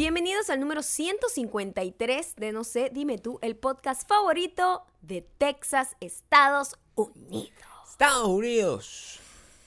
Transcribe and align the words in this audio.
Bienvenidos 0.00 0.48
al 0.48 0.60
número 0.60 0.82
153 0.82 2.36
de 2.36 2.52
No 2.52 2.64
sé, 2.64 2.90
dime 2.90 3.18
tú, 3.18 3.38
el 3.42 3.54
podcast 3.54 4.08
favorito 4.08 4.86
de 5.02 5.20
Texas, 5.36 5.94
Estados 6.00 6.78
Unidos. 6.94 7.50
Estados 7.86 8.28
Unidos. 8.28 9.20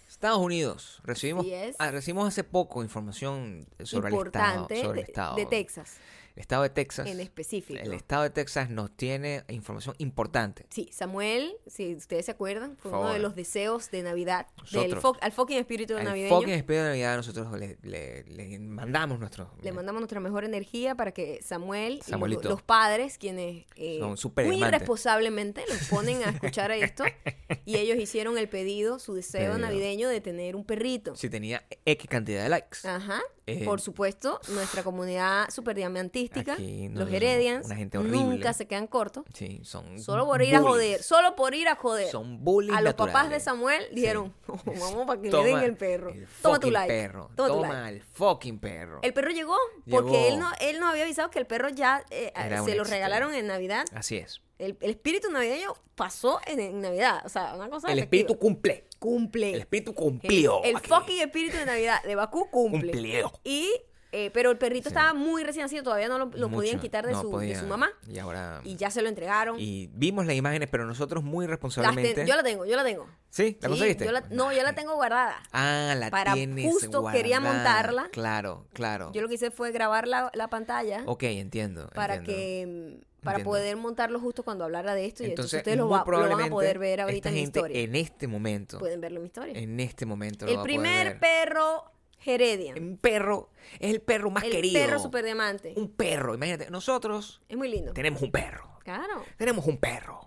Estados 0.09 0.39
Unidos. 0.39 1.01
Recibimos, 1.03 1.45
ah, 1.77 1.91
recibimos 1.91 2.27
hace 2.27 2.43
poco 2.43 2.81
información 2.81 3.67
sobre 3.83 4.09
Importante 4.09 4.73
el 4.73 4.79
estado. 4.79 4.87
Sobre 4.87 4.95
de, 4.95 5.01
el 5.01 5.07
estado. 5.07 5.35
de 5.35 5.45
Texas, 5.45 5.97
El 6.35 6.41
estado 6.41 6.63
de 6.63 6.69
Texas. 6.71 7.07
en 7.07 7.19
específico. 7.19 7.79
El 7.79 7.93
estado 7.93 8.23
de 8.23 8.31
Texas 8.31 8.69
nos 8.69 8.89
tiene 8.95 9.43
información 9.49 9.95
importante. 9.99 10.65
Sí, 10.71 10.89
Samuel, 10.91 11.55
si 11.67 11.93
ustedes 11.95 12.25
se 12.25 12.31
acuerdan, 12.31 12.75
fue 12.77 12.91
uno 12.91 13.13
de 13.13 13.19
los 13.19 13.35
deseos 13.35 13.91
de 13.91 14.01
Navidad, 14.01 14.47
del 14.71 14.95
fo- 14.97 15.17
al 15.21 15.31
fucking 15.31 15.57
espíritu 15.57 15.95
Al 15.95 16.05
navideño. 16.05 16.29
fucking 16.35 16.53
espíritu 16.55 16.81
de 16.83 16.89
Navidad 16.89 17.17
nosotros 17.17 17.51
le, 17.59 17.77
le- 17.83 18.23
le 18.23 18.59
mandamos 18.59 19.19
nuestro... 19.19 19.51
Le 19.61 19.71
mandamos 19.71 20.01
nuestra 20.01 20.19
mejor 20.19 20.43
energía 20.43 20.95
para 20.95 21.11
que 21.11 21.39
Samuel 21.43 22.01
y 22.07 22.11
los, 22.43 22.63
padres, 22.63 23.17
quienes 23.19 23.65
eh, 23.75 23.99
Son 23.99 24.33
muy 24.45 24.57
irresponsablemente 24.57 25.63
los 25.69 25.87
ponen 25.89 26.23
a 26.23 26.29
escuchar 26.31 26.71
esto, 26.71 27.03
y 27.65 27.77
ellos 27.77 27.97
hicieron 27.97 28.37
el 28.37 28.49
pedido, 28.49 28.97
su 28.99 29.13
deseo 29.13 29.57
navideño 29.57 30.09
de 30.09 30.19
tener 30.21 30.55
un 30.55 30.65
perrito. 30.65 31.15
Si 31.15 31.29
tenía 31.29 31.63
X 31.85 32.07
cantidad 32.09 32.41
de 32.43 32.49
likes. 32.49 32.79
Ajá. 32.87 33.21
Eh, 33.45 33.65
Por 33.65 33.81
supuesto, 33.81 34.39
nuestra 34.49 34.83
comunidad 34.83 35.49
super 35.49 35.75
diamantística, 35.75 36.55
no, 36.57 36.99
los 37.01 37.11
Heredians, 37.11 37.65
una 37.65 37.75
gente 37.75 37.97
horrible. 37.97 38.19
nunca 38.23 38.53
se 38.53 38.67
quedan 38.67 38.87
cortos. 38.87 39.25
Sí, 39.33 39.59
son 39.65 39.99
Solo 39.99 40.25
por 40.25 40.41
ir 40.41 40.55
a 40.55 40.61
joder, 40.61 41.03
solo 41.03 41.35
por 41.35 41.53
ir 41.53 41.67
a 41.67 41.75
joder. 41.75 42.07
Son 42.09 42.41
bullies 42.41 42.73
a 42.73 42.79
los 42.79 42.93
papás 42.93 43.29
de. 43.29 43.41
Samuel 43.41 43.83
Sí. 43.89 43.95
dijeron, 43.95 44.33
vamos 44.47 45.05
para 45.05 45.21
que 45.21 45.29
Toma 45.29 45.43
le 45.43 45.49
den 45.55 45.59
el 45.63 45.75
perro. 45.75 46.11
el 46.11 46.25
Toma 46.41 46.59
tu 46.59 46.71
like. 46.71 46.87
perro. 46.93 47.29
Toma 47.35 47.49
tu 47.49 47.61
like. 47.73 47.89
el 47.97 48.01
fucking 48.03 48.59
perro. 48.59 48.99
El 49.01 49.13
perro 49.13 49.31
llegó 49.31 49.57
porque 49.89 50.11
Llegó. 50.11 50.27
él 50.33 50.39
no, 50.39 50.51
él 50.61 50.79
no 50.79 50.87
había 50.87 51.03
avisado 51.03 51.29
que 51.29 51.39
el 51.39 51.45
perro 51.45 51.67
ya 51.67 52.01
eh, 52.11 52.31
se 52.63 52.75
lo 52.75 52.85
regalaron 52.85 53.33
en 53.33 53.47
Navidad. 53.47 53.83
Así 53.93 54.15
es. 54.17 54.41
El, 54.59 54.77
el 54.81 54.91
espíritu 54.91 55.31
navideño 55.31 55.73
pasó 55.95 56.39
en, 56.45 56.59
en 56.59 56.81
Navidad. 56.81 57.21
O 57.25 57.29
sea, 57.29 57.53
una 57.55 57.69
cosa 57.69 57.91
El 57.91 57.97
efectiva. 57.99 58.21
espíritu 58.21 58.39
cumple. 58.39 58.85
cumple. 58.99 59.53
El 59.53 59.59
espíritu 59.61 59.93
cumplió. 59.93 60.63
El, 60.63 60.77
fucking 60.79 61.19
espíritu 61.21 61.57
de 61.57 61.65
Navidad 61.65 62.03
de 62.03 62.15
Bakú 62.15 62.49
cumple. 62.51 62.91
Cumplió. 62.91 63.31
Y, 63.43 63.71
eh, 64.11 64.29
pero 64.31 64.51
el 64.51 64.57
perrito 64.59 64.89
Sí. 64.89 64.95
estaba 64.95 65.13
muy 65.15 65.43
recién 65.43 65.63
nacido, 65.63 65.81
todavía 65.83 66.07
no 66.07 66.19
lo, 66.19 66.25
lo 66.27 66.49
podían 66.49 66.79
quitar 66.79 67.05
de, 67.05 67.13
No 67.13 67.21
su, 67.21 67.37
de 67.39 67.55
su 67.55 67.65
mamá. 67.65 67.89
Y 68.07 68.19
ahora. 68.19 68.61
Y 68.63 68.75
ya 68.75 68.91
se 68.91 69.01
lo 69.01 69.09
entregaron. 69.09 69.59
y 69.59 69.87
vimos 69.93 70.25
las 70.27 70.35
imágenes, 70.35 70.69
pero 70.71 70.85
nosotros 70.85 71.23
muy 71.23 71.47
responsablemente. 71.47 72.13
ten- 72.13 72.27
yo 72.27 72.35
la 72.35 72.43
tengo, 72.43 72.65
yo 72.65 72.75
la 72.75 72.83
tengo. 72.83 73.07
¿Sí? 73.31 73.57
¿La 73.59 73.67
Sí, 73.67 73.71
conseguiste? 73.71 74.05
yo 74.05 74.11
la- 74.11 74.21
no, 74.29 74.53
yo 74.53 74.61
la 74.61 74.73
tengo 74.75 74.93
guardada. 74.95 75.41
Ah, 75.51 75.95
la 75.97 76.11
Para- 76.11 76.35
tienes 76.35 76.71
justo 76.71 77.03
quería 77.11 77.39
montarla. 77.39 78.09
Claro, 78.11 78.67
claro. 78.71 79.11
Yo 79.13 79.23
lo 79.23 79.27
que 79.27 79.33
hice 79.33 79.49
fue 79.49 79.71
grabar 79.71 80.07
la, 80.07 80.29
la 80.35 80.47
pantalla 80.47 81.01
Ok, 81.07 81.23
entiendo. 81.23 81.89
para 81.95 82.15
entiendo. 82.17 82.99
que 82.99 83.12
para 83.23 83.37
Entiendo. 83.37 83.49
poder 83.51 83.75
montarlo 83.77 84.19
justo 84.19 84.43
cuando 84.43 84.65
hablara 84.65 84.93
de 84.95 85.05
esto 85.05 85.23
y 85.23 85.27
entonces, 85.27 85.59
ustedes 85.59 85.77
lo, 85.77 85.89
va- 85.89 86.03
lo 86.05 86.19
van 86.29 86.41
a 86.41 86.47
poder 86.49 86.77
ver 86.79 87.01
ahorita 87.01 87.29
en 87.29 87.35
mi 87.35 87.41
historia. 87.41 87.79
en 87.81 87.95
este 87.95 88.27
momento, 88.27 88.79
Pueden 88.79 89.01
verlo 89.01 89.17
en 89.17 89.23
mi 89.23 89.27
historia. 89.27 89.57
en 89.59 89.79
este 89.79 90.05
momento 90.05 90.45
lo 90.45 90.51
el 90.51 90.61
primer 90.61 91.19
perro 91.19 91.85
Heredian. 92.25 92.77
Un 92.81 92.97
perro 92.97 93.49
es 93.79 93.91
el 93.91 94.01
perro 94.01 94.29
más 94.31 94.43
el 94.43 94.51
querido. 94.51 94.73
perro 94.81 94.99
super 94.99 95.25
diamante. 95.25 95.73
Un 95.75 95.89
perro, 95.89 96.35
imagínate, 96.35 96.69
nosotros 96.71 97.41
Es 97.49 97.57
muy 97.57 97.67
lindo. 97.69 97.93
tenemos 97.93 98.21
un 98.21 98.31
perro. 98.31 98.69
Claro. 98.83 99.23
Tenemos 99.37 99.65
un 99.65 99.77
perro. 99.77 100.21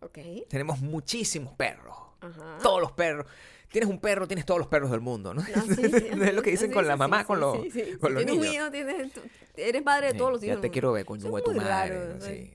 Ok. 0.00 0.18
Tenemos 0.48 0.80
muchísimos 0.80 1.54
perros. 1.54 1.96
Ajá. 2.20 2.58
Todos 2.62 2.80
los 2.80 2.92
perros. 2.92 3.26
Tienes 3.74 3.90
un 3.90 3.98
perro, 3.98 4.28
tienes 4.28 4.46
todos 4.46 4.60
los 4.60 4.68
perros 4.68 4.92
del 4.92 5.00
mundo, 5.00 5.34
¿no? 5.34 5.42
No, 5.42 5.62
sí, 5.74 5.74
sí, 5.74 6.06
No 6.16 6.24
es 6.24 6.32
lo 6.32 6.42
que 6.42 6.52
dicen 6.52 6.68
sí, 6.68 6.72
con 6.74 6.86
la 6.86 6.96
mamá, 6.96 7.24
con 7.24 7.40
los, 7.40 7.56
con 8.00 8.14
los 8.14 8.24
tienes 8.24 8.36
un 8.36 8.40
niños. 8.42 8.54
hijo, 8.54 8.70
tienes- 8.70 9.10
eres 9.56 9.84
madre 9.84 10.12
de 10.12 10.14
todos 10.14 10.30
los 10.30 10.44
hijos. 10.44 10.58
Ya 10.58 10.60
te 10.60 10.70
quiero 10.70 10.92
ver 10.92 11.04
con 11.04 11.18
tu, 11.20 11.28
madre. 11.54 12.20
Sí. 12.20 12.52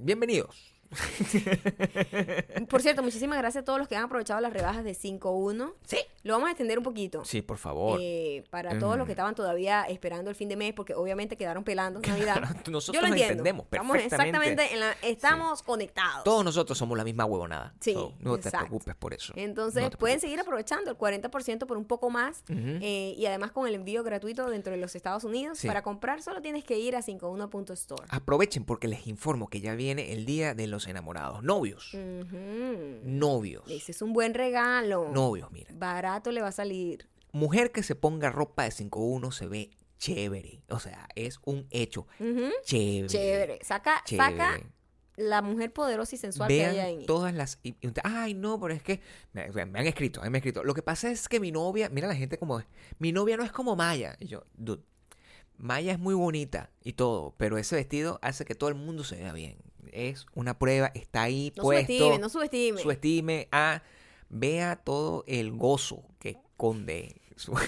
Bienvenidos. 0.00 0.74
Por 2.68 2.82
cierto, 2.82 3.02
muchísimas 3.02 3.38
gracias 3.38 3.62
a 3.62 3.64
todos 3.64 3.78
los 3.78 3.88
que 3.88 3.96
han 3.96 4.04
aprovechado 4.04 4.40
las 4.40 4.52
rebajas 4.52 4.84
de 4.84 4.92
5.1. 4.92 5.72
Sí. 5.86 5.98
Lo 6.22 6.34
vamos 6.34 6.48
a 6.48 6.50
extender 6.52 6.78
un 6.78 6.84
poquito. 6.84 7.24
Sí, 7.24 7.42
por 7.42 7.58
favor. 7.58 7.98
eh, 8.02 8.44
para 8.50 8.78
todos 8.78 8.96
los 8.96 9.06
que 9.06 9.12
estaban 9.12 9.34
todavía 9.34 9.82
esperando 9.84 10.30
el 10.30 10.36
fin 10.36 10.48
de 10.48 10.56
mes, 10.56 10.72
porque 10.74 10.94
obviamente 10.94 11.36
quedaron 11.36 11.64
pelando 11.64 12.00
Navidad. 12.00 12.40
Nosotros 12.70 12.94
Yo 12.94 13.00
lo 13.00 13.08
entiendo. 13.08 13.32
entendemos 13.32 13.66
Estamos 13.70 13.96
perfectamente. 13.96 14.38
exactamente 14.62 14.74
en 14.74 14.80
la, 14.80 14.92
estamos 15.02 15.62
conectados. 15.62 16.24
Todos 16.24 16.44
nosotros 16.44 16.76
somos 16.76 16.96
la 16.98 17.04
misma 17.04 17.24
huevonada. 17.24 17.74
Sí, 17.80 17.94
So, 17.94 18.14
no 18.20 18.36
te 18.38 18.48
exacto. 18.48 18.66
preocupes 18.68 18.94
por 18.96 19.14
eso. 19.14 19.32
Entonces 19.36 19.82
No 19.82 19.90
pueden 19.90 20.20
seguir 20.20 20.38
aprovechando 20.40 20.90
el 20.90 20.98
40% 20.98 21.66
por 21.66 21.76
un 21.76 21.84
poco 21.84 22.10
más 22.10 22.42
eh, 22.48 23.14
y 23.16 23.26
además 23.26 23.52
con 23.52 23.66
el 23.66 23.74
envío 23.74 24.02
gratuito 24.02 24.48
dentro 24.50 24.72
de 24.72 24.78
los 24.78 24.94
Estados 24.94 25.24
Unidos. 25.24 25.58
Sí. 25.58 25.66
Para 25.66 25.82
comprar 25.82 26.22
solo 26.22 26.42
tienes 26.42 26.64
que 26.64 26.78
ir 26.78 26.96
a 26.96 27.00
51.store. 27.02 28.04
Aprovechen 28.10 28.64
porque 28.64 28.88
les 28.88 29.06
informo 29.06 29.48
que 29.48 29.60
ya 29.60 29.74
viene 29.74 30.12
el 30.12 30.24
día 30.26 30.54
de 30.54 30.66
los 30.66 30.77
enamorados. 30.86 31.42
Novios. 31.42 31.94
Novios. 33.04 33.64
Ese 33.68 33.92
es 33.92 34.02
un 34.02 34.12
buen 34.12 34.34
regalo. 34.34 35.10
Novios, 35.12 35.50
mira. 35.50 35.70
Barato 35.74 36.30
le 36.30 36.40
va 36.40 36.48
a 36.48 36.52
salir. 36.52 37.08
Mujer 37.32 37.72
que 37.72 37.82
se 37.82 37.94
ponga 37.94 38.30
ropa 38.30 38.64
de 38.64 38.70
5-1 38.70 39.32
se 39.32 39.46
ve 39.46 39.70
chévere. 39.98 40.62
O 40.68 40.78
sea, 40.78 41.08
es 41.14 41.38
un 41.44 41.66
hecho. 41.70 42.06
Chévere. 42.64 43.06
Chévere. 43.08 43.58
Saca, 43.62 44.02
Chévere. 44.04 44.36
saca 44.38 44.60
la 45.16 45.42
mujer 45.42 45.72
poderosa 45.72 46.14
y 46.14 46.18
sensual 46.18 46.48
que 46.48 46.64
hay 46.64 46.74
Vean 46.76 46.86
ahí. 46.86 47.04
todas 47.06 47.34
las... 47.34 47.58
y- 47.64 47.74
y 47.80 47.88
usted, 47.88 48.02
Ay, 48.04 48.34
no, 48.34 48.60
pero 48.60 48.72
es 48.72 48.82
que... 48.84 49.00
Me, 49.32 49.48
me 49.66 49.80
han 49.80 49.86
escrito, 49.88 50.20
me 50.20 50.28
han 50.28 50.36
escrito. 50.36 50.62
Lo 50.62 50.74
que 50.74 50.82
pasa 50.82 51.10
es 51.10 51.28
que 51.28 51.40
mi 51.40 51.50
novia... 51.50 51.88
Mira 51.88 52.06
la 52.06 52.14
gente 52.14 52.38
como 52.38 52.60
es. 52.60 52.66
Mi 53.00 53.10
novia 53.10 53.36
no 53.36 53.42
es 53.42 53.50
como 53.50 53.74
Maya. 53.74 54.16
Y 54.20 54.26
yo, 54.26 54.44
dude, 54.54 54.82
Maya 55.56 55.90
es 55.92 55.98
muy 55.98 56.14
bonita 56.14 56.70
y 56.84 56.92
todo, 56.92 57.34
pero 57.36 57.58
ese 57.58 57.74
vestido 57.74 58.20
hace 58.22 58.44
que 58.44 58.54
todo 58.54 58.68
el 58.70 58.76
mundo 58.76 59.02
se 59.02 59.16
vea 59.16 59.32
bien. 59.32 59.58
Es 59.92 60.26
una 60.34 60.58
prueba, 60.58 60.90
está 60.94 61.22
ahí 61.22 61.52
No 61.56 61.62
puesto. 61.62 61.86
subestime, 61.92 62.18
no 62.18 62.28
subestime. 62.28 62.80
subestime 62.80 63.48
a 63.52 63.82
vea 64.28 64.76
todo 64.76 65.24
el 65.26 65.52
gozo 65.52 66.04
que 66.18 66.30
esconde 66.30 67.20
su- 67.36 67.54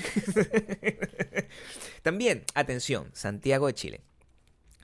también 2.03 2.45
atención 2.55 3.11
Santiago 3.13 3.67
de 3.67 3.75
Chile. 3.75 4.01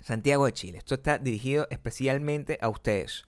Santiago 0.02 0.46
de 0.46 0.52
Chile 0.52 0.78
esto 0.78 0.94
está 0.94 1.18
dirigido 1.18 1.66
especialmente 1.70 2.58
a 2.60 2.68
ustedes. 2.68 3.24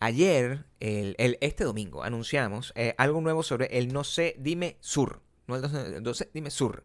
Ayer 0.00 0.66
el, 0.80 1.14
el- 1.18 1.38
este 1.40 1.64
domingo 1.64 2.02
anunciamos 2.02 2.72
eh, 2.76 2.94
algo 2.98 3.20
nuevo 3.20 3.42
sobre 3.42 3.78
el 3.78 3.92
no 3.92 4.04
sé 4.04 4.36
dime 4.38 4.76
sur. 4.80 5.22
No 5.46 5.56
el 5.56 5.62
no 5.62 5.68
sé- 5.68 5.96
el 5.96 6.02
no 6.02 6.14
sé 6.14 6.30
dime 6.34 6.50
sur. 6.50 6.84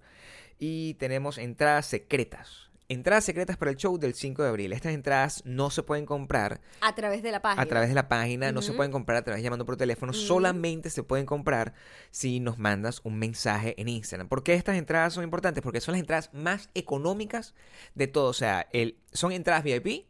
Y 0.58 0.94
tenemos 0.96 1.38
entradas 1.38 1.86
secretas 1.86 2.69
entradas 2.90 3.24
secretas 3.24 3.56
para 3.56 3.72
el 3.72 3.78
show 3.78 3.98
del 3.98 4.14
5 4.16 4.42
de 4.44 4.50
abril 4.50 4.74
estas 4.74 4.94
entradas 4.94 5.44
no 5.46 5.70
se 5.70 5.84
pueden 5.84 6.06
comprar 6.06 6.60
A 6.82 6.94
través 6.96 7.24
de 7.24 7.32
la 7.32 7.42
página. 7.42 7.62
a 7.62 7.66
través 7.68 7.90
de 7.90 7.96
la 7.96 8.10
página, 8.10 8.52
no 8.52 8.62
se 8.62 8.74
pueden 8.74 8.92
comprar 8.92 9.18
a 9.20 9.22
través 9.22 9.40
de 9.40 9.44
llamando 9.44 9.66
por 9.66 9.78
teléfono, 9.78 10.12
Ujú. 10.12 10.20
solamente 10.20 10.90
se 10.90 11.04
pueden 11.04 11.26
comprar 11.26 11.74
si 12.12 12.40
nos 12.40 12.58
mandas 12.58 13.02
un 13.04 13.18
mensaje 13.18 13.80
en 13.80 13.88
Instagram. 13.88 14.28
¿Por 14.28 14.44
qué 14.44 14.56
estas 14.56 14.76
entradas 14.76 15.14
son 15.14 15.24
importantes? 15.24 15.64
Porque 15.64 15.80
son 15.82 15.94
las 15.94 16.00
entradas 16.02 16.30
más 16.34 16.70
económicas 16.74 17.54
de 17.96 18.08
todo. 18.08 18.28
O 18.30 18.34
sea, 18.34 18.68
el, 18.74 18.98
son 19.14 19.32
entradas 19.32 19.64
VIP 19.64 20.08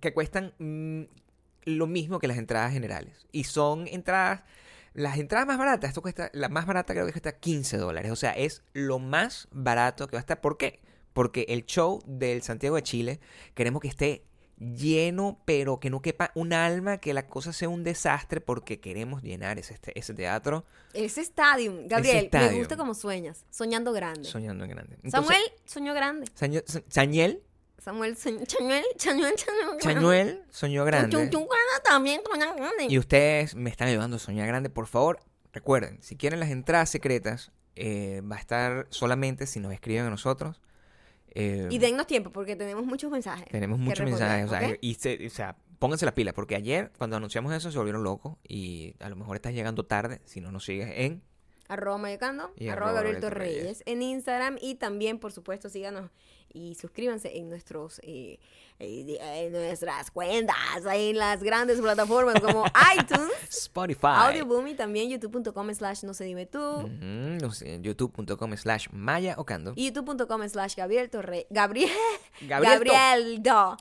que 0.00 0.12
cuestan 0.12 0.52
mm, 0.58 1.02
lo 1.64 1.86
mismo 1.86 2.18
que 2.18 2.28
las 2.28 2.38
entradas 2.38 2.72
generales. 2.72 3.26
Y 3.32 3.44
son 3.44 3.86
entradas, 3.88 4.42
las 4.94 5.16
entradas 5.18 5.46
más 5.46 5.56
baratas, 5.58 5.88
esto 5.88 6.02
cuesta, 6.02 6.30
la 6.34 6.48
más 6.50 6.66
barata 6.66 6.92
creo 6.92 7.06
que 7.06 7.12
cuesta 7.12 7.32
15 7.32 7.78
dólares. 7.78 8.12
O 8.12 8.16
sea, 8.16 8.32
es 8.32 8.62
lo 8.74 8.98
más 8.98 9.48
barato 9.52 10.06
que 10.06 10.16
va 10.16 10.18
a 10.18 10.20
estar. 10.20 10.40
¿Por 10.42 10.58
qué? 10.58 10.80
Porque 11.18 11.46
el 11.48 11.66
show 11.66 12.00
del 12.06 12.42
Santiago 12.42 12.76
de 12.76 12.84
Chile 12.84 13.18
queremos 13.54 13.82
que 13.82 13.88
esté 13.88 14.22
lleno, 14.56 15.40
pero 15.44 15.80
que 15.80 15.90
no 15.90 16.00
quepa 16.00 16.30
un 16.36 16.52
alma, 16.52 16.98
que 16.98 17.12
la 17.12 17.26
cosa 17.26 17.52
sea 17.52 17.68
un 17.68 17.82
desastre, 17.82 18.40
porque 18.40 18.78
queremos 18.78 19.24
llenar 19.24 19.58
ese, 19.58 19.74
este- 19.74 19.98
ese 19.98 20.14
teatro 20.14 20.64
Ese 20.94 21.20
estadio. 21.22 21.72
Gabriel, 21.86 22.16
me 22.18 22.22
estadio. 22.26 22.58
gusta 22.58 22.76
como 22.76 22.94
sueñas. 22.94 23.44
Soñando 23.50 23.92
grande. 23.92 24.28
soñando 24.28 24.62
en 24.62 24.70
grande. 24.70 24.94
Entonces, 25.02 25.10
Samuel 25.12 25.42
soñó 25.64 25.92
grande. 25.92 26.26
Saño- 26.34 26.62
Sa- 26.64 26.82
Sañel, 26.88 27.42
Samuel 27.78 28.16
soñó. 28.16 28.44
Chañuel, 28.46 28.84
Chañuel, 28.96 29.34
Chañuel. 29.34 29.78
Chañuel 29.80 30.42
soñó 30.50 30.84
grande. 30.84 31.10
También 31.82 32.20
soñó 32.30 32.54
grande. 32.54 32.86
Y 32.88 32.96
ustedes 32.96 33.56
me 33.56 33.70
están 33.70 33.88
ayudando 33.88 34.18
a 34.18 34.20
soñar 34.20 34.46
grande. 34.46 34.70
Por 34.70 34.86
favor, 34.86 35.18
recuerden, 35.52 36.00
si 36.00 36.14
quieren 36.16 36.38
las 36.38 36.50
entradas 36.50 36.90
secretas, 36.90 37.50
eh, 37.74 38.22
va 38.22 38.36
a 38.36 38.38
estar 38.38 38.86
solamente 38.90 39.48
si 39.48 39.58
nos 39.58 39.72
escriben 39.72 40.04
a 40.06 40.10
nosotros. 40.10 40.60
Eh, 41.34 41.68
Y 41.70 41.78
dennos 41.78 42.06
tiempo 42.06 42.30
porque 42.30 42.56
tenemos 42.56 42.84
muchos 42.84 43.10
mensajes. 43.10 43.46
tenemos 43.50 43.78
muchos 43.78 44.04
mensajes. 44.04 44.46
o 44.46 44.48
sea, 44.48 44.76
y, 44.80 44.94
se- 44.94 45.26
o 45.26 45.30
sea, 45.30 45.56
pónganse 45.78 46.04
las 46.04 46.14
pilas, 46.14 46.34
porque 46.34 46.54
ayer, 46.56 46.90
cuando 46.98 47.16
anunciamos 47.16 47.52
eso, 47.54 47.70
se 47.70 47.78
volvieron 47.78 48.02
locos. 48.02 48.36
Y 48.46 48.94
a 49.00 49.08
lo 49.08 49.16
mejor 49.16 49.36
estás 49.36 49.52
llegando 49.54 49.84
tarde, 49.86 50.20
si 50.24 50.40
no 50.40 50.50
nos 50.52 50.64
sigues 50.64 50.90
en 50.96 51.22
arroba 51.68 51.98
mayocando, 51.98 52.52
Y 52.56 52.68
arroba 52.68 52.86
arroba 52.88 52.92
Gabriel 53.02 53.20
Torreyes 53.20 53.56
Torreyes. 53.58 53.82
en 53.86 54.02
Instagram 54.02 54.56
y 54.60 54.74
también, 54.76 55.18
por 55.18 55.32
supuesto, 55.32 55.68
síganos 55.68 56.10
y 56.50 56.74
suscríbanse 56.76 57.36
en 57.36 57.50
nuestros 57.50 58.00
eh, 58.02 58.40
eh, 58.78 59.18
en 59.20 59.52
nuestras 59.52 60.10
cuentas, 60.10 60.56
en 60.90 61.18
las 61.18 61.42
grandes 61.42 61.78
plataformas 61.78 62.40
como 62.40 62.64
iTunes, 62.98 63.30
Spotify. 63.50 64.06
Audio 64.14 64.46
Boom 64.46 64.68
y 64.68 64.74
también 64.74 65.10
youtube.com 65.10 65.74
slash 65.74 66.04
no 66.04 66.14
se 66.14 66.24
dime 66.24 66.46
tú 66.46 66.58
Ujú, 66.58 66.88
no 67.02 67.50
sé, 67.52 67.78
youtube.com 67.82 68.56
slash 68.56 68.86
maya 68.92 69.34
ocando. 69.36 69.74
y 69.76 69.86
youtube.com 69.92 70.48
slash 70.48 70.74
Gabriel 70.76 71.10
Torre 71.10 71.46
Gabriel 71.50 71.90
Gabriel 72.40 72.72
Gabriel 72.78 73.42
Do. 73.42 73.76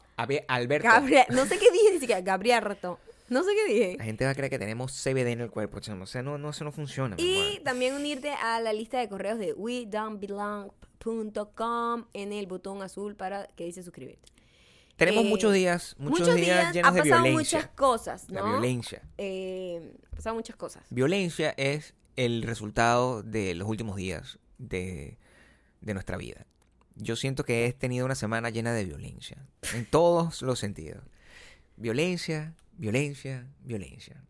Alberto. 0.49 0.87
Gabriel 0.89 1.25
no 1.29 1.45
sé 1.45 1.57
qué 1.59 1.71
dije 1.71 1.91
ni 1.93 1.99
siquiera 1.99 2.19
Gabriel 2.21 2.61
Reto 2.63 2.99
no 3.29 3.43
sé 3.43 3.51
qué 3.55 3.73
dije 3.73 3.95
La 3.97 4.05
gente 4.05 4.25
va 4.25 4.31
a 4.31 4.35
creer 4.35 4.49
que 4.49 4.59
tenemos 4.59 4.91
CBD 4.93 5.27
en 5.27 5.41
el 5.41 5.49
cuerpo, 5.51 5.79
chamo. 5.79 6.03
O 6.03 6.07
sea, 6.07 6.21
no, 6.23 6.37
no, 6.37 6.49
eso 6.49 6.63
no 6.63 6.71
funciona. 6.71 7.15
Y 7.19 7.59
también 7.63 7.93
unirte 7.95 8.31
a 8.31 8.59
la 8.61 8.73
lista 8.73 8.99
de 8.99 9.09
correos 9.09 9.37
de 9.39 9.53
we.don'tbelong.com 9.53 12.05
en 12.13 12.33
el 12.33 12.47
botón 12.47 12.81
azul 12.81 13.15
para 13.15 13.47
que 13.55 13.65
dice 13.65 13.83
suscribirte. 13.83 14.31
Tenemos 14.95 15.25
eh, 15.25 15.29
muchos 15.29 15.53
días, 15.53 15.95
muchos, 15.99 16.33
días, 16.35 16.73
llenos 16.73 16.93
de 16.93 17.01
pasado 17.01 17.23
violencia. 17.23 17.59
muchas 17.59 17.67
cosas, 17.75 18.29
La 18.29 18.41
¿no? 18.41 18.51
violencia. 18.53 19.03
Eh, 19.17 19.93
han 20.11 20.15
pasado 20.15 20.35
muchas 20.35 20.55
cosas. 20.55 20.83
Violencia 20.89 21.53
es 21.55 21.93
el 22.15 22.41
resultado 22.41 23.21
de 23.21 23.53
los 23.53 23.67
últimos 23.67 23.95
días 23.95 24.39
de, 24.57 25.19
de 25.81 25.93
nuestra 25.93 26.17
vida. 26.17 26.47
Yo 26.95 27.15
siento 27.15 27.43
que 27.43 27.67
he 27.67 27.73
tenido 27.73 28.07
una 28.07 28.15
semana 28.15 28.49
llena 28.49 28.73
de 28.73 28.85
violencia, 28.85 29.37
en 29.75 29.85
todos 29.85 30.41
los 30.41 30.57
sentidos. 30.57 31.03
Violencia, 31.75 32.55
violencia, 32.77 33.47
violencia. 33.63 34.23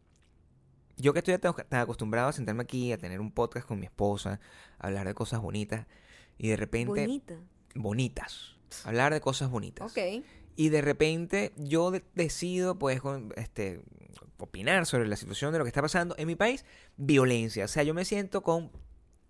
Yo 0.98 1.14
que 1.14 1.20
estoy 1.20 1.38
tan 1.38 1.80
acostumbrado 1.80 2.30
a 2.30 2.34
sentarme 2.34 2.64
aquí, 2.64 2.92
a 2.92 2.98
tener 2.98 3.20
un 3.20 3.32
podcast 3.32 3.68
con 3.68 3.80
mi 3.80 3.86
esposa, 3.86 4.40
a 4.80 4.88
hablar 4.88 5.06
de 5.08 5.14
cosas 5.14 5.42
bonitas, 5.42 5.86
y 6.38 6.48
de 6.50 6.56
repente... 6.58 7.02
Bonita. 7.02 7.36
Bonitas. 7.76 8.56
Hablar 8.84 9.14
de 9.14 9.22
cosas 9.22 9.50
bonitas. 9.52 9.92
Ok. 9.92 10.24
Y 10.56 10.70
de 10.70 10.82
repente 10.82 11.54
yo 11.56 11.92
de- 11.92 12.04
decido, 12.16 12.80
pues, 12.80 13.00
con- 13.00 13.32
este, 13.38 13.82
opinar 14.40 14.88
sobre 14.88 15.08
la 15.08 15.16
situación 15.16 15.52
de 15.52 15.60
lo 15.60 15.64
que 15.66 15.70
está 15.70 15.84
pasando 15.84 16.16
en 16.18 16.26
mi 16.26 16.36
país. 16.36 16.66
Violencia. 16.98 17.66
O 17.66 17.68
sea, 17.68 17.84
yo 17.84 17.94
me 17.94 18.04
siento 18.04 18.42
con 18.42 18.72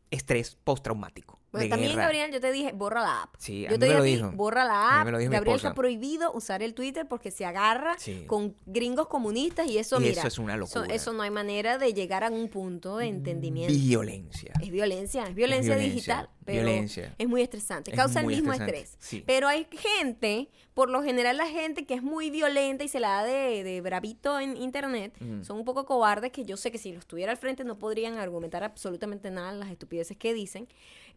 estrés 0.09 0.55
postraumático. 0.63 1.41
De 1.63 1.69
también, 1.69 1.91
guerra. 1.91 2.03
Gabriel, 2.03 2.31
yo 2.31 2.39
te 2.41 2.51
dije, 2.51 2.71
borra 2.73 3.01
la 3.01 3.23
app. 3.23 3.35
Sí, 3.37 3.65
a 3.65 3.69
yo 3.69 3.75
mí 3.75 3.79
te 3.79 3.85
me 3.87 4.01
dije 4.01 4.17
lo 4.17 4.25
a 4.25 4.27
dijo. 4.29 4.37
borra 4.37 4.61
A 4.63 4.65
la 4.65 5.01
app. 5.01 5.07
Gabriel 5.29 5.55
está 5.55 5.73
prohibido 5.73 6.31
usar 6.33 6.61
el 6.63 6.73
Twitter 6.73 7.07
porque 7.07 7.31
se 7.31 7.45
agarra 7.45 7.95
Sí. 7.99 8.23
con 8.27 8.55
gringos 8.65 9.07
comunistas 9.07 9.67
y 9.69 9.77
eso, 9.77 9.97
Y 9.97 10.03
mira. 10.05 10.13
eso 10.19 10.27
es 10.27 10.37
una 10.39 10.57
locura. 10.57 10.85
eso 10.93 11.13
no 11.13 11.23
hay 11.23 11.31
manera 11.31 11.77
de 11.77 11.93
llegar 11.93 12.23
a 12.23 12.29
un 12.29 12.47
punto 12.49 12.97
de 12.97 13.07
entendimiento. 13.07 13.73
Violencia. 13.73 14.53
Es 14.61 14.69
violencia, 14.69 15.23
es 15.23 15.35
violencia, 15.35 15.75
violencia, 15.75 15.77
digital. 15.77 16.29
Pero 16.45 16.63
violencia. 16.63 17.13
Es 17.17 17.27
muy 17.27 17.41
estresante. 17.41 17.91
Es 17.91 17.97
Causa 17.97 18.21
el 18.21 18.27
mismo 18.27 18.53
estresante, 18.53 18.79
estrés. 18.79 18.97
sí. 19.05 19.21
Pero 19.27 19.49
hay 19.49 19.67
gente, 19.69 20.49
por 20.73 20.89
lo 20.89 21.03
general 21.03 21.35
la 21.35 21.47
gente 21.47 21.85
que 21.85 21.93
es 21.93 22.01
muy 22.03 22.29
violenta 22.29 22.85
y 22.85 22.87
se 22.87 23.01
la 23.01 23.09
da 23.09 23.23
de, 23.25 23.63
de 23.65 23.81
bravito 23.81 24.39
en 24.39 24.55
internet, 24.55 25.13
Mm. 25.19 25.43
son 25.43 25.57
un 25.57 25.65
poco 25.65 25.85
cobardes 25.85 26.31
que 26.31 26.45
yo 26.45 26.55
sé 26.55 26.71
que 26.71 26.77
si 26.77 26.93
los 26.93 27.05
tuviera 27.05 27.31
al 27.33 27.37
frente 27.37 27.65
no 27.65 27.77
podrían 27.77 28.17
argumentar 28.17 28.63
absolutamente 28.63 29.29
nada 29.29 29.51
las 29.51 29.69
estupideces 29.71 30.15
que 30.15 30.33
dicen. 30.33 30.67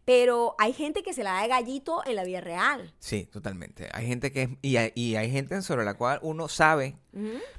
Pero 0.05 0.55
hay 0.57 0.73
gente 0.73 1.03
que 1.03 1.13
se 1.13 1.23
la 1.23 1.33
da 1.33 1.41
de 1.43 1.47
gallito 1.47 2.01
en 2.05 2.15
la 2.15 2.23
vida 2.23 2.41
real. 2.41 2.93
Sí, 2.99 3.25
totalmente. 3.31 3.87
Hay 3.93 4.07
gente 4.07 4.31
que 4.31 4.43
es, 4.43 4.49
y 4.61 4.77
hay, 4.77 4.91
y 4.95 5.15
hay 5.15 5.31
gente 5.31 5.61
sobre 5.61 5.85
la 5.85 5.93
cual 5.93 6.19
uno 6.23 6.47
sabe, 6.47 6.97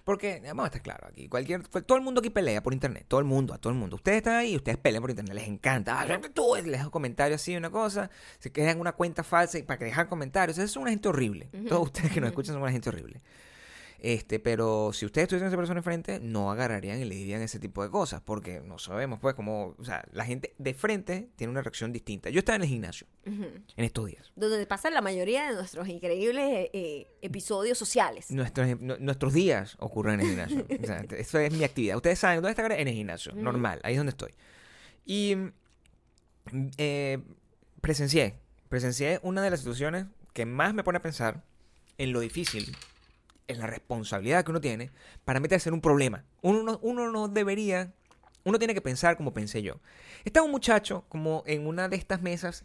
porque 0.04 0.42
vamos 0.44 0.64
a 0.64 0.66
estar 0.66 0.82
claro 0.82 1.06
aquí, 1.06 1.28
cualquier, 1.28 1.66
todo 1.68 1.96
el 1.96 2.02
mundo 2.04 2.20
aquí 2.20 2.30
pelea 2.30 2.62
por 2.62 2.72
internet, 2.72 3.04
todo 3.06 3.20
el 3.20 3.26
mundo, 3.26 3.54
a 3.54 3.58
todo 3.58 3.72
el 3.72 3.78
mundo. 3.78 3.96
Ustedes 3.96 4.18
están 4.18 4.34
ahí, 4.34 4.52
y 4.52 4.56
ustedes 4.56 4.78
pelean 4.78 5.02
por 5.02 5.10
internet, 5.10 5.34
les 5.34 5.46
encanta. 5.46 6.00
Ah, 6.00 6.20
tú 6.34 6.54
les 6.56 6.64
dejan 6.64 6.90
comentarios 6.90 7.40
así, 7.40 7.56
una 7.56 7.70
cosa, 7.70 8.10
se 8.38 8.50
quedan 8.50 8.80
una 8.80 8.92
cuenta 8.92 9.22
falsa 9.22 9.58
y 9.58 9.62
para 9.62 9.78
que 9.78 9.84
dejar 9.84 10.08
comentarios. 10.08 10.58
Eso 10.58 10.64
es 10.64 10.76
una 10.76 10.90
gente 10.90 11.08
horrible. 11.08 11.48
Todos 11.68 11.84
ustedes 11.84 12.12
que 12.12 12.20
nos 12.20 12.30
escuchan 12.30 12.54
son 12.54 12.62
una 12.62 12.72
gente 12.72 12.88
horrible. 12.88 13.22
Este, 14.04 14.40
pero 14.40 14.92
si 14.92 15.06
ustedes 15.06 15.28
tuvieran 15.28 15.46
a 15.46 15.48
esa 15.50 15.56
persona 15.56 15.78
enfrente, 15.78 16.18
no 16.18 16.50
agarrarían 16.50 17.00
y 17.00 17.04
le 17.04 17.14
dirían 17.14 17.40
ese 17.40 17.60
tipo 17.60 17.84
de 17.84 17.88
cosas, 17.90 18.20
porque 18.20 18.60
no 18.60 18.76
sabemos, 18.80 19.20
pues, 19.20 19.36
cómo, 19.36 19.76
o 19.78 19.84
sea, 19.84 20.04
la 20.12 20.24
gente 20.24 20.54
de 20.58 20.74
frente 20.74 21.28
tiene 21.36 21.52
una 21.52 21.62
reacción 21.62 21.92
distinta. 21.92 22.28
Yo 22.28 22.40
estaba 22.40 22.56
en 22.56 22.62
el 22.62 22.68
gimnasio 22.68 23.06
en 23.24 23.62
estos 23.76 24.06
días. 24.06 24.32
Donde 24.34 24.66
pasan 24.66 24.92
la 24.94 25.02
mayoría 25.02 25.48
de 25.48 25.54
nuestros 25.54 25.86
increíbles 25.86 26.68
eh, 26.72 27.06
episodios 27.22 27.78
sociales. 27.78 28.28
Nuestros, 28.32 28.80
nu- 28.80 28.96
nuestros 28.98 29.32
días 29.34 29.76
ocurren 29.78 30.14
en 30.14 30.20
el 30.20 30.26
gimnasio. 30.26 30.66
O 30.82 30.84
sea, 30.86 31.04
eso 31.16 31.38
es 31.38 31.52
mi 31.52 31.62
actividad. 31.62 31.94
Ustedes 31.94 32.18
saben 32.18 32.38
dónde 32.42 32.50
está 32.60 32.66
en 32.76 32.88
el 32.88 32.94
gimnasio, 32.94 33.32
normal, 33.36 33.78
ahí 33.84 33.92
es 33.94 33.98
donde 33.98 34.10
estoy. 34.10 34.32
Y 35.06 35.36
eh, 36.76 37.18
presencié, 37.80 38.34
presencié 38.68 39.20
una 39.22 39.42
de 39.42 39.50
las 39.50 39.60
situaciones 39.60 40.06
que 40.32 40.46
más 40.46 40.74
me 40.74 40.82
pone 40.82 40.98
a 40.98 41.02
pensar 41.02 41.44
en 41.98 42.12
lo 42.12 42.20
difícil, 42.20 42.76
en 43.48 43.58
la 43.58 43.66
responsabilidad 43.66 44.44
que 44.44 44.50
uno 44.50 44.60
tiene 44.60 44.90
para 45.24 45.40
meterse 45.40 45.68
en 45.68 45.74
un 45.74 45.80
problema. 45.80 46.24
Uno 46.42 46.62
no, 46.62 46.78
uno 46.82 47.10
no 47.10 47.28
debería, 47.28 47.92
uno 48.44 48.58
tiene 48.58 48.74
que 48.74 48.80
pensar 48.80 49.16
como 49.16 49.32
pensé 49.32 49.62
yo. 49.62 49.80
Estaba 50.24 50.44
un 50.46 50.52
muchacho 50.52 51.04
como 51.08 51.42
en 51.46 51.66
una 51.66 51.88
de 51.88 51.96
estas 51.96 52.22
mesas 52.22 52.64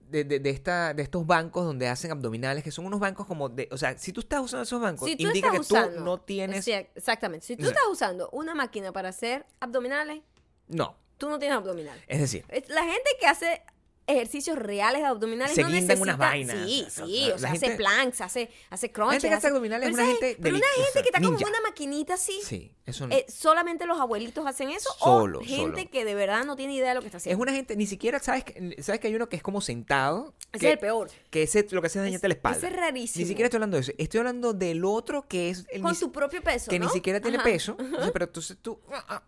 de, 0.00 0.22
de, 0.24 0.38
de 0.38 0.50
esta, 0.50 0.94
de 0.94 1.02
estos 1.02 1.26
bancos 1.26 1.64
donde 1.64 1.88
hacen 1.88 2.12
abdominales, 2.12 2.62
que 2.62 2.70
son 2.70 2.86
unos 2.86 3.00
bancos 3.00 3.26
como 3.26 3.48
de, 3.48 3.68
o 3.72 3.76
sea, 3.78 3.98
si 3.98 4.12
tú 4.12 4.20
estás 4.20 4.40
usando 4.40 4.62
esos 4.62 4.80
bancos, 4.80 5.08
Si 5.08 5.16
tú 5.16 5.24
indica 5.24 5.50
que 5.50 5.56
estás 5.56 5.68
tú 5.68 5.74
usando, 5.90 6.04
no 6.04 6.18
tienes, 6.20 6.64
Sí, 6.64 6.72
exactamente. 6.72 7.44
Si 7.46 7.56
tú 7.56 7.66
estás 7.66 7.82
usando 7.90 8.28
una 8.30 8.54
máquina 8.54 8.92
para 8.92 9.08
hacer 9.08 9.46
abdominales, 9.58 10.22
no, 10.68 10.96
tú 11.18 11.28
no 11.28 11.38
tienes 11.40 11.56
abdominales. 11.56 12.04
es 12.06 12.20
decir, 12.20 12.44
Es- 12.48 12.68
La 12.68 12.84
gente 12.84 13.10
que 13.18 13.26
hace 13.26 13.62
ejercicios 14.06 14.56
reales 14.58 15.02
de 15.02 15.06
abdominales 15.08 15.54
Se 15.54 15.62
no 15.62 15.68
necesita... 15.68 16.00
unas 16.00 16.18
vainas. 16.18 16.56
Sí, 16.66 16.86
sí, 16.88 17.24
la 17.28 17.34
o 17.34 17.38
sea, 17.38 17.50
gente- 17.50 17.66
hace 17.66 17.76
planks, 17.76 18.20
hace, 18.20 18.50
hace 18.70 18.86
la 18.86 18.92
crunches. 18.92 19.14
gente 19.22 19.28
que 19.28 19.34
hace 19.34 19.46
abdominales 19.48 19.88
es 19.88 19.94
pero 19.96 20.04
una 20.04 20.12
gente 20.12 20.36
Pero 20.40 20.56
una 20.56 20.66
gente 20.76 20.92
que 21.02 21.08
está 21.08 21.18
como 21.18 21.30
ninja. 21.30 21.42
en 21.44 21.48
una 21.48 21.60
maquinita 21.62 22.14
así. 22.14 22.40
sí, 22.44 22.72
eso 22.86 23.06
no. 23.08 23.14
eh, 23.14 23.26
solamente 23.28 23.84
los 23.86 23.98
abuelitos 23.98 24.46
hacen 24.46 24.70
eso 24.70 24.88
Solo, 24.98 25.40
o 25.40 25.42
gente 25.42 25.78
solo. 25.80 25.90
que 25.90 26.04
de 26.04 26.14
verdad 26.14 26.44
no 26.44 26.54
tiene 26.56 26.74
idea 26.74 26.90
de 26.90 26.94
lo 26.94 27.00
que 27.00 27.06
está 27.08 27.18
es 27.18 27.22
haciendo. 27.24 27.42
una 27.42 27.52
gente, 27.52 27.76
ni 27.76 27.86
siquiera 27.86 28.18
sabes 28.20 28.44
que, 28.44 28.80
sabes 28.82 29.00
que 29.00 29.08
hay 29.08 29.14
uno 29.16 29.28
que 29.28 29.36
es 29.36 29.42
como 29.42 29.60
sentado, 29.60 30.34
Ese 30.52 30.60
que, 30.60 30.66
es 30.68 30.72
el 30.74 30.78
peor. 30.78 31.10
que 31.30 31.42
ese 31.42 31.66
lo 31.70 31.80
que 31.80 31.86
hace 31.88 31.98
es 31.98 32.04
dañarte 32.04 32.28
la 32.28 32.34
espalda. 32.34 32.58
Ese 32.58 32.68
es 32.68 32.72
rarísimo. 32.76 33.22
Ni 33.22 33.28
siquiera 33.28 33.46
estoy 33.46 33.58
hablando 33.58 33.76
de 33.76 33.80
eso, 33.82 33.92
estoy 33.98 34.18
hablando 34.18 34.52
del 34.52 34.84
otro 34.84 35.26
que 35.26 35.50
es 35.50 35.66
el 35.70 35.82
Con 35.82 35.90
ni- 35.92 35.96
su 35.98 36.12
propio 36.12 36.42
peso, 36.42 36.70
que 36.70 36.78
¿no? 36.78 36.86
ni 36.86 36.92
siquiera 36.92 37.20
tiene 37.20 37.38
Ajá. 37.38 37.44
peso, 37.44 37.76
pero 38.12 38.26
entonces 38.26 38.56
tú 38.62 38.78
ah, 38.92 39.04
ah, 39.08 39.22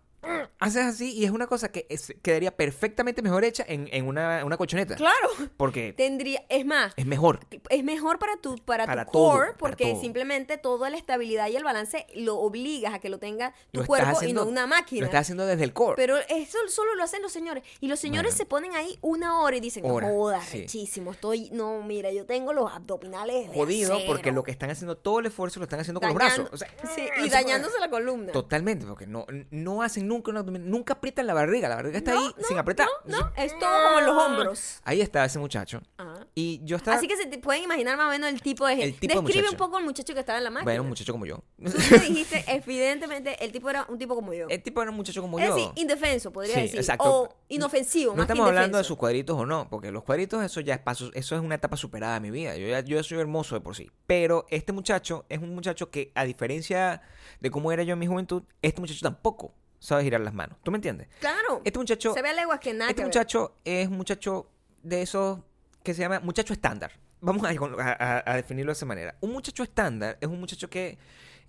haces 0.58 0.84
así 0.84 1.12
y 1.14 1.24
es 1.24 1.30
una 1.30 1.46
cosa 1.46 1.70
que 1.70 1.86
es- 1.88 2.12
quedaría 2.22 2.56
perfectamente 2.56 3.22
mejor 3.22 3.44
hecha 3.44 3.64
en, 3.68 3.88
en 3.92 4.06
una, 4.06 4.44
una 4.44 4.56
colchoneta. 4.56 4.96
Claro. 4.96 5.28
Porque 5.56 5.92
Tendría, 5.92 6.44
es 6.48 6.66
más, 6.66 6.92
es 6.96 7.06
mejor. 7.06 7.40
es 7.70 7.84
mejor 7.84 8.18
para 8.18 8.36
tu 8.36 8.56
para, 8.56 8.86
Para 8.86 9.04
tu 9.06 9.12
todo, 9.12 9.30
core 9.32 9.52
porque 9.58 9.92
todo. 9.92 10.00
simplemente 10.00 10.58
toda 10.58 10.90
la 10.90 10.96
estabilidad 10.96 11.48
y 11.48 11.56
el 11.56 11.64
balance 11.64 12.06
lo 12.14 12.38
obligas 12.38 12.94
a 12.94 12.98
que 12.98 13.08
lo 13.08 13.18
tenga 13.18 13.54
tu 13.72 13.80
Lo 13.80 13.86
cuerpo 13.86 14.10
y 14.10 14.14
haciendo- 14.16 14.44
no 14.44 14.50
una 14.50 14.66
máquina. 14.66 15.00
Lo 15.02 15.06
estás 15.06 15.22
haciendo 15.22 15.46
desde 15.46 15.64
el 15.64 15.72
core. 15.72 15.94
Pero 15.96 16.16
eso 16.28 16.58
solo 16.68 16.94
lo 16.94 17.04
hacen 17.04 17.22
los 17.22 17.32
señores. 17.32 17.62
Y 17.80 17.88
los 17.88 18.00
señores 18.00 18.32
Bueno. 18.32 18.36
se 18.38 18.46
ponen 18.46 18.74
ahí 18.74 18.98
una 19.00 19.40
hora 19.40 19.56
y 19.56 19.60
dicen, 19.60 19.84
Hora, 19.86 20.08
no 20.08 20.14
jodas, 20.14 20.44
sí. 20.46 20.60
rechísimo, 20.62 21.12
estoy, 21.12 21.50
no, 21.52 21.82
mira, 21.82 22.10
yo 22.12 22.26
tengo 22.26 22.52
los 22.52 22.70
abdominales 22.72 23.48
de 23.50 23.54
Jodido 23.54 23.94
acero". 23.94 24.06
porque 24.12 24.32
lo 24.32 24.42
que 24.42 24.50
están 24.50 24.70
haciendo, 24.70 24.96
todo 24.96 25.20
el 25.20 25.26
esfuerzo 25.26 25.60
lo 25.60 25.64
están 25.64 25.80
haciendo 25.80 26.00
con 26.00 26.08
los 26.08 26.16
brazos. 26.16 26.48
O 26.52 26.56
sea, 26.56 26.68
sí, 26.94 27.02
y 27.24 27.28
dañándose 27.30 27.78
la 27.78 27.88
columna. 27.88 28.32
Totalmente, 28.32 28.84
porque 28.86 29.06
no, 29.06 29.24
no 29.50 29.82
hacen 29.82 30.08
nunca 30.08 30.17
un 30.26 30.36
abdominal, 30.36 30.70
nunca 30.70 30.94
aprietan 30.94 31.26
la 31.26 31.34
barriga, 31.34 31.68
la 31.68 31.76
barriga 31.76 31.98
está 31.98 32.14
No, 32.14 32.20
ahí 32.20 32.34
no, 32.36 32.44
sin 32.46 32.58
apretar. 32.58 32.88
No, 33.06 33.18
no, 33.20 33.32
es 33.36 33.58
todo 33.58 33.70
como 33.86 33.98
en 33.98 34.06
los 34.06 34.16
hombros. 34.24 34.80
Ahí 34.84 35.00
está 35.00 35.24
ese 35.24 35.38
muchacho. 35.38 35.80
Ajá. 35.96 36.26
Y 36.34 36.60
yo 36.64 36.76
estaba. 36.76 36.96
Así 36.96 37.06
que 37.08 37.16
se 37.16 37.26
te 37.26 37.38
pueden 37.38 37.64
imaginar 37.64 37.96
más 37.96 38.06
o 38.06 38.10
menos 38.10 38.30
el 38.30 38.40
tipo 38.42 38.66
de 38.66 38.76
gente. 38.76 38.84
El 38.86 38.92
de 39.00 39.06
Describe 39.08 39.22
muchacho. 39.42 39.50
un 39.52 39.56
poco 39.58 39.76
al 39.76 39.84
muchacho 39.84 40.14
que 40.14 40.20
estaba 40.20 40.38
en 40.38 40.44
la 40.44 40.50
máquina. 40.50 40.64
Bueno, 40.64 40.82
un 40.82 40.88
muchacho 40.88 41.12
como 41.12 41.26
yo. 41.26 41.42
Tú 41.56 41.70
me 41.90 41.98
dijiste, 42.00 42.44
evidentemente, 42.48 43.42
el 43.44 43.52
tipo 43.52 43.68
era 43.70 43.86
un 43.88 43.98
tipo 43.98 44.14
como 44.14 44.32
yo. 44.34 44.46
El 44.48 44.62
tipo 44.62 44.82
era 44.82 44.90
un 44.90 44.96
muchacho 44.96 45.20
como 45.22 45.38
es 45.38 45.48
yo. 45.48 45.54
decir, 45.54 45.70
indefenso, 45.76 46.32
podría 46.32 46.54
Sí, 46.54 46.60
decir. 46.62 46.78
exacto. 46.78 47.04
O 47.04 47.36
inofensivo, 47.48 48.12
No 48.12 48.18
más 48.18 48.26
que 48.26 48.32
estamos 48.32 48.48
hablando 48.48 48.78
de 48.78 48.84
sus 48.84 48.96
cuadritos 48.96 49.36
o 49.36 49.46
no, 49.46 49.68
porque 49.70 49.90
los 49.90 50.04
cuadritos 50.04 50.42
eso 50.44 50.60
ya 50.60 50.74
es 50.74 50.80
paso, 50.80 51.10
eso 51.14 51.34
es 51.36 51.40
una 51.42 51.54
etapa 51.56 51.76
superada 51.76 52.14
de 52.14 52.20
mi 52.20 52.30
vida. 52.30 52.56
Yo 52.56 52.66
ya, 52.68 52.80
yo 52.80 52.96
ya 52.96 53.02
soy 53.02 53.18
hermoso 53.18 53.54
de 53.54 53.60
por 53.60 53.74
sí. 53.76 53.90
Pero 54.06 54.46
este 54.50 54.72
muchacho 54.72 55.24
es 55.28 55.38
un 55.40 55.54
muchacho 55.54 55.90
que, 55.90 56.12
a 56.14 56.24
diferencia 56.24 57.02
de 57.40 57.50
cómo 57.50 57.72
era 57.72 57.82
yo 57.82 57.92
en 57.94 57.98
mi 57.98 58.06
juventud, 58.06 58.42
este 58.62 58.80
muchacho 58.80 59.00
tampoco 59.02 59.54
sabe 59.78 60.04
girar 60.04 60.20
las 60.20 60.34
manos. 60.34 60.58
¿Tú 60.62 60.70
me 60.70 60.78
entiendes? 60.78 61.08
Claro. 61.20 61.62
Este 61.64 61.78
muchacho, 61.78 62.12
se 62.14 62.22
ve 62.22 62.28
a 62.30 62.32
leguas 62.34 62.60
que 62.60 62.72
nada 62.72 62.90
este 62.90 62.96
que 62.96 63.02
ver. 63.02 63.08
muchacho 63.08 63.54
es 63.64 63.88
un 63.88 63.96
muchacho 63.96 64.50
de 64.82 65.02
esos 65.02 65.40
que 65.82 65.94
se 65.94 66.00
llama 66.02 66.20
muchacho 66.20 66.52
estándar. 66.52 66.92
Vamos 67.20 67.42
a, 67.44 67.50
a- 67.50 68.22
a 68.32 68.36
definirlo 68.36 68.70
de 68.70 68.74
esa 68.74 68.86
manera. 68.86 69.16
Un 69.20 69.32
muchacho 69.32 69.62
estándar 69.62 70.18
es 70.20 70.28
un 70.28 70.38
muchacho 70.38 70.68
que 70.70 70.98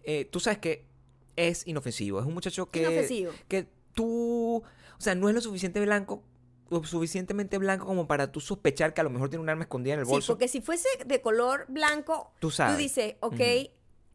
eh, 0.03 0.25
tú 0.25 0.39
sabes 0.39 0.59
que 0.59 0.86
es 1.36 1.67
inofensivo. 1.67 2.19
Es 2.19 2.25
un 2.25 2.33
muchacho 2.33 2.69
que, 2.69 2.81
Inofensivo. 2.81 3.31
que 3.48 3.67
tú, 3.93 4.57
o 4.57 5.01
sea, 5.01 5.13
no 5.15 5.29
es 5.29 5.36
lo 5.36 5.41
suficiente 5.41 5.79
blanco, 5.81 6.24
lo 6.69 6.83
suficientemente 6.83 7.57
blanco 7.57 7.86
como 7.86 8.07
para 8.07 8.31
tú 8.31 8.39
sospechar 8.39 8.93
que 8.93 9.01
a 9.01 9.03
lo 9.03 9.09
mejor 9.09 9.29
tiene 9.29 9.43
un 9.43 9.50
arma 9.50 9.63
escondida 9.63 9.93
en 9.93 10.00
el 10.01 10.05
Sí, 10.05 10.12
bolso. 10.12 10.33
porque 10.33 10.48
si 10.48 10.62
fuese 10.62 10.88
de 11.05 11.21
color 11.21 11.65
blanco, 11.67 12.31
Tú 12.39 12.50
sabes. 12.51 12.77
dices, 12.77 13.15
ok, 13.21 13.39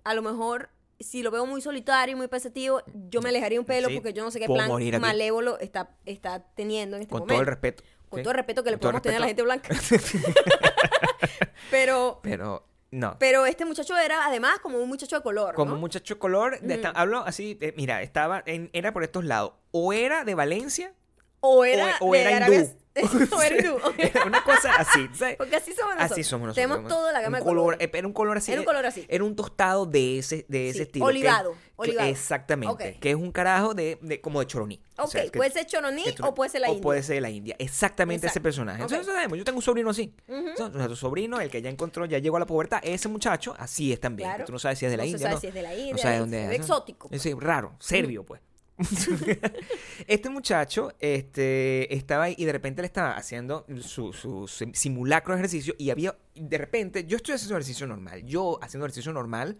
a 0.04 0.14
lo 0.14 0.22
mejor 0.22 0.70
si 1.04 1.22
lo 1.22 1.30
veo 1.30 1.46
muy 1.46 1.60
solitario, 1.60 2.16
muy 2.16 2.26
pensativo, 2.28 2.82
yo 3.08 3.20
me 3.22 3.28
alejaría 3.28 3.60
un 3.60 3.66
pelo 3.66 3.88
Sí, 3.88 3.94
porque 3.94 4.12
yo 4.12 4.24
no 4.24 4.30
sé 4.30 4.40
qué 4.40 4.46
plan 4.46 4.70
malévolo 5.00 5.58
está, 5.60 5.90
está 6.06 6.40
teniendo 6.54 6.96
en 6.96 7.02
este 7.02 7.12
Con 7.12 7.20
momento. 7.20 7.34
todo 7.34 7.40
el 7.42 7.46
respeto. 7.46 7.84
Con 8.08 8.18
¿sí? 8.20 8.22
todo 8.24 8.30
el 8.32 8.36
respeto 8.36 8.62
que 8.64 8.70
le 8.70 8.76
Con 8.76 8.80
podemos 8.80 9.02
tener 9.02 9.16
a 9.18 9.20
la 9.20 9.26
gente 9.26 9.42
blanca. 9.42 9.74
pero, 11.70 12.20
Pero 12.22 12.66
no. 12.90 13.16
pero 13.18 13.46
este 13.46 13.64
muchacho 13.64 13.96
era 13.98 14.26
además 14.26 14.58
como 14.60 14.78
un 14.78 14.88
muchacho 14.88 15.16
de 15.16 15.22
color, 15.22 15.54
Como 15.54 15.70
¿no? 15.70 15.74
un 15.74 15.80
muchacho 15.80 16.18
color, 16.18 16.60
de 16.60 16.74
esta- 16.74 16.90
hablo 16.90 17.20
así, 17.26 17.58
eh, 17.60 17.74
mira, 17.76 18.02
estaba, 18.02 18.42
en- 18.46 18.70
era 18.72 18.92
por 18.92 19.02
estos 19.02 19.24
lados. 19.24 19.52
O 19.72 19.92
era 19.92 20.24
de 20.24 20.34
Valencia, 20.34 20.92
O 21.40 21.64
era, 21.64 21.96
o 22.00 22.12
de 22.12 22.20
era 22.22 22.48
hindú. 22.48 22.76
o 24.22 24.24
una 24.26 24.42
cosa 24.44 24.74
así. 24.76 25.08
¿sabes? 25.14 25.36
Porque 25.36 25.56
así 25.56 25.72
somos 25.72 25.94
nosotros. 25.94 26.12
Así 26.12 26.24
somos 26.24 26.46
nosotros. 26.48 26.54
Tenemos 26.70 26.88
toda 26.88 27.12
la 27.12 27.20
gama 27.20 27.38
un 27.38 27.44
de 27.44 27.48
color, 27.48 27.76
Era 27.80 28.06
un 28.06 28.12
color 28.12 28.36
así. 28.38 28.52
Era 28.52 28.60
un 28.60 28.64
color 28.66 28.86
así. 28.86 29.04
Era 29.08 29.24
un 29.24 29.34
tostado 29.36 29.86
de 29.86 30.18
ese, 30.18 30.44
de 30.48 30.68
ese 30.68 30.78
Sí, 30.78 30.82
estilo. 30.84 31.06
que- 31.06 31.10
olivado, 31.10 31.52
que- 31.52 31.58
olivado. 31.76 32.08
exactamente. 32.08 32.98
Que 33.00 33.10
es 33.10 33.16
un 33.16 33.32
carajo 33.32 33.74
de, 33.74 33.98
de- 34.00 34.20
como 34.20 34.40
de 34.40 34.46
choroní. 34.46 34.80
O 34.96 35.04
Ok, 35.04 35.10
sea, 35.10 35.22
que- 35.24 35.30
puede 35.38 35.50
ser 35.50 35.66
choroní 35.66 36.04
o 36.22 36.34
puede 36.34 36.50
ser 36.50 36.60
la 36.60 36.68
o 36.68 36.70
India. 36.70 36.82
puede 36.82 37.02
ser 37.02 37.20
la 37.22 37.30
India. 37.30 37.56
Exactamente 37.58 38.26
ese 38.28 38.40
personaje. 38.40 38.82
Ok. 38.82 38.90
Entonces 38.92 39.12
sabemos, 39.12 39.38
yo 39.38 39.44
tengo 39.44 39.58
un 39.58 39.62
sobrino 39.62 39.90
así. 39.90 40.14
Entonces, 40.28 40.74
nuestro 40.74 40.96
sobrino, 40.96 41.40
el 41.40 41.50
que 41.50 41.60
ya 41.62 41.70
encontró, 41.70 42.04
ya 42.06 42.18
llegó 42.18 42.36
a 42.36 42.40
la 42.40 42.46
pubertad, 42.46 42.80
ese 42.84 43.08
muchacho 43.08 43.54
así 43.58 43.92
es 43.92 44.00
también. 44.00 44.28
Claro. 44.28 44.44
tú 44.44 44.52
no 44.52 44.58
sabes 44.58 44.78
si 44.78 44.84
es 44.86 44.90
de 44.92 44.96
la 44.98 45.02
No 45.04 45.08
India. 45.10 45.30
¿no? 45.30 45.40
si 45.40 45.46
es 45.48 45.54
de 45.54 45.62
la 45.62 45.70
No 45.70 45.76
India, 45.78 45.98
sabes 46.02 46.14
es- 46.14 46.20
dónde 46.20 46.44
es. 46.44 46.60
exótico. 46.60 47.08
Sí, 47.18 47.34
raro, 47.38 47.74
serbio, 47.80 48.24
pues. 48.24 48.40
este 50.06 50.30
muchacho 50.30 50.92
este, 50.98 51.94
estaba 51.94 52.24
ahí 52.24 52.34
y 52.38 52.44
de 52.44 52.52
repente 52.52 52.82
le 52.82 52.86
estaba 52.86 53.16
haciendo 53.16 53.64
su, 53.80 54.12
su 54.12 54.46
sim- 54.48 54.74
simulacro 54.74 55.34
de 55.34 55.40
ejercicio 55.40 55.74
y 55.78 55.90
había, 55.90 56.16
de 56.34 56.58
repente, 56.58 57.04
yo 57.04 57.16
estoy 57.16 57.34
haciendo 57.34 57.54
ejercicio 57.56 57.86
normal, 57.86 58.24
yo 58.24 58.58
haciendo 58.62 58.86
ejercicio 58.86 59.12
normal 59.12 59.58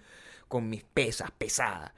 con 0.48 0.68
mis 0.68 0.84
pesas 0.84 1.30
pesadas. 1.36 1.92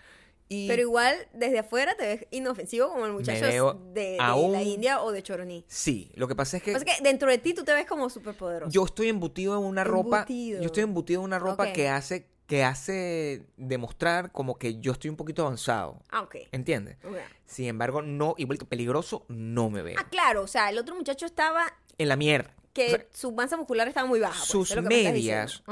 Y 0.49 0.69
Pero 0.69 0.83
igual, 0.83 1.17
desde 1.35 1.59
afuera 1.59 1.97
te 1.97 2.07
ves 2.07 2.27
inofensivo 2.31 2.89
como 2.91 3.05
el 3.07 3.13
muchacho 3.13 3.45
de, 3.47 4.01
de 4.01 4.17
aún- 4.21 4.53
la 4.53 4.63
India 4.63 5.03
o 5.03 5.11
de 5.11 5.21
Choroní. 5.23 5.65
sí, 5.67 6.13
lo 6.15 6.29
que 6.29 6.37
pasa 6.37 6.59
es 6.59 6.63
que, 6.63 6.73
Pasa 6.73 6.85
que 6.85 7.03
dentro 7.03 7.29
de 7.29 7.39
ti 7.39 7.53
tú 7.53 7.65
te 7.65 7.73
ves 7.73 7.87
como 7.87 8.09
súper 8.11 8.37
poderoso. 8.37 8.71
yo 8.71 8.85
estoy 8.85 9.09
embutido 9.09 9.59
en 9.59 9.65
una 9.65 9.83
ropa, 9.83 10.19
Embutido. 10.19 10.61
yo 10.61 10.67
estoy 10.67 10.85
embutido 10.85 11.21
en 11.21 11.25
una 11.25 11.39
ropa 11.41 11.65
Ok. 11.65 11.73
que 11.73 11.89
hace 11.89 12.29
que 12.47 12.63
hace 12.65 13.45
demostrar 13.57 14.31
como 14.33 14.57
que 14.59 14.79
yo 14.79 14.93
estoy 14.93 15.11
un 15.11 15.17
poquito 15.17 15.43
avanzado, 15.43 16.01
Ah, 16.11 16.23
ok. 16.23 16.37
¿entiendes? 16.53 16.97
Sin 17.45 17.67
embargo, 17.67 18.03
no, 18.03 18.35
igual 18.39 18.59
peligroso, 18.59 19.25
no 19.29 19.69
me 19.71 19.83
veo. 19.83 19.97
Ah, 19.99 20.09
claro, 20.09 20.43
o 20.43 20.47
sea, 20.47 20.71
el 20.71 20.79
otro 20.79 20.95
muchacho 20.95 21.27
estaba 21.27 21.67
En 21.99 22.09
la 22.09 22.17
mierda. 22.17 22.55
Que 22.77 22.87
O 22.87 22.91
sea, 22.91 23.07
su 23.13 23.33
masa 23.33 23.57
muscular 23.57 23.89
estaba 23.89 24.07
muy 24.07 24.21
baja. 24.21 24.35
pues, 24.39 24.49
sus 24.49 24.71
lo 24.77 24.83
que 24.83 24.89
medias 24.89 25.63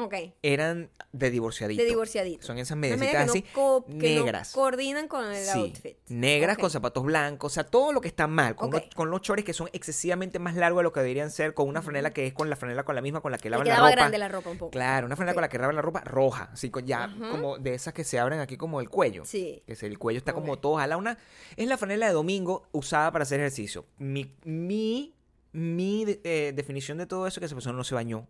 eran 0.42 0.90
de 1.12 1.30
divorciadito. 1.30 1.82
De 1.82 1.88
divorciadito. 1.88 2.44
Son 2.46 2.58
esas 2.58 2.76
medias 2.76 3.00
así, 3.28 3.42
no 3.42 3.52
co- 3.52 3.84
que 3.86 4.16
no 4.16 4.24
negras. 4.24 4.52
coordinan 4.52 5.06
con 5.06 5.24
el 5.32 5.44
Sí, 5.44 5.58
outfit. 5.58 5.96
negras 6.08 6.58
con 6.58 6.70
zapatos 6.70 7.04
blancos, 7.04 7.52
o 7.52 7.54
sea, 7.54 7.64
todo 7.64 7.92
lo 7.92 8.00
que 8.00 8.08
está 8.08 8.26
mal, 8.26 8.56
con, 8.56 8.70
los, 8.70 8.82
con 8.94 9.10
los 9.10 9.20
chores 9.20 9.44
que 9.44 9.52
son 9.52 9.68
excesivamente 9.72 10.38
más 10.38 10.54
largos 10.56 10.80
de 10.80 10.84
lo 10.84 10.92
que 10.92 11.00
deberían 11.00 11.30
ser, 11.30 11.54
con 11.54 11.68
una 11.68 11.82
franela 11.82 12.12
que 12.12 12.26
es 12.26 12.32
con 12.32 12.48
la 12.50 12.56
franela 12.56 12.84
con 12.84 12.94
la 12.94 13.02
misma 13.02 13.20
con 13.20 13.30
la 13.32 13.38
que 13.38 13.50
lavan 13.50 13.68
la 13.68 13.76
ropa. 13.76 13.90
grande 13.90 14.18
la 14.18 14.28
ropa 14.28 14.50
un 14.50 14.58
poco. 14.58 14.70
Claro, 14.70 15.06
una 15.06 15.16
franela 15.16 15.34
con 15.34 15.42
la 15.42 15.48
que 15.48 15.58
lavan 15.58 15.76
la 15.76 15.82
ropa 15.82 16.00
roja, 16.00 16.50
así 16.52 16.70
con 16.70 16.86
ya 16.86 17.14
como 17.30 17.58
de 17.58 17.74
esas 17.74 17.92
que 17.94 18.04
se 18.04 18.18
abren 18.18 18.40
aquí 18.40 18.56
como 18.56 18.80
el 18.80 18.88
cuello. 18.88 19.24
Sí. 19.24 19.62
Que 19.66 19.74
el 19.86 19.98
cuello 19.98 20.18
está 20.18 20.32
como 20.32 20.58
todo 20.58 20.76
jalado. 20.76 20.98
Una, 20.98 21.18
es 21.56 21.68
la 21.68 21.76
franela 21.76 22.06
de 22.06 22.12
domingo 22.14 22.66
usada 22.72 23.12
para 23.12 23.24
hacer 23.24 23.40
ejercicio. 23.40 23.86
Mi, 23.98 24.34
mi, 24.44 25.14
mi 25.54 26.04
eh, 26.24 26.52
definición 26.54 26.98
de 26.98 27.06
todo 27.06 27.26
eso 27.26 27.36
es 27.36 27.40
que 27.40 27.46
esa 27.46 27.54
persona 27.54 27.76
no 27.76 27.84
se 27.84 27.94
bañó. 27.94 28.26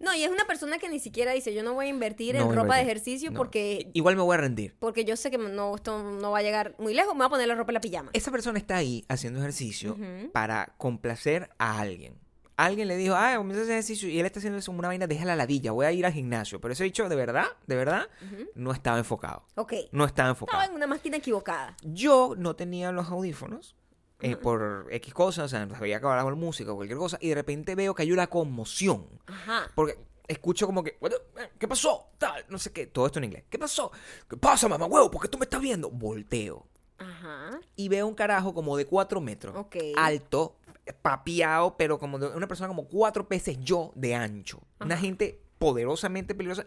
No, 0.00 0.14
y 0.14 0.22
es 0.22 0.30
una 0.30 0.44
persona 0.46 0.78
que 0.78 0.88
ni 0.88 1.00
siquiera 1.00 1.32
dice, 1.32 1.52
yo 1.54 1.62
no 1.64 1.74
voy 1.74 1.86
a 1.86 1.88
invertir 1.88 2.36
No 2.36 2.42
en 2.50 2.54
ropa 2.54 2.76
de 2.76 2.82
ejercicio 2.82 3.32
No. 3.32 3.36
porque, 3.36 3.90
Igual 3.94 4.14
me 4.14 4.22
voy 4.22 4.34
a 4.34 4.36
rendir. 4.36 4.76
porque 4.78 5.04
yo 5.04 5.16
sé 5.16 5.30
que 5.30 5.38
no, 5.38 5.74
esto 5.74 6.00
no 6.02 6.30
va 6.30 6.38
a 6.38 6.42
llegar 6.42 6.74
muy 6.78 6.94
lejos, 6.94 7.14
me 7.14 7.18
voy 7.18 7.26
a 7.26 7.30
poner 7.30 7.48
la 7.48 7.54
ropa 7.56 7.72
en 7.72 7.74
la 7.74 7.80
pijama. 7.80 8.10
Esa 8.12 8.30
persona 8.30 8.58
está 8.58 8.76
ahí 8.76 9.04
haciendo 9.08 9.40
ejercicio 9.40 9.96
para 10.32 10.74
complacer 10.76 11.50
a 11.58 11.80
alguien. 11.80 12.14
Alguien 12.56 12.88
le 12.88 12.96
dijo, 12.96 13.14
ah, 13.16 13.34
comienza 13.36 13.60
a 13.60 13.64
hacer 13.64 13.74
ejercicio 13.74 14.08
y 14.08 14.18
él 14.18 14.26
está 14.26 14.40
haciendo 14.40 14.58
eso 14.58 14.72
una 14.72 14.88
vaina, 14.88 15.06
deja 15.06 15.24
la 15.24 15.36
ladilla, 15.36 15.70
voy 15.70 15.86
a 15.86 15.92
ir 15.92 16.04
al 16.04 16.12
gimnasio. 16.12 16.60
Pero 16.60 16.72
ese 16.72 16.82
dicho, 16.84 17.08
de 17.08 17.14
verdad, 17.14 17.46
de 17.68 17.76
verdad, 17.76 18.08
no 18.56 18.72
estaba 18.72 18.98
enfocado. 18.98 19.44
Ok. 19.54 19.72
No 19.92 20.04
estaba 20.04 20.06
Estaba 20.06 20.28
enfocado. 20.30 20.62
en 20.64 20.72
una 20.74 20.88
máquina 20.88 21.18
equivocada. 21.18 21.76
Yo 21.82 22.34
no 22.36 22.56
tenía 22.56 22.90
los 22.90 23.08
audífonos 23.10 23.76
eh, 24.20 24.36
por 24.36 24.86
X 24.90 25.14
cosas, 25.14 25.44
o 25.46 25.48
sea, 25.48 25.62
había 25.62 25.96
acabado 25.98 26.28
la 26.30 26.36
música 26.36 26.72
o 26.72 26.76
cualquier 26.76 26.98
cosa, 26.98 27.18
y 27.20 27.28
de 27.28 27.34
repente 27.36 27.74
veo 27.74 27.94
que 27.94 28.02
hay 28.02 28.12
una 28.12 28.26
conmoción. 28.28 29.06
Ajá. 29.26 29.70
Porque 29.74 29.96
escucho 30.26 30.66
como 30.66 30.82
que, 30.82 30.96
"What 31.00 31.10
the- 31.10 31.50
¿qué 31.58 31.66
pasó? 31.68 32.10
Tal, 32.18 32.44
no 32.48 32.58
sé 32.58 32.72
qué, 32.72 32.86
todo 32.86 33.06
esto 33.06 33.18
en 33.18 33.24
inglés. 33.26 33.44
¿Qué 33.48 33.58
pasó? 33.58 33.90
¿Qué 34.28 34.36
pasa, 34.36 34.68
mamá 34.68 34.86
huevo? 34.86 35.10
¿Por 35.10 35.22
qué 35.22 35.28
tú 35.28 35.38
me 35.38 35.44
estás 35.44 35.60
viendo? 35.60 35.90
Volteo. 35.90 36.66
Ajá. 37.00 37.60
y 37.76 37.88
veo 37.88 38.08
un 38.08 38.14
carajo 38.14 38.52
como 38.52 38.76
de 38.76 38.84
4 38.84 39.20
metros. 39.20 39.54
Alto, 39.96 40.56
papiado, 41.00 41.76
pero 41.76 41.98
como 42.00 42.18
de 42.18 42.26
una 42.28 42.48
persona 42.48 42.66
como 42.66 42.88
cuatro 42.88 43.24
veces 43.30 43.56
yo 43.60 43.92
de 43.94 44.16
ancho. 44.16 44.60
Una 44.80 44.96
gente 44.96 45.40
poderosamente 45.58 46.34
peligrosa 46.34 46.66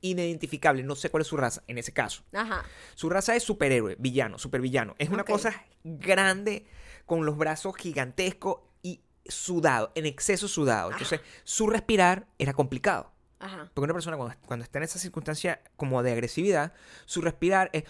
inidentificable. 0.00 0.82
No 0.82 0.94
sé 0.94 1.10
cuál 1.10 1.22
es 1.22 1.26
su 1.26 1.36
raza 1.36 1.62
en 1.66 1.78
ese 1.78 1.92
caso. 1.92 2.22
Ajá. 2.32 2.64
Su 2.94 3.08
raza 3.08 3.34
es 3.34 3.42
superhéroe, 3.42 3.96
villano, 3.98 4.38
supervillano. 4.38 4.94
Es 4.98 5.08
una 5.10 5.24
cosa 5.24 5.66
grande, 5.84 6.66
con 7.04 7.26
los 7.26 7.36
brazos 7.36 7.76
gigantescos 7.76 8.58
y 8.82 9.02
sudado, 9.26 9.92
en 9.94 10.06
exceso 10.06 10.48
sudado. 10.48 10.92
Entonces, 10.92 11.20
su 11.44 11.66
respirar 11.68 12.28
era 12.38 12.52
complicado. 12.52 13.12
Ajá. 13.46 13.70
Porque 13.72 13.84
una 13.84 13.94
persona 13.94 14.16
cuando, 14.16 14.34
cuando 14.44 14.64
está 14.64 14.78
en 14.78 14.84
esa 14.84 14.98
circunstancia 14.98 15.60
como 15.76 16.02
de 16.02 16.10
agresividad, 16.10 16.72
su 17.04 17.20
respirar 17.20 17.70
es, 17.72 17.84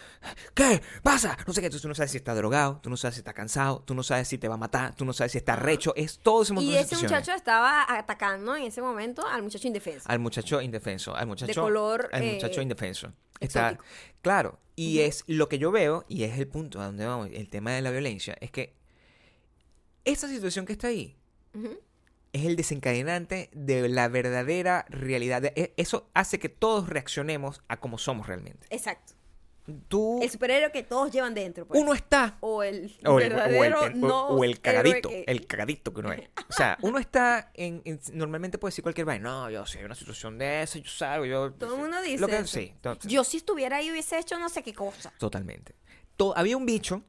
¿qué 0.54 0.82
pasa? 1.02 1.36
No 1.46 1.54
sé 1.54 1.60
qué, 1.60 1.66
entonces 1.66 1.80
tú 1.80 1.88
no 1.88 1.94
sabes 1.94 2.10
si 2.10 2.18
está 2.18 2.34
drogado, 2.34 2.78
tú 2.82 2.90
no 2.90 2.96
sabes 2.98 3.14
si 3.14 3.20
está 3.20 3.32
cansado, 3.32 3.82
tú 3.86 3.94
no 3.94 4.02
sabes 4.02 4.28
si 4.28 4.36
te 4.36 4.48
va 4.48 4.54
a 4.54 4.58
matar, 4.58 4.94
tú 4.94 5.06
no 5.06 5.14
sabes 5.14 5.32
si 5.32 5.38
está 5.38 5.56
recho, 5.56 5.94
es 5.96 6.18
todo 6.18 6.42
ese 6.42 6.52
montón 6.52 6.70
Y 6.70 6.74
de 6.74 6.80
ese 6.80 6.96
muchacho 6.96 7.32
estaba 7.32 7.86
atacando 7.88 8.54
en 8.54 8.64
ese 8.64 8.82
momento 8.82 9.26
al 9.26 9.42
muchacho 9.42 9.66
indefenso. 9.66 10.08
Al 10.10 10.18
muchacho 10.18 10.60
indefenso, 10.60 11.16
al 11.16 11.26
muchacho... 11.26 11.62
color, 11.62 12.10
Al 12.12 12.22
eh, 12.22 12.34
muchacho 12.34 12.60
indefenso. 12.60 13.12
Está, 13.40 13.70
exótico. 13.70 13.84
claro, 14.20 14.58
y 14.76 15.00
es 15.00 15.24
lo 15.26 15.48
que 15.48 15.58
yo 15.58 15.70
veo, 15.70 16.04
y 16.06 16.24
es 16.24 16.38
el 16.38 16.48
punto 16.48 16.80
a 16.80 16.86
donde 16.86 17.06
vamos, 17.06 17.30
el 17.32 17.48
tema 17.48 17.72
de 17.72 17.80
la 17.80 17.90
violencia, 17.90 18.36
es 18.40 18.50
que 18.50 18.76
esa 20.04 20.28
situación 20.28 20.66
que 20.66 20.72
está 20.72 20.88
ahí, 20.88 21.16
Ujú. 21.54 21.78
Es 22.36 22.44
el 22.46 22.56
desencadenante 22.56 23.50
de 23.52 23.88
la 23.88 24.08
verdadera 24.08 24.84
realidad. 24.88 25.44
E- 25.56 25.72
Eso 25.76 26.08
hace 26.14 26.38
que 26.38 26.48
todos 26.48 26.88
reaccionemos 26.88 27.62
a 27.68 27.78
como 27.78 27.98
somos 27.98 28.26
realmente. 28.26 28.66
Exacto. 28.70 29.14
Tú, 29.88 30.20
El 30.22 30.30
superhéroe 30.30 30.70
que 30.70 30.84
todos 30.84 31.10
llevan 31.10 31.34
dentro. 31.34 31.66
pues. 31.66 31.80
uno 31.82 31.92
está 31.92 32.36
O 32.38 32.62
el 32.62 32.84
o 33.04 33.18
el, 33.18 33.32
o 33.32 33.36
verdadero 33.36 33.84
el- 33.86 34.00
no 34.00 34.28
o 34.28 34.44
el 34.44 34.60
cagadito, 34.60 35.08
que- 35.08 35.24
el 35.26 35.44
cagadito 35.48 35.92
que 35.92 36.00
uno 36.00 36.12
es. 36.12 36.20
O 36.48 36.52
sea, 36.52 36.78
uno 36.82 36.98
está 37.00 37.50
en, 37.54 37.82
en- 37.84 37.98
normalmente 38.12 38.58
puede 38.58 38.70
decir 38.70 38.84
cualquier 38.84 39.06
vaina, 39.06 39.28
no, 39.28 39.50
yo 39.50 39.66
sé, 39.66 39.84
una 39.84 39.96
situación 39.96 40.38
de 40.38 40.62
esa, 40.62 40.78
yo 40.78 40.88
salgo, 40.88 41.24
yo 41.26 41.52
Todo 41.52 41.74
el 41.74 41.80
mundo 41.80 42.00
dice 42.00 42.20
lo 42.20 42.28
que 42.28 42.46
sí, 42.46 42.72
Yo 43.08 43.24
si 43.24 43.38
estuviera 43.38 43.78
ahí 43.78 43.90
hubiese 43.90 44.16
hecho 44.20 44.38
no 44.38 44.48
sé 44.48 44.62
qué 44.62 44.72
cosa. 44.72 45.12
totalmente. 45.18 45.74
To- 46.16 46.32
había 46.38 46.56
un 46.56 46.64
bicho 46.64 47.02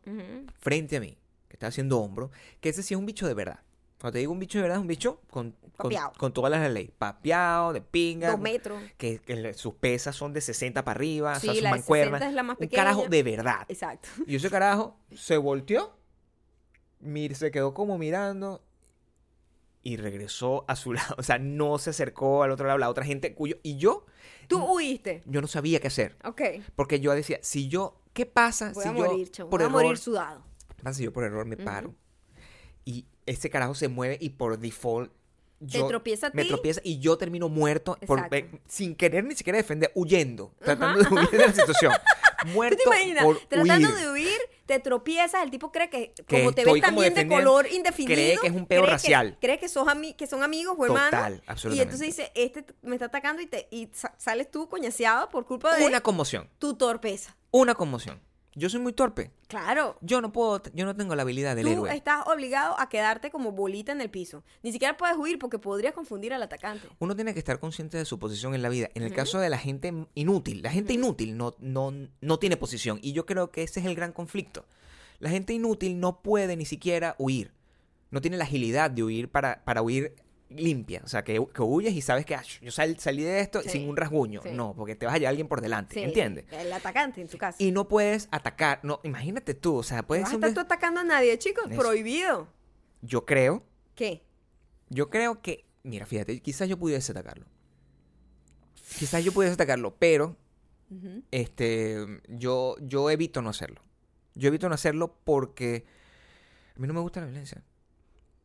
frente 0.59 0.97
a 0.97 0.99
mí 0.99 1.15
que 1.47 1.57
estaba 1.57 1.69
haciendo 1.69 1.99
hombro, 1.99 2.31
que 2.59 2.69
ese 2.69 2.81
sí 2.81 2.95
es 2.95 2.97
un 2.99 3.05
bicho 3.05 3.27
de 3.27 3.35
verdad. 3.35 3.59
Cuando 3.99 4.13
te 4.13 4.19
digo 4.19 4.31
un 4.31 4.39
bicho 4.39 4.57
de 4.59 4.61
verdad, 4.63 4.77
es 4.77 4.81
un 4.81 4.87
bicho 4.87 5.21
con, 5.31 5.55
con, 5.75 5.91
con 6.17 6.31
todas 6.31 6.51
las 6.51 6.69
leyes. 6.71 6.91
Papeado, 6.97 7.73
de 7.73 7.81
pinga. 7.81 8.29
Dos 8.31 8.39
metros. 8.39 8.79
Que, 8.97 9.17
que 9.19 9.53
sus 9.55 9.73
pesas 9.75 10.15
son 10.15 10.33
de 10.33 10.41
60 10.41 10.83
para 10.85 10.95
arriba, 10.97 11.31
o 11.31 11.39
sea, 11.39 11.41
Sí, 11.41 11.47
sus 11.47 11.61
la 11.63 11.69
de 11.71 11.75
mancuernas. 11.77 12.19
60 12.19 12.29
es 12.29 12.35
la 12.35 12.43
más 12.43 12.55
Un 12.55 12.59
pequeña. 12.59 12.83
carajo 12.83 13.07
de 13.07 13.23
verdad. 13.23 13.65
Exacto. 13.67 14.09
Y 14.27 14.35
ese 14.35 14.49
carajo 14.51 14.97
se 15.15 15.37
volteó, 15.37 15.97
mir- 17.01 17.33
se 17.33 17.49
quedó 17.49 17.73
como 17.73 17.97
mirando 17.97 18.63
y 19.81 19.97
regresó 19.97 20.63
a 20.67 20.75
su 20.75 20.93
lado. 20.93 21.15
O 21.17 21.23
sea, 21.23 21.39
no 21.39 21.77
se 21.79 21.89
acercó 21.89 22.43
al 22.43 22.51
otro 22.51 22.67
lado, 22.67 22.77
la 22.77 22.89
otra 22.89 23.03
gente 23.03 23.33
cuyo. 23.33 23.57
Y 23.63 23.77
yo, 23.77 24.05
Tú 24.47 24.59
huiste. 24.75 25.23
yo 25.25 25.41
no 25.41 25.47
sabía 25.47 25.79
qué 25.79 25.87
hacer. 25.87 26.17
Ok. 26.23 26.41
Porque 26.75 26.99
yo 26.99 27.13
decía, 27.15 27.39
si 27.41 27.67
yo, 27.67 27.99
¿qué 28.13 28.27
pasa 28.27 28.73
Voy 28.73 28.83
si 28.83 28.89
a 28.89 28.93
yo 28.93 29.05
morir, 29.05 29.31
chavo. 29.31 29.49
por 29.49 29.61
Voy 29.61 29.65
a 29.65 29.69
error, 29.69 29.83
morir 29.83 29.97
sudado. 29.97 30.43
¿qué 30.75 30.83
pasa 30.83 30.97
si 30.99 31.03
yo 31.05 31.11
por 31.13 31.23
error 31.23 31.45
me 31.47 31.57
paro? 31.57 31.95
Y 32.85 33.07
ese 33.27 33.49
carajo 33.51 33.75
se 33.75 33.87
mueve 33.87 34.17
y 34.19 34.29
por 34.31 34.57
default 34.57 35.11
Te 35.71 35.83
tropieza 35.83 36.27
a 36.27 36.31
me 36.33 36.43
ti. 36.43 36.47
tropieza 36.49 36.81
y 36.83 36.99
yo 36.99 37.17
termino 37.17 37.49
muerto 37.49 37.97
por- 38.07 38.27
eh, 38.31 38.49
sin 38.67 38.95
querer 38.95 39.23
ni 39.23 39.35
siquiera 39.35 39.57
defender, 39.57 39.91
huyendo, 39.95 40.53
tratando 40.59 41.03
de 41.03 41.13
huir 41.13 41.29
de 41.29 41.37
la 41.39 41.53
situación. 41.53 41.93
¿Tú 42.39 42.47
Muerto 42.49 42.77
te 42.77 42.97
imaginas? 42.97 43.23
por 43.23 43.39
Tratando 43.47 43.87
huir. 43.89 43.97
de 43.97 44.11
huir, 44.11 44.37
te 44.67 44.79
tropiezas, 44.79 45.41
el 45.43 45.49
tipo 45.49 45.71
cree 45.71 45.89
que, 45.89 46.13
Que 46.27 46.37
como 46.43 46.53
te 46.53 46.63
ves 46.63 46.81
también 46.81 47.11
de 47.15 47.27
color 47.27 47.65
indefinido, 47.71 48.13
cree 48.13 48.37
que 48.39 48.47
es 48.47 48.53
un 48.53 48.67
peo 48.67 48.83
cree 48.83 48.91
racial. 48.93 49.37
cree 49.41 49.57
que, 49.59 49.67
sos 49.67 49.87
que 50.15 50.27
son 50.27 50.43
amigos 50.43 50.75
o 50.77 50.85
Total, 50.85 51.07
hermanos. 51.07 51.39
Y 51.39 51.49
absolutamente. 51.49 51.83
entonces 51.95 52.07
dice, 52.15 52.31
este 52.35 52.63
me 52.83 52.93
está 52.95 53.05
atacando 53.05 53.41
y, 53.41 53.47
te, 53.47 53.67
y 53.71 53.89
sa- 53.91 54.13
sales 54.19 54.51
tú 54.51 54.69
coñaseado 54.69 55.29
por 55.29 55.45
culpa 55.47 55.75
de 55.75 55.85
Una 55.87 56.01
conmoción. 56.01 56.47
tu 56.59 56.75
torpeza. 56.75 57.35
Una 57.49 57.73
conmoción. 57.73 58.21
Yo 58.57 58.69
soy 58.69 58.79
muy 58.79 58.91
torpe. 58.91 59.29
Claro. 59.47 59.99
Yo 60.01 60.19
no 60.19 60.31
puedo, 60.31 60.63
yo 60.73 60.85
no 60.85 60.95
tengo 60.95 61.13
la 61.13 61.21
habilidad 61.21 61.55
del 61.55 61.65
Tú 61.65 61.71
héroe. 61.71 61.95
estás 61.95 62.25
obligado 62.25 62.79
a 62.79 62.89
quedarte 62.89 63.29
como 63.29 63.51
bolita 63.51 63.91
en 63.91 64.01
el 64.01 64.09
piso. 64.09 64.43
Ni 64.63 64.71
siquiera 64.71 64.97
puedes 64.97 65.15
huir 65.15 65.37
porque 65.37 65.59
podrías 65.59 65.93
confundir 65.93 66.33
al 66.33 66.41
atacante. 66.41 66.87
Uno 66.97 67.15
tiene 67.15 67.33
que 67.33 67.39
estar 67.39 67.59
consciente 67.59 67.97
de 67.99 68.05
su 68.05 68.17
posición 68.17 68.55
en 68.55 68.63
la 68.63 68.69
vida. 68.69 68.89
En 68.95 69.03
el 69.03 69.13
caso 69.13 69.37
de 69.39 69.51
la 69.51 69.59
gente 69.59 69.93
inútil, 70.15 70.63
la 70.63 70.71
gente 70.71 70.93
inútil 70.93 71.37
no, 71.37 71.53
no, 71.59 71.93
no 72.19 72.39
tiene 72.39 72.57
posición. 72.57 72.97
Y 73.03 73.13
yo 73.13 73.27
creo 73.27 73.51
que 73.51 73.61
ese 73.61 73.79
es 73.79 73.85
el 73.85 73.93
gran 73.93 74.11
conflicto. 74.11 74.65
La 75.19 75.29
gente 75.29 75.53
inútil 75.53 75.99
no 75.99 76.23
puede 76.23 76.57
ni 76.57 76.65
siquiera 76.65 77.15
huir. 77.19 77.53
No 78.09 78.21
tiene 78.21 78.37
la 78.37 78.45
agilidad 78.45 78.89
de 78.89 79.03
huir 79.03 79.29
para, 79.29 79.63
para 79.65 79.83
huir 79.83 80.15
limpia. 80.49 81.01
O 81.03 81.07
sea, 81.07 81.23
que, 81.23 81.33
que 81.53 81.61
huyes 81.61 81.93
y 81.93 82.01
sabes 82.01 82.25
que 82.25 82.35
"Ah, 82.35 82.43
yo 82.61 82.71
sal- 82.71 82.97
salí 82.99 83.23
de 83.23 83.39
esto 83.41 83.61
Sí, 83.61 83.69
sin 83.69 83.89
un 83.89 83.97
rasguño. 83.97 84.41
sí. 84.43 84.49
No, 84.53 84.73
porque 84.75 84.95
te 84.95 85.05
vas 85.05 85.15
a 85.15 85.17
llevar 85.17 85.27
a 85.27 85.29
alguien 85.31 85.47
por 85.47 85.61
delante. 85.61 85.93
Sí, 85.95 86.01
¿Entiendes? 86.01 86.45
El 86.51 86.71
atacante 86.71 87.21
en 87.21 87.27
tu 87.27 87.37
caso. 87.37 87.57
Y 87.61 87.71
no 87.71 87.87
puedes 87.87 88.27
atacar. 88.31 88.79
No, 88.83 88.99
imagínate 89.03 89.53
tú. 89.53 89.75
O 89.77 89.83
sea, 89.83 89.97
no 89.97 90.07
puedes 90.07 90.23
vas 90.23 90.31
a 90.33 90.35
estar 90.35 90.53
tú 90.53 90.59
atacando 90.59 91.01
a 91.01 91.03
nadie, 91.03 91.37
chicos. 91.37 91.65
Eso. 91.69 91.79
Prohibido. 91.79 92.47
Yo 93.01 93.25
creo 93.25 93.63
¿Qué? 93.95 94.23
Yo 94.89 95.09
creo 95.09 95.41
que, 95.41 95.65
mira, 95.83 96.05
fíjate, 96.05 96.39
quizás 96.41 96.69
yo 96.69 96.77
pudiese 96.77 97.11
atacarlo. 97.11 97.45
Quizás 98.99 99.23
yo 99.23 99.31
pudiese 99.33 99.53
atacarlo, 99.55 99.95
pero 99.99 100.37
este, 101.31 102.05
yo, 102.29 102.75
yo 102.81 103.09
evito 103.09 103.41
no 103.41 103.49
hacerlo. 103.49 103.81
Yo 104.35 104.47
evito 104.47 104.69
no 104.69 104.75
hacerlo 104.75 105.17
porque 105.25 105.85
a 106.75 106.79
mí 106.79 106.87
no 106.87 106.93
me 106.93 107.01
gusta 107.01 107.19
la 107.19 107.25
violencia. 107.25 107.61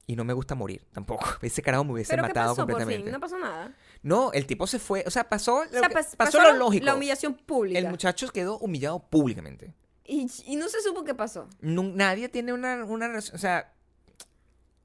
Y 0.07 0.17
no 0.17 0.25
me 0.25 0.33
gusta 0.33 0.55
morir 0.55 0.85
tampoco. 0.93 1.25
Ese 1.43 1.63
carajo 1.63 1.85
me 1.85 1.93
hubiese 1.93 2.11
¿Pero 2.11 2.23
qué 2.25 2.29
matado 2.29 2.49
pasó 2.55 2.67
por 2.67 2.73
completamente. 2.75 3.05
fin? 3.05 3.13
No 3.13 3.21
pasó 3.21 3.39
nada. 3.39 3.75
No, 4.03 4.33
el 4.33 4.47
tipo 4.47 4.67
se 4.67 4.79
fue. 4.79 5.05
O 5.07 5.11
sea, 5.11 5.29
pasó, 5.29 5.65
lo 5.65 5.71
O 5.71 5.81
sea, 5.81 5.89
que- 5.89 5.95
pas- 5.95 6.17
pasó 6.17 6.39
pasó 6.39 6.43
lo 6.43 6.53
lógico. 6.59 6.85
La 6.87 6.95
humillación 6.97 7.35
pública. 7.35 7.79
el 7.79 7.89
muchacho 7.89 8.29
quedó 8.31 8.59
humillado 8.59 8.99
públicamente. 8.99 9.73
y, 10.05 10.27
y 10.47 10.57
no 10.57 10.69
se 10.69 10.81
supo 10.83 11.05
qué 11.05 11.15
pasó. 11.15 11.49
Nu- 11.61 11.93
nadie 11.95 12.29
tiene 12.29 12.53
una, 12.53 12.85
una 12.85 13.07
relación- 13.09 13.37
O 13.37 13.39
sea, 13.39 13.73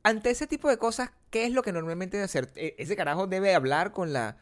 ante 0.03 0.29
ese 0.29 0.47
tipo 0.47 0.69
de 0.69 0.77
cosas, 0.77 1.09
¿qué 1.29 1.45
es 1.45 1.51
lo 1.51 1.63
que 1.63 1.71
normalmente 1.73 2.17
debe 2.17 2.25
hacer? 2.25 2.49
E- 2.55 2.75
Ese 2.77 2.95
carajo 2.95 3.27
debe 3.27 3.53
hablar 3.55 3.91
con 3.91 4.13
la. 4.13 4.37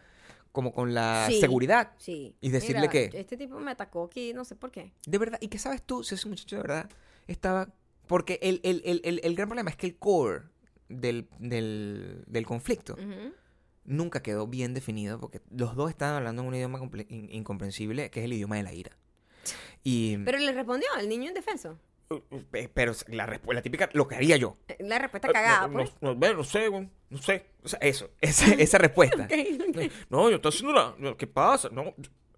como 0.51 0.71
con 0.73 0.93
la 0.93 1.25
Sí. 1.29 1.39
seguridad. 1.39 1.91
Sí. 1.97 2.35
¿Y 2.39 2.49
decirle 2.49 2.81
Mira, 2.81 2.91
qué? 2.91 3.09
Este 3.13 3.35
tipo 3.37 3.59
me 3.59 3.71
atacó 3.71 4.05
aquí, 4.05 4.33
no 4.33 4.45
sé 4.45 4.55
por 4.55 4.71
qué. 4.71 4.93
De 5.05 5.17
verdad. 5.17 5.37
¿Y 5.41 5.47
qué 5.47 5.57
sabes 5.57 5.81
tú 5.81 6.03
si 6.03 6.15
ese 6.15 6.27
muchacho 6.29 6.55
de 6.57 6.61
verdad 6.61 6.89
estaba. 7.27 7.69
Porque 8.07 8.39
el, 8.43 8.61
el, 8.63 8.81
el, 8.85 9.01
el, 9.03 9.19
el 9.23 9.35
gran 9.35 9.49
problema 9.49 9.69
es 9.71 9.75
que 9.77 9.87
el 9.87 9.97
core 9.97 10.43
del, 10.89 11.27
del, 11.39 12.23
del 12.27 12.45
conflicto 12.45 12.93
Ujú. 12.93 13.33
nunca 13.85 14.21
quedó 14.21 14.47
bien 14.47 14.73
definido 14.73 15.19
porque 15.19 15.41
los 15.51 15.75
dos 15.75 15.89
estaban 15.89 16.15
hablando 16.15 16.41
en 16.41 16.47
un 16.47 16.55
idioma 16.55 16.79
in- 17.09 17.29
incomprensible 17.31 18.09
que 18.11 18.19
es 18.19 18.25
el 18.25 18.33
idioma 18.33 18.57
de 18.57 18.63
la 18.63 18.73
ira. 18.73 18.91
Y. 19.83 20.17
Pero 20.17 20.39
le 20.39 20.51
respondió 20.51 20.87
el 20.99 21.07
niño 21.07 21.27
indefenso. 21.27 21.77
Pe- 22.51 22.69
pero 22.73 22.93
la, 23.09 23.39
la 23.51 23.61
típica, 23.61 23.89
lo 23.93 24.07
que 24.07 24.15
haría 24.15 24.37
yo. 24.37 24.57
Eh, 24.67 24.77
La 24.79 24.97
respuesta 24.99 25.27
cagada, 25.31 25.67
no, 25.67 25.73
pues. 25.73 25.91
no, 26.01 26.13
no, 26.15 26.33
no 26.33 26.43
sé, 26.43 26.69
no 26.71 27.17
sé. 27.19 27.45
O 27.63 27.67
sea, 27.67 27.79
eso, 27.81 28.09
esa, 28.21 28.51
esa 28.53 28.77
respuesta. 28.79 29.23
Ok, 29.25 29.33
ok. 29.69 29.91
No, 30.09 30.29
yo 30.29 30.35
estoy 30.37 30.49
haciendo 30.49 30.73
la... 30.73 31.15
¿Qué 31.17 31.27
pasa? 31.27 31.69
No. 31.71 31.83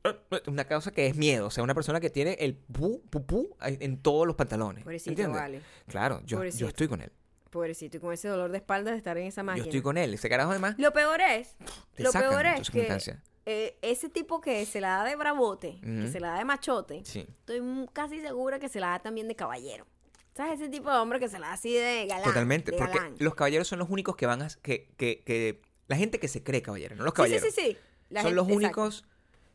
eh, 0.04 0.20
eh, 0.32 0.42
Una 0.48 0.66
causa 0.66 0.92
que 0.92 1.08
es 1.08 1.16
miedo. 1.16 1.48
O 1.48 1.50
sea, 1.52 1.64
una 1.64 1.74
persona 1.76 2.00
que 2.02 2.10
tiene 2.10 2.34
el 2.40 2.56
pu, 2.56 3.02
pupú 3.10 3.56
en 3.62 3.98
todos 4.02 4.26
los 4.28 4.36
pantalones. 4.36 4.84
Pobrecito, 4.84 5.12
¿Entiendes? 5.12 5.42
vale. 5.42 5.62
Claro, 5.88 6.22
yo, 6.26 6.44
yo 6.46 6.68
estoy 6.68 6.88
con 6.88 7.02
él. 7.02 7.12
Pobrecito, 7.50 7.98
y 7.98 8.00
con 8.00 8.14
ese 8.14 8.28
dolor 8.28 8.52
de 8.52 8.58
espalda 8.58 8.92
de 8.92 8.98
estar 8.98 9.18
en 9.18 9.28
esa 9.28 9.44
máquina. 9.44 9.66
Yo 9.66 9.70
estoy 9.70 9.82
con 9.82 9.98
él. 9.98 10.14
Ese 10.14 10.30
carajo 10.30 10.52
además 10.52 10.76
Lo 10.78 10.92
peor 10.94 11.22
es, 11.22 11.56
te 11.96 12.04
lo 12.04 12.12
sacan 12.12 12.30
peor 12.32 12.44
de 12.44 12.50
es 12.50 12.58
que 12.58 12.64
circunstancia. 12.82 13.24
eh, 13.46 13.78
ese 13.82 14.10
tipo 14.10 14.42
que 14.42 14.66
se 14.66 14.82
la 14.82 14.98
da 14.98 15.04
de 15.06 15.16
bravote, 15.16 15.80
que 15.82 16.00
Ujú. 16.04 16.12
se 16.12 16.20
la 16.20 16.30
da 16.32 16.38
de 16.40 16.46
machote, 16.46 17.02
Sí. 17.06 17.26
estoy 17.30 17.62
mu- 17.62 17.88
casi 17.88 18.20
segura 18.22 18.60
que 18.60 18.68
se 18.70 18.80
la 18.80 18.90
da 18.90 19.00
también 19.00 19.28
de 19.28 19.36
caballero. 19.36 19.86
¿Sabes? 20.36 20.60
Ese 20.62 20.70
tipo 20.70 20.92
de 20.92 20.98
hombre 20.98 21.20
que 21.20 21.30
se 21.30 21.40
la 21.40 21.48
da 21.48 21.54
así 21.54 21.74
de 21.74 22.06
galán. 22.08 22.24
Totalmente. 22.26 22.72
de 22.72 22.78
Porque 22.78 22.98
galán. 22.98 23.16
los 23.20 23.34
caballeros 23.34 23.68
son 23.68 23.80
los 23.80 23.90
únicos 23.90 24.16
que 24.16 24.26
van 24.28 24.44
a... 24.44 24.48
Que, 24.62 24.90
que, 24.98 25.24
que, 25.26 25.62
la 25.88 25.96
gente 25.96 26.20
que 26.20 26.28
se 26.28 26.44
cree 26.44 26.62
caballero, 26.62 26.96
no 26.96 27.04
los 27.04 27.12
Sí, 27.14 27.16
caballeros. 27.16 27.44
sí, 27.44 27.52
sí, 27.52 27.62
sí. 27.72 27.78
La 28.10 28.22
son 28.22 28.30
gente- 28.30 28.36
los 28.36 28.48
exacto. 28.48 28.82
únicos 28.82 29.06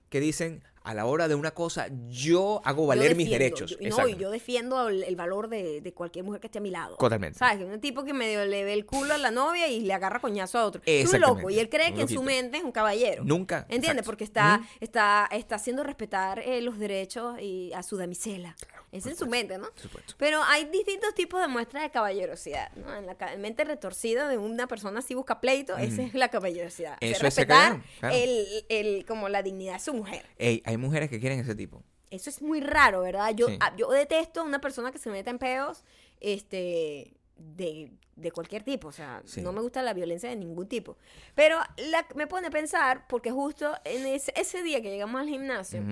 que 0.09 0.19
dicen, 0.21 0.65
a 0.85 0.95
la 0.95 1.07
hora 1.07 1.29
de 1.29 1.35
una 1.35 1.53
cosa, 1.53 1.89
yo 2.09 2.61
hago 2.65 2.83
Yo 2.83 2.87
valer 2.89 3.15
mis 3.17 3.31
derechos. 3.31 3.77
yo- 3.81 3.89
no, 3.89 4.09
y 4.09 4.17
yo 4.17 4.31
defiendo 4.31 4.89
el, 4.89 5.03
el 5.05 5.17
valor 5.17 5.49
de, 5.49 5.81
de 5.81 5.93
cualquier 5.95 6.25
mujer 6.25 6.41
que 6.41 6.49
esté 6.49 6.59
a 6.59 6.61
mi 6.63 6.71
lado. 6.71 6.97
Totalmente. 6.97 7.39
¿Sabes? 7.39 7.59
Que 7.59 7.65
Un 7.65 7.81
tipo 7.81 8.05
que 8.05 8.13
medio 8.13 8.45
le 8.45 8.65
ve 8.65 8.73
el 8.73 8.85
culo 8.87 9.15
a 9.15 9.19
la 9.19 9.31
novia 9.31 9.69
y 9.69 9.81
le 9.81 9.93
agarra 9.93 10.21
coñazo 10.21 10.59
a 10.59 10.65
otro. 10.67 10.83
Es 10.87 11.13
un 11.13 11.21
loco. 11.21 11.51
Y 11.51 11.59
él 11.59 11.69
cree 11.69 11.91
Un 11.91 11.95
que 11.97 12.03
en 12.03 12.09
su 12.09 12.23
mente 12.23 12.57
es 12.59 12.65
un 12.65 12.73
caballero. 12.73 13.23
Nunca. 13.25 13.61
¿Entiendes? 13.63 13.91
exacto. 13.91 14.07
Porque 14.07 14.25
está, 14.25 14.61
está, 14.81 15.29
está 15.31 15.55
haciendo 15.57 15.83
respetar 15.85 16.39
eh, 16.41 16.61
los 16.61 16.79
derechos 16.79 17.41
y 17.41 17.73
a 17.75 17.83
su 17.83 17.97
damisela. 17.97 18.57
Es 18.93 19.07
en 19.07 19.17
su 19.17 19.27
mente, 19.27 19.59
¿no? 19.59 19.69
Supuesto. 19.75 20.15
Pero 20.19 20.43
hay 20.45 20.67
distintos 20.67 21.15
tipos 21.15 21.41
de 21.41 21.49
muestras 21.49 21.83
de 21.83 21.91
caballerosidad, 21.91 22.71
¿no? 22.77 22.95
En 22.95 23.07
la 23.07 23.15
ca- 23.17 23.35
mente 23.39 23.65
retorcida 23.65 24.29
de 24.29 24.39
una 24.39 24.67
persona 24.69 24.99
así 25.01 25.15
busca 25.15 25.41
pleito, 25.41 25.77
esa 25.79 26.03
es 26.03 26.15
la 26.15 26.29
caballerosidad. 26.29 26.99
Eso 27.01 27.11
es 27.13 27.17
ser 27.17 27.25
respetar 27.25 27.83
claro. 28.01 28.15
el, 28.15 28.65
el, 28.69 29.05
como 29.07 29.29
la 29.31 29.43
dignidad 29.43 29.75
de 29.75 29.81
su 29.81 29.95
mujer. 29.95 30.25
Ey, 30.39 30.63
hay 30.67 30.77
mujeres 30.77 31.09
que 31.11 31.19
quieren 31.19 31.41
ese 31.41 31.55
tipo. 31.55 31.83
Eso 32.11 32.29
es 32.29 32.43
muy 32.43 32.61
raro, 32.61 33.01
¿verdad? 33.01 33.35
Yo, 33.35 33.49
Sí. 33.49 33.57
ah, 33.61 33.75
yo 33.79 33.91
detesto 33.91 34.41
a 34.41 34.45
una 34.45 34.61
persona 34.61 34.93
que 34.93 34.99
se 34.99 35.09
meta 35.09 35.31
en 35.31 35.39
peos 35.39 35.83
este, 36.21 37.15
de, 37.37 37.91
de 38.17 38.31
cualquier 38.31 38.63
tipo. 38.63 38.89
O 38.89 38.93
sea, 38.93 39.23
Sí. 39.25 39.41
no 39.41 39.53
me 39.53 39.63
gusta 39.63 39.81
la 39.81 39.95
violencia 39.95 40.29
de 40.29 40.37
ningún 40.37 40.69
tipo. 40.69 40.99
Pero 41.35 41.59
la, 41.79 42.07
me 42.15 42.27
pone 42.27 42.49
a 42.49 42.51
pensar, 42.51 43.07
porque 43.09 43.31
justo 43.31 43.73
en 43.85 44.07
ese, 44.07 44.31
ese 44.37 44.63
día 44.63 44.83
que 44.83 44.91
llegamos 44.91 45.19
al 45.19 45.29
gimnasio, 45.29 45.83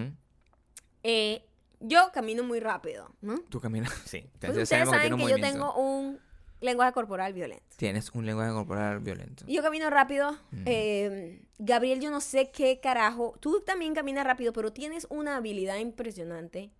eh, 1.03 1.43
yo 1.81 2.11
camino 2.13 2.45
muy 2.45 2.61
rápido, 2.61 3.15
¿no? 3.21 3.41
Tú 3.49 3.61
caminas. 3.61 3.93
Sí. 4.07 4.31
Pues 4.39 4.57
ustedes 4.57 4.89
saben 4.89 5.17
que 5.17 5.29
yo 5.29 5.41
tengo 5.41 5.75
un 5.75 6.21
lenguaje 6.61 6.93
corporal 6.93 7.33
violento. 7.33 7.65
Tienes 7.77 8.11
un 8.11 8.27
lenguaje 8.27 8.53
corporal 8.53 9.01
violento. 9.01 9.45
Yo 9.47 9.63
camino 9.63 9.91
rápido. 9.91 10.37
eh, 10.67 11.43
Gabriel, 11.59 12.01
yo 12.01 12.11
no 12.11 12.21
sé 12.21 12.51
qué 12.51 12.81
carajo. 12.81 13.35
Tú 13.41 13.61
también 13.61 13.95
caminas 13.95 14.25
rápido, 14.25 14.53
pero 14.53 14.73
tienes 14.73 15.07
una 15.11 15.37
habilidad 15.37 15.77
impresionante 15.79 16.71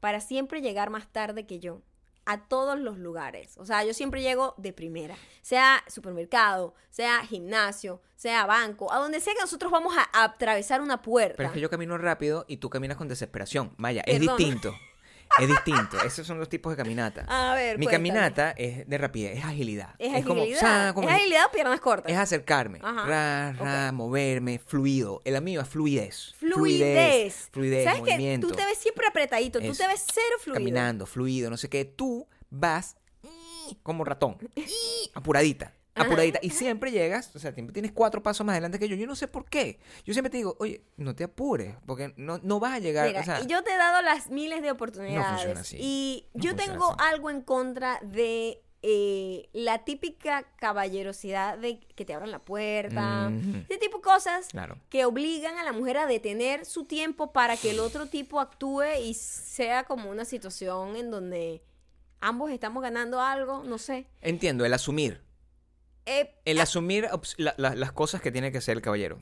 para 0.00 0.20
siempre 0.20 0.60
llegar 0.60 0.90
más 0.90 1.08
tarde 1.12 1.46
que 1.46 1.58
yo 1.58 1.82
a 2.28 2.46
todos 2.46 2.78
los 2.78 2.98
lugares. 2.98 3.56
O 3.56 3.64
sea, 3.64 3.84
yo 3.84 3.94
siempre 3.94 4.20
llego 4.20 4.54
de 4.58 4.74
primera. 4.74 5.16
Sea 5.40 5.82
supermercado, 5.88 6.74
sea 6.90 7.24
gimnasio, 7.24 8.02
sea 8.16 8.44
banco, 8.44 8.92
a 8.92 8.98
donde 8.98 9.18
sea 9.20 9.32
que 9.34 9.40
nosotros 9.40 9.72
vamos 9.72 9.96
a, 9.96 10.02
a 10.12 10.24
atravesar 10.24 10.82
una 10.82 11.00
puerta. 11.00 11.36
Pero 11.38 11.48
es 11.48 11.54
que 11.54 11.60
yo 11.60 11.70
camino 11.70 11.96
rápido 11.96 12.44
y 12.46 12.58
tú 12.58 12.68
caminas 12.68 12.98
con 12.98 13.08
desesperación. 13.08 13.72
Vaya, 13.78 14.02
es 14.06 14.18
Perdón. 14.18 14.36
distinto. 14.36 14.74
Es 15.38 15.46
distinto. 15.48 16.00
Esos 16.04 16.26
son 16.26 16.38
los 16.38 16.48
tipos 16.48 16.72
de 16.72 16.76
caminata. 16.76 17.24
A 17.28 17.54
ver, 17.54 17.78
Mi 17.78 17.86
cuéntame. 17.86 18.08
caminata 18.10 18.50
es 18.56 18.88
de 18.88 18.98
rapidez, 18.98 19.38
es 19.38 19.44
agilidad. 19.44 19.94
Es 19.98 20.12
agilidad. 20.14 20.88
como, 20.92 20.94
como- 20.94 21.08
es 21.08 21.14
agilidad 21.14 21.46
o 21.46 21.50
piernas 21.52 21.80
cortas. 21.80 22.10
es 22.10 22.18
acercarme, 22.18 22.80
Ajá, 22.82 23.06
ra, 23.06 23.52
ra, 23.52 23.92
moverme, 23.92 24.58
fluido. 24.58 25.20
El 25.24 25.40
mío 25.42 25.60
es 25.60 25.68
fluidez. 25.68 26.34
Fluidez. 26.38 27.50
Fluidez, 27.52 27.84
¿Sabes 27.84 28.00
que 28.02 28.10
movimiento. 28.12 28.48
Tú 28.48 28.54
te 28.54 28.64
ves 28.64 28.78
siempre 28.78 29.06
apretadito, 29.06 29.60
tú 29.60 29.72
te 29.72 29.86
ves 29.86 30.04
cero 30.12 30.36
fluido. 30.40 30.58
Caminando, 30.60 31.06
fluido, 31.06 31.50
no 31.50 31.56
sé 31.56 31.68
qué. 31.68 31.84
Tú 31.84 32.26
vas 32.50 32.96
como 33.82 34.04
ratón. 34.04 34.38
apuradita. 35.14 35.72
Apuradita. 36.02 36.38
Y 36.42 36.50
siempre 36.50 36.90
llegas, 36.90 37.30
o 37.34 37.38
sea, 37.38 37.52
siempre 37.52 37.72
tienes 37.72 37.92
cuatro 37.92 38.22
pasos 38.22 38.44
más 38.46 38.54
adelante 38.54 38.78
que 38.78 38.88
yo. 38.88 38.96
Yo 38.96 39.06
no 39.06 39.16
sé 39.16 39.28
por 39.28 39.44
qué. 39.44 39.78
Yo 40.04 40.12
siempre 40.12 40.30
te 40.30 40.36
digo, 40.38 40.56
oye, 40.60 40.82
no 40.96 41.14
te 41.14 41.24
apures, 41.24 41.74
porque 41.86 42.12
no, 42.16 42.38
no 42.42 42.60
vas 42.60 42.74
a 42.74 42.78
llegar. 42.78 43.06
Mira, 43.08 43.20
o 43.20 43.24
sea, 43.24 43.40
yo 43.46 43.62
te 43.62 43.72
he 43.72 43.76
dado 43.76 44.02
las 44.02 44.30
miles 44.30 44.62
de 44.62 44.70
oportunidades. 44.70 45.28
funciona 45.30 45.60
así. 45.60 45.76
Y 45.80 46.26
No 46.34 46.42
yo 46.42 46.56
tengo 46.56 46.90
así. 46.92 47.14
algo 47.14 47.30
en 47.30 47.42
contra 47.42 47.98
de 48.02 48.62
eh, 48.82 49.48
la 49.52 49.84
típica 49.84 50.44
caballerosidad 50.56 51.58
de 51.58 51.80
que 51.80 52.04
te 52.04 52.14
abran 52.14 52.30
la 52.30 52.38
puerta. 52.38 53.28
Ujú. 53.28 53.58
Ese 53.68 53.78
tipo 53.78 53.96
de 53.98 54.02
cosas 54.02 54.46
Claro. 54.48 54.78
que 54.88 55.04
obligan 55.04 55.58
a 55.58 55.64
la 55.64 55.72
mujer 55.72 55.96
a 55.98 56.06
detener 56.06 56.64
su 56.64 56.84
tiempo 56.84 57.32
para 57.32 57.56
que 57.56 57.70
el 57.70 57.80
otro 57.80 58.06
tipo 58.06 58.38
actúe 58.40 58.84
y 59.04 59.14
sea 59.14 59.82
como 59.84 60.10
una 60.10 60.24
situación 60.24 60.94
en 60.96 61.10
donde 61.10 61.62
ambos 62.20 62.50
estamos 62.52 62.82
ganando 62.82 63.20
algo, 63.20 63.64
no 63.64 63.78
sé. 63.78 64.06
Entiendo, 64.20 64.64
el 64.64 64.72
asumir. 64.74 65.22
Eh, 66.08 66.34
El 66.44 66.60
asumir 66.60 67.08
la- 67.36 67.54
la- 67.58 67.74
las 67.74 67.92
cosas 67.92 68.20
que 68.22 68.32
tiene 68.32 68.50
que 68.50 68.58
hacer 68.58 68.76
el 68.76 68.82
caballero. 68.82 69.20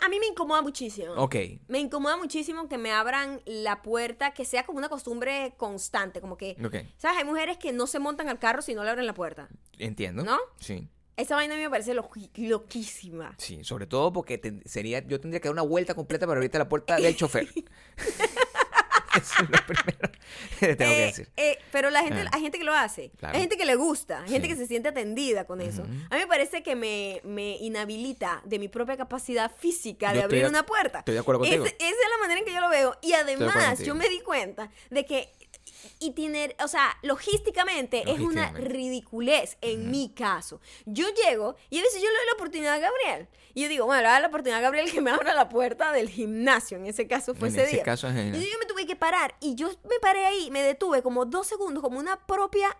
a 0.00 0.08
mí 0.08 0.18
me 0.20 0.26
incomoda 0.26 0.62
muchísimo. 0.62 1.12
Ok. 1.16 1.34
Me 1.68 1.78
incomoda 1.80 2.16
muchísimo 2.16 2.68
que 2.68 2.78
me 2.78 2.92
abran 2.92 3.42
la 3.44 3.82
puerta, 3.82 4.32
que 4.32 4.44
sea 4.44 4.64
como 4.64 4.78
una 4.78 4.88
costumbre 4.88 5.52
constante, 5.58 6.20
como 6.20 6.36
que. 6.36 6.56
¿sabes? 6.96 7.18
Hay 7.18 7.24
mujeres 7.24 7.58
que 7.58 7.72
no 7.72 7.86
se 7.86 7.98
montan 7.98 8.28
al 8.28 8.38
carro 8.38 8.62
si 8.62 8.74
no 8.74 8.84
le 8.84 8.90
abren 8.90 9.04
la 9.06 9.14
puerta. 9.14 9.48
Entiendo. 9.78 10.24
¿No? 10.24 10.38
Sí. 10.60 10.88
Esa 11.16 11.34
vaina 11.34 11.54
a 11.54 11.56
mí 11.56 11.62
me 11.64 11.70
parece 11.70 11.94
loqui- 11.94 12.30
loquísima. 12.48 13.34
Sí, 13.38 13.64
sobre 13.64 13.86
todo 13.86 14.12
porque 14.12 14.36
te- 14.38 14.60
sería, 14.68 15.00
yo 15.06 15.18
tendría 15.20 15.40
que 15.40 15.48
dar 15.48 15.54
una 15.54 15.62
vuelta 15.62 15.94
completa 15.94 16.26
para 16.26 16.36
abrirte 16.38 16.58
la 16.58 16.68
puerta 16.68 16.96
del 16.96 17.16
chofer. 17.16 17.48
Eso 19.22 19.42
es 19.42 19.50
lo 19.50 19.66
primero 19.66 20.10
que 20.60 20.76
tengo 20.76 20.92
que 20.92 21.02
Eh, 21.02 21.06
decir. 21.06 21.28
eh, 21.36 21.58
pero 21.72 21.90
la 21.90 22.02
gente, 22.02 22.20
Ah. 22.26 22.30
hay 22.32 22.40
gente 22.42 22.58
que 22.58 22.64
lo 22.64 22.74
hace. 22.74 23.10
Claro. 23.18 23.34
Hay 23.34 23.40
gente 23.40 23.56
que 23.56 23.64
le 23.64 23.74
gusta. 23.76 24.22
Hay 24.22 24.28
gente 24.30 24.48
que 24.48 24.56
se 24.56 24.66
siente 24.66 24.88
atendida 24.88 25.44
con 25.46 25.60
eso. 25.60 25.82
A 25.82 26.14
mí 26.14 26.20
me 26.20 26.26
parece 26.26 26.62
que 26.62 26.74
me, 26.76 27.20
me 27.24 27.56
inhabilita 27.58 28.42
de 28.44 28.58
mi 28.58 28.68
propia 28.68 28.96
capacidad 28.96 29.50
física 29.56 30.12
de 30.12 30.18
Yo 30.18 30.24
abrir 30.24 30.46
una 30.46 30.64
puerta. 30.66 30.98
estoy 31.00 31.14
de 31.14 31.20
acuerdo 31.20 31.40
contigo. 31.40 31.64
Esa, 31.64 31.74
esa 31.78 31.88
es 31.88 32.10
la 32.10 32.18
manera 32.22 32.40
en 32.40 32.46
que 32.46 32.52
yo 32.52 32.60
lo 32.60 32.68
veo. 32.68 32.96
Y 33.02 33.12
además, 33.12 33.78
yo 33.80 33.94
me 33.94 34.08
di 34.08 34.20
cuenta 34.20 34.70
de 34.90 35.04
que 35.06 35.32
y 35.98 36.12
tener, 36.12 36.56
o 36.62 36.68
sea, 36.68 36.96
logísticamente, 37.02 38.10
es 38.10 38.20
una 38.20 38.52
ridiculez 38.52 39.56
en 39.60 39.90
mi 39.90 40.10
caso. 40.10 40.60
Yo 40.84 41.06
llego 41.24 41.56
y 41.70 41.78
a 41.78 41.82
veces 41.82 42.02
yo 42.02 42.08
le 42.08 42.16
doy 42.16 42.26
la 42.26 42.32
oportunidad 42.34 42.74
a 42.74 42.78
Gabriel. 42.78 43.28
Y 43.54 43.62
yo 43.62 43.68
digo, 43.68 43.86
bueno, 43.86 44.02
le 44.02 44.08
dar 44.10 44.20
la 44.20 44.28
oportunidad 44.28 44.58
a 44.58 44.62
Gabriel 44.62 44.90
que 44.92 45.00
me 45.00 45.10
abra 45.10 45.34
la 45.34 45.48
puerta 45.48 45.92
del 45.92 46.08
gimnasio. 46.10 46.76
En 46.76 46.86
ese 46.86 47.06
caso 47.06 47.34
fue 47.34 47.48
En 47.48 47.54
ese, 47.54 47.64
ese 47.64 47.74
día. 47.76 47.82
caso 47.84 48.06
es 48.08 48.14
y 48.14 48.16
genial. 48.16 48.42
yo 48.42 48.58
me 48.58 48.66
tuve 48.66 48.86
que 48.86 48.96
parar 48.96 49.34
y 49.40 49.54
yo 49.54 49.70
me 49.88 49.98
paré 50.00 50.26
ahí, 50.26 50.50
me 50.50 50.62
detuve 50.62 51.02
como 51.02 51.24
dos 51.24 51.46
segundos, 51.46 51.82
como 51.82 51.98
una 51.98 52.16
propia 52.26 52.76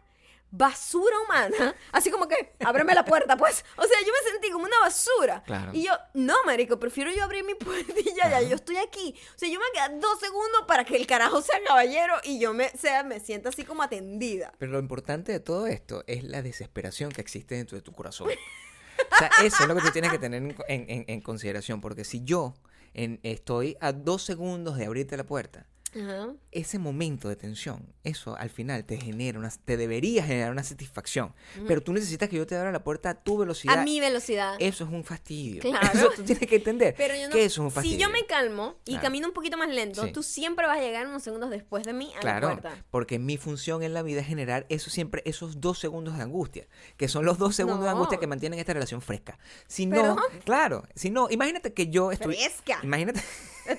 basura 0.56 1.14
humana, 1.24 1.74
así 1.92 2.10
como 2.10 2.26
que, 2.28 2.54
ábreme 2.64 2.94
la 2.94 3.04
puerta, 3.04 3.36
pues. 3.36 3.64
O 3.76 3.82
sea, 3.84 3.98
yo 4.00 4.12
me 4.12 4.30
sentí 4.30 4.50
como 4.50 4.64
una 4.64 4.78
basura. 4.80 5.42
Claro. 5.44 5.70
Y 5.74 5.84
yo, 5.84 5.92
no, 6.14 6.34
marico, 6.44 6.78
prefiero 6.78 7.10
yo 7.12 7.22
abrir 7.24 7.44
mi 7.44 7.54
puertilla, 7.56 8.30
ya, 8.30 8.42
yo 8.42 8.56
estoy 8.56 8.76
aquí. 8.78 9.14
O 9.34 9.38
sea, 9.38 9.48
yo 9.48 9.58
me 9.60 9.66
quedé 9.72 9.98
dos 9.98 10.18
segundos 10.20 10.62
para 10.66 10.84
que 10.84 10.96
el 10.96 11.06
carajo 11.06 11.42
sea 11.42 11.58
caballero 11.66 12.14
y 12.24 12.38
yo 12.38 12.54
me, 12.54 12.70
sea, 12.70 13.02
me 13.02 13.20
sienta 13.20 13.50
así 13.50 13.64
como 13.64 13.82
atendida. 13.82 14.52
Pero 14.58 14.72
lo 14.72 14.78
importante 14.78 15.32
de 15.32 15.40
todo 15.40 15.66
esto 15.66 16.04
es 16.06 16.24
la 16.24 16.42
desesperación 16.42 17.10
que 17.12 17.20
existe 17.20 17.54
dentro 17.54 17.76
de 17.76 17.82
tu 17.82 17.92
corazón. 17.92 18.28
O 18.30 19.16
sea, 19.18 19.30
eso 19.44 19.56
es 19.62 19.68
lo 19.68 19.74
que 19.74 19.82
tú 19.82 19.90
tienes 19.90 20.10
que 20.10 20.18
tener 20.18 20.42
en, 20.42 20.56
en- 20.68 20.90
en- 20.90 21.04
en 21.06 21.20
consideración. 21.20 21.80
Porque 21.82 22.04
si 22.04 22.24
yo 22.24 22.54
en- 22.94 23.20
estoy 23.22 23.76
a 23.80 23.92
dos 23.92 24.22
segundos 24.22 24.76
de 24.78 24.86
abrirte 24.86 25.16
la 25.18 25.24
puerta, 25.24 25.66
Ajá. 25.96 26.32
ese 26.52 26.78
momento 26.78 27.28
de 27.28 27.36
tensión, 27.36 27.92
eso 28.04 28.36
al 28.36 28.50
final 28.50 28.84
te 28.84 28.96
genera 28.98 29.38
una, 29.38 29.50
te 29.50 29.76
debería 29.76 30.24
generar 30.24 30.52
una 30.52 30.62
satisfacción. 30.62 31.34
Pero 31.66 31.82
tú 31.82 31.92
necesitas 31.92 32.28
que 32.28 32.36
yo 32.36 32.46
te 32.46 32.56
abra 32.56 32.70
la 32.72 32.82
puerta 32.84 33.10
a 33.10 33.14
tu 33.14 33.38
velocidad. 33.38 33.78
A 33.78 33.84
mi 33.84 34.00
velocidad. 34.00 34.54
Eso 34.58 34.84
es 34.84 34.90
un 34.90 35.04
fastidio. 35.04 35.60
Claro. 35.62 35.86
Eso 35.94 36.10
tú 36.16 36.22
tienes 36.22 36.46
que 36.48 36.56
entender. 36.56 36.94
Pero 36.96 37.14
yo 37.14 37.28
no, 37.28 37.32
que 37.32 37.44
eso 37.44 37.62
es 37.62 37.64
un 37.66 37.70
fastidio. 37.70 37.96
si 37.96 38.02
yo 38.02 38.10
me 38.10 38.24
calmo 38.26 38.76
y 38.84 38.90
Claro. 38.92 39.02
camino 39.02 39.26
un 39.28 39.34
poquito 39.34 39.56
más 39.56 39.68
lento, 39.70 40.04
Sí. 40.04 40.12
tú 40.12 40.22
siempre 40.22 40.66
vas 40.66 40.78
a 40.78 40.80
llegar 40.80 41.06
unos 41.06 41.22
segundos 41.22 41.50
después 41.50 41.84
de 41.84 41.92
mí 41.92 42.10
a 42.12 42.16
la 42.16 42.20
Claro, 42.20 42.48
puerta. 42.48 42.84
porque 42.90 43.18
mi 43.18 43.36
función 43.36 43.82
en 43.82 43.94
la 43.94 44.02
vida 44.02 44.20
es 44.20 44.26
generar 44.26 44.66
eso 44.68 44.90
siempre, 44.90 45.22
esos 45.24 45.60
dos 45.60 45.78
segundos 45.78 46.16
de 46.16 46.22
angustia, 46.22 46.66
que 46.96 47.08
son 47.08 47.24
los 47.24 47.38
dos 47.38 47.54
segundos 47.56 47.84
de 47.84 47.90
angustia 47.90 48.18
que 48.18 48.26
mantienen 48.26 48.58
esta 48.58 48.72
relación 48.72 49.00
fresca. 49.00 49.38
Si 49.66 49.86
no, 49.86 49.96
Pero- 49.96 50.16
claro, 50.44 50.84
si 50.94 51.10
no, 51.10 51.28
imagínate 51.30 51.72
que 51.72 51.88
yo 51.88 52.12
estoy... 52.12 52.36
Fresca. 52.36 52.78
Imagínate, 52.82 53.20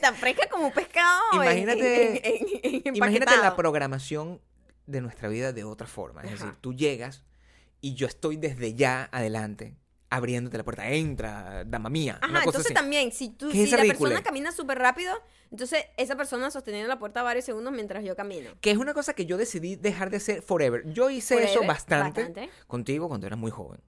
Tan 0.01 0.15
fresca 0.15 0.47
como 0.49 0.67
un 0.67 0.73
pescado. 0.73 1.21
Imagínate- 1.33 2.17
en- 2.17 2.41
en- 2.63 2.81
en- 2.87 2.95
imagínate 2.95 3.37
la 3.37 3.55
programación 3.55 4.41
de 4.85 5.01
nuestra 5.01 5.29
vida 5.29 5.53
de 5.53 5.63
otra 5.63 5.87
forma. 5.87 6.21
Es 6.23 6.33
Ajá. 6.33 6.45
decir, 6.45 6.59
tú 6.61 6.73
llegas 6.73 7.23
y 7.81 7.93
yo 7.95 8.07
estoy 8.07 8.37
desde 8.37 8.73
ya 8.73 9.09
adelante 9.11 9.75
abriéndote 10.09 10.57
la 10.57 10.63
puerta. 10.63 10.89
Entra, 10.89 11.63
dama 11.65 11.89
mía. 11.89 12.17
Ajá, 12.21 12.31
una 12.31 12.39
cosa 12.43 12.59
entonces 12.59 12.65
así. 12.67 12.73
también, 12.73 13.11
si, 13.11 13.29
tú, 13.29 13.49
¿Qué 13.49 13.63
es 13.63 13.69
si 13.69 13.75
la 13.75 13.81
ridícula? 13.83 14.09
persona 14.11 14.23
camina 14.23 14.51
súper 14.53 14.77
rápido, 14.79 15.13
entonces 15.51 15.83
esa 15.97 16.15
persona 16.15 16.49
sosteniendo 16.49 16.87
la 16.87 16.97
puerta 16.97 17.23
varios 17.23 17.43
segundos 17.43 17.73
mientras 17.73 18.05
yo 18.05 18.15
camino. 18.15 18.51
Que 18.61 18.71
es 18.71 18.77
una 18.77 18.93
cosa 18.93 19.13
que 19.13 19.25
yo 19.25 19.35
decidí 19.35 19.75
dejar 19.75 20.09
de 20.09 20.17
hacer 20.17 20.41
forever. 20.41 20.83
Yo 20.93 21.09
hice 21.09 21.35
eso 21.35 21.47
Forever, 21.55 21.67
bastante, 21.67 22.21
bastante. 22.21 22.49
contigo 22.67 23.09
cuando 23.09 23.27
eras 23.27 23.37
muy 23.37 23.51
joven. 23.51 23.81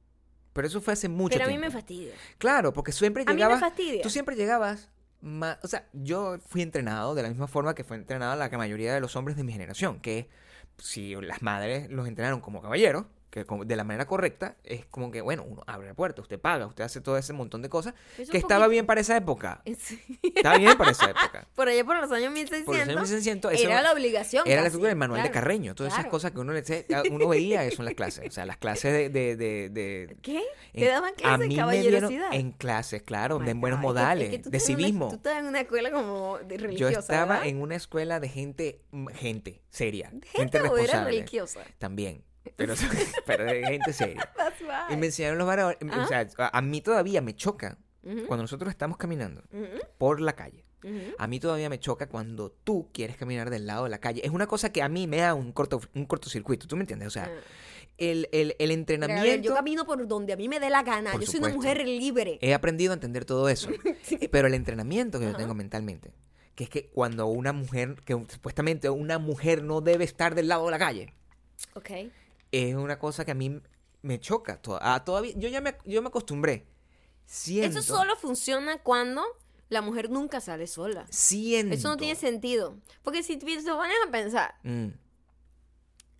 Pero 0.51 0.67
eso 0.67 0.81
fue 0.81 0.91
hace 0.93 1.07
mucho 1.07 1.33
Pero 1.35 1.45
a 1.45 1.47
mí 1.47 1.53
tiempo. 1.53 1.67
me 1.67 1.71
fastidia. 1.71 2.13
Claro, 2.37 2.73
porque 2.73 2.91
siempre 2.91 3.23
A 3.23 3.25
mí 3.27 3.31
me 3.31 3.37
llegabas. 3.37 3.61
fastidia. 3.61 4.01
Tú 4.01 4.09
siempre 4.09 4.35
llegabas 4.35 4.89
más. 5.21 5.57
O 5.63 5.67
sea, 5.67 5.87
yo 5.93 6.37
fui 6.47 6.61
entrenado 6.61 7.15
de 7.15 7.23
la 7.23 7.29
misma 7.29 7.47
forma 7.47 7.75
que 7.75 7.83
fue 7.83 7.97
entrenada 7.97 8.35
la 8.35 8.49
mayoría 8.57 8.93
de 8.93 9.01
los 9.01 9.15
hombres 9.15 9.37
de 9.37 9.43
mi 9.43 9.51
generación. 9.51 9.99
Que 9.99 10.29
si 10.77 11.15
las 11.15 11.41
madres 11.41 11.89
los 11.89 12.07
entrenaron 12.07 12.41
como 12.41 12.61
caballeros, 12.61 13.05
que 13.29 13.45
de 13.65 13.75
la 13.75 13.83
manera 13.83 14.05
correcta, 14.07 14.55
es 14.63 14.85
como 14.85 15.11
que, 15.11 15.21
bueno, 15.21 15.43
uno 15.47 15.63
abre 15.67 15.87
la 15.87 15.93
puerta, 15.93 16.21
usted 16.21 16.39
paga, 16.39 16.65
usted 16.67 16.83
hace 16.83 16.99
todo 17.01 17.17
ese 17.17 17.31
montón 17.33 17.61
de 17.61 17.69
cosas. 17.69 17.93
Es 18.17 18.29
que 18.29 18.37
estaba 18.37 18.67
bien 18.67 18.85
para 18.85 19.01
esa 19.01 19.15
época. 19.17 19.61
Sí. 19.79 19.99
Estaba 20.35 20.57
bien 20.57 20.77
para 20.77 20.91
esa 20.91 21.05
época. 21.09 21.47
Por 21.55 21.67
allá 21.69 21.83
por 21.85 21.95
los 21.97 22.11
años 22.11 22.31
1600, 22.33 22.65
Por 22.65 22.75
los 22.75 22.83
años 22.87 22.95
1600, 23.09 23.53
eso 23.53 23.63
era 23.69 23.81
la 23.81 23.93
obligación. 23.93 24.43
Era 24.47 24.61
la 24.61 24.67
estructura 24.67 24.89
del 24.89 24.97
manual 24.97 25.23
de 25.23 25.31
Carreño. 25.31 25.75
Todas 25.75 25.93
esas 25.93 26.05
cosas 26.07 26.31
que 26.31 26.39
uno, 26.39 26.53
le, 26.53 26.63
uno 27.11 27.27
veía 27.27 27.63
eso 27.65 27.81
en 27.81 27.85
las 27.85 27.93
clases. 27.95 28.27
O 28.27 28.31
sea, 28.31 28.45
las 28.45 28.57
clases 28.57 28.91
de- 28.93 29.09
de- 29.09 29.35
de- 29.35 29.69
de, 29.69 30.17
¿Qué? 30.21 30.41
En- 30.73 30.79
¿Te 30.83 30.87
daban 30.87 31.13
clases 31.15 31.49
de 31.49 31.55
caballerosidad? 31.55 32.33
en 32.33 32.51
clases, 32.51 33.01
claro, 33.03 33.39
de 33.39 33.53
buenos 33.53 33.79
modales, 33.79 34.33
es 34.33 34.37
que 34.37 34.49
de 34.49 34.49
una- 34.49 34.59
civismo. 34.59 35.09
tú 35.09 35.15
estás 35.15 35.37
en 35.39 35.45
una 35.45 35.61
escuela 35.61 35.91
como 35.91 36.37
de 36.39 36.57
Yo 36.57 36.63
religiosa, 36.65 36.99
estaba 36.99 37.25
¿verdad? 37.35 37.47
en 37.47 37.61
una 37.61 37.75
escuela 37.75 38.19
de 38.19 38.29
gente, 38.29 38.81
mm, 38.91 39.07
gente 39.07 39.61
seria, 39.69 40.09
gente, 40.09 40.27
¿Gente 40.33 40.59
responsable. 40.59 41.11
religiosa? 41.11 41.61
También, 41.77 42.23
pero, 42.55 42.73
pero 43.25 43.43
de 43.45 43.65
gente 43.65 43.93
seria. 43.93 44.29
That's 44.37 44.55
Y 44.89 44.95
me 44.97 45.07
enseñaron 45.07 45.37
los 45.37 45.47
varones, 45.47 45.77
o 45.81 45.85
Ajá. 45.91 46.07
sea, 46.07 46.27
a, 46.37 46.57
a 46.57 46.61
mí 46.61 46.81
todavía 46.81 47.21
me 47.21 47.35
choca 47.35 47.77
Ujú, 48.03 48.27
cuando 48.27 48.43
nosotros 48.43 48.69
estamos 48.69 48.97
caminando 48.97 49.43
ujú, 49.51 49.79
por 49.97 50.21
la 50.21 50.33
calle. 50.33 50.63
ujú. 50.83 51.13
A 51.17 51.27
mí 51.27 51.39
todavía 51.39 51.69
me 51.69 51.79
choca 51.79 52.07
cuando 52.07 52.49
tú 52.51 52.89
quieres 52.93 53.17
caminar 53.17 53.49
del 53.49 53.67
lado 53.67 53.83
de 53.83 53.89
la 53.89 53.99
calle. 53.99 54.21
Es 54.25 54.31
una 54.31 54.47
cosa 54.47 54.71
que 54.71 54.81
a 54.81 54.87
mí 54.89 55.05
me 55.05 55.17
da 55.17 55.33
un, 55.33 55.51
corto, 55.51 55.81
un 55.93 56.05
cortocircuito, 56.05 56.65
¿tú 56.67 56.75
me 56.77 56.83
entiendes? 56.83 57.07
O 57.09 57.11
sea, 57.11 57.25
Ah. 57.25 57.39
el, 57.97 58.29
el, 58.31 58.41
el 58.41 58.47
Gabriel, 58.57 58.71
entrenamiento... 58.71 59.49
yo 59.49 59.53
camino 59.55 59.85
por 59.85 60.07
donde 60.07 60.31
a 60.31 60.37
mí 60.37 60.47
me 60.47 60.61
dé 60.61 60.69
la 60.69 60.83
gana. 60.83 61.11
Por 61.11 61.19
yo 61.21 61.27
soy 61.27 61.39
una 61.41 61.49
supuesto. 61.49 61.73
mujer 61.75 61.85
libre. 61.85 62.39
He 62.41 62.53
aprendido 62.53 62.91
a 62.91 62.95
entender 62.95 63.25
todo 63.25 63.49
eso. 63.49 63.69
Eh, 64.11 64.29
Pero 64.31 64.47
el 64.47 64.53
entrenamiento 64.53 65.19
que 65.19 65.25
yo 65.25 65.31
Ajá. 65.31 65.39
tengo 65.39 65.53
mentalmente, 65.53 66.13
que 66.55 66.63
es 66.63 66.69
que 66.69 66.87
cuando 66.87 67.27
una 67.27 67.51
mujer, 67.51 67.95
que 68.05 68.13
supuestamente 68.29 68.89
una 68.89 69.19
mujer 69.19 69.61
no 69.63 69.81
debe 69.81 70.05
estar 70.05 70.33
del 70.35 70.47
lado 70.47 70.63
de 70.65 70.71
la 70.71 70.79
calle, 70.79 71.13
Ok. 71.75 71.89
Es 72.51 72.75
una 72.75 72.97
cosa 72.99 73.25
que 73.25 73.31
a 73.31 73.35
mí 73.35 73.61
me 74.01 74.19
choca. 74.19 74.59
Ah, 74.81 75.03
todavía, 75.03 75.33
yo 75.35 75.49
ya 75.49 75.61
me, 75.61 75.75
yo 75.85 76.01
me 76.01 76.07
acostumbré. 76.07 76.65
Siento, 77.25 77.79
Eso 77.79 77.95
solo 77.95 78.15
funciona 78.15 78.77
cuando 78.81 79.23
la 79.69 79.81
mujer 79.81 80.09
nunca 80.09 80.41
sale 80.41 80.65
sola. 80.67 81.05
siento. 81.11 81.75
Eso 81.75 81.89
no 81.89 81.97
tiene 81.97 82.15
sentido. 82.15 82.75
Porque 83.03 83.21
si 83.23 83.37
te 83.37 83.45
pones 83.45 83.97
a 84.07 84.11
pensar, 84.11 84.55
Mm, 84.63 84.87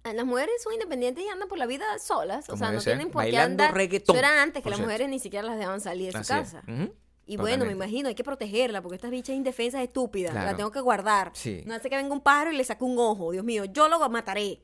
las 0.04 0.26
mujeres 0.26 0.54
son 0.64 0.74
independientes 0.74 1.24
y 1.24 1.28
andan 1.28 1.48
por 1.48 1.58
la 1.58 1.66
vida 1.66 1.86
solas. 2.00 2.46
O 2.46 2.54
Como 2.54 2.58
sea, 2.58 2.68
debe 2.68 2.76
no 2.78 2.82
ser. 2.82 2.94
tienen 2.98 3.12
por 3.12 3.24
qué 3.26 3.38
andar. 3.38 3.74
reggaetón, 3.74 4.16
Eso 4.16 4.26
era 4.26 4.42
antes, 4.42 4.64
que 4.64 4.70
las 4.70 4.80
mujeres 4.80 5.10
ni 5.10 5.20
siquiera 5.20 5.46
las 5.48 5.58
dejaban 5.58 5.82
salir 5.82 6.08
de 6.08 6.12
su 6.14 6.18
así 6.20 6.28
casa. 6.30 6.64
Y 7.26 7.38
bueno, 7.38 7.66
me 7.66 7.72
imagino, 7.74 8.08
hay 8.10 8.16
que 8.16 8.24
protegerla 8.24 8.82
porque 8.82 8.96
estas 8.96 9.12
bichas 9.12 9.36
indefensas 9.36 9.82
estúpidas. 9.82 10.34
La 10.34 10.42
Claro. 10.42 10.58
tengo 10.58 10.72
que 10.72 10.80
guardar. 10.82 11.32
Sí. 11.36 11.62
No 11.66 11.76
hace 11.76 11.88
que 11.90 11.96
venga 11.96 12.12
un 12.14 12.22
pájaro 12.22 12.52
y 12.52 12.58
le 12.58 12.64
saque 12.64 12.84
un 12.84 12.98
ojo. 12.98 13.32
Dios 13.32 13.44
mío, 13.44 13.66
yo 13.66 13.88
lo 13.88 14.08
mataré. 14.10 14.64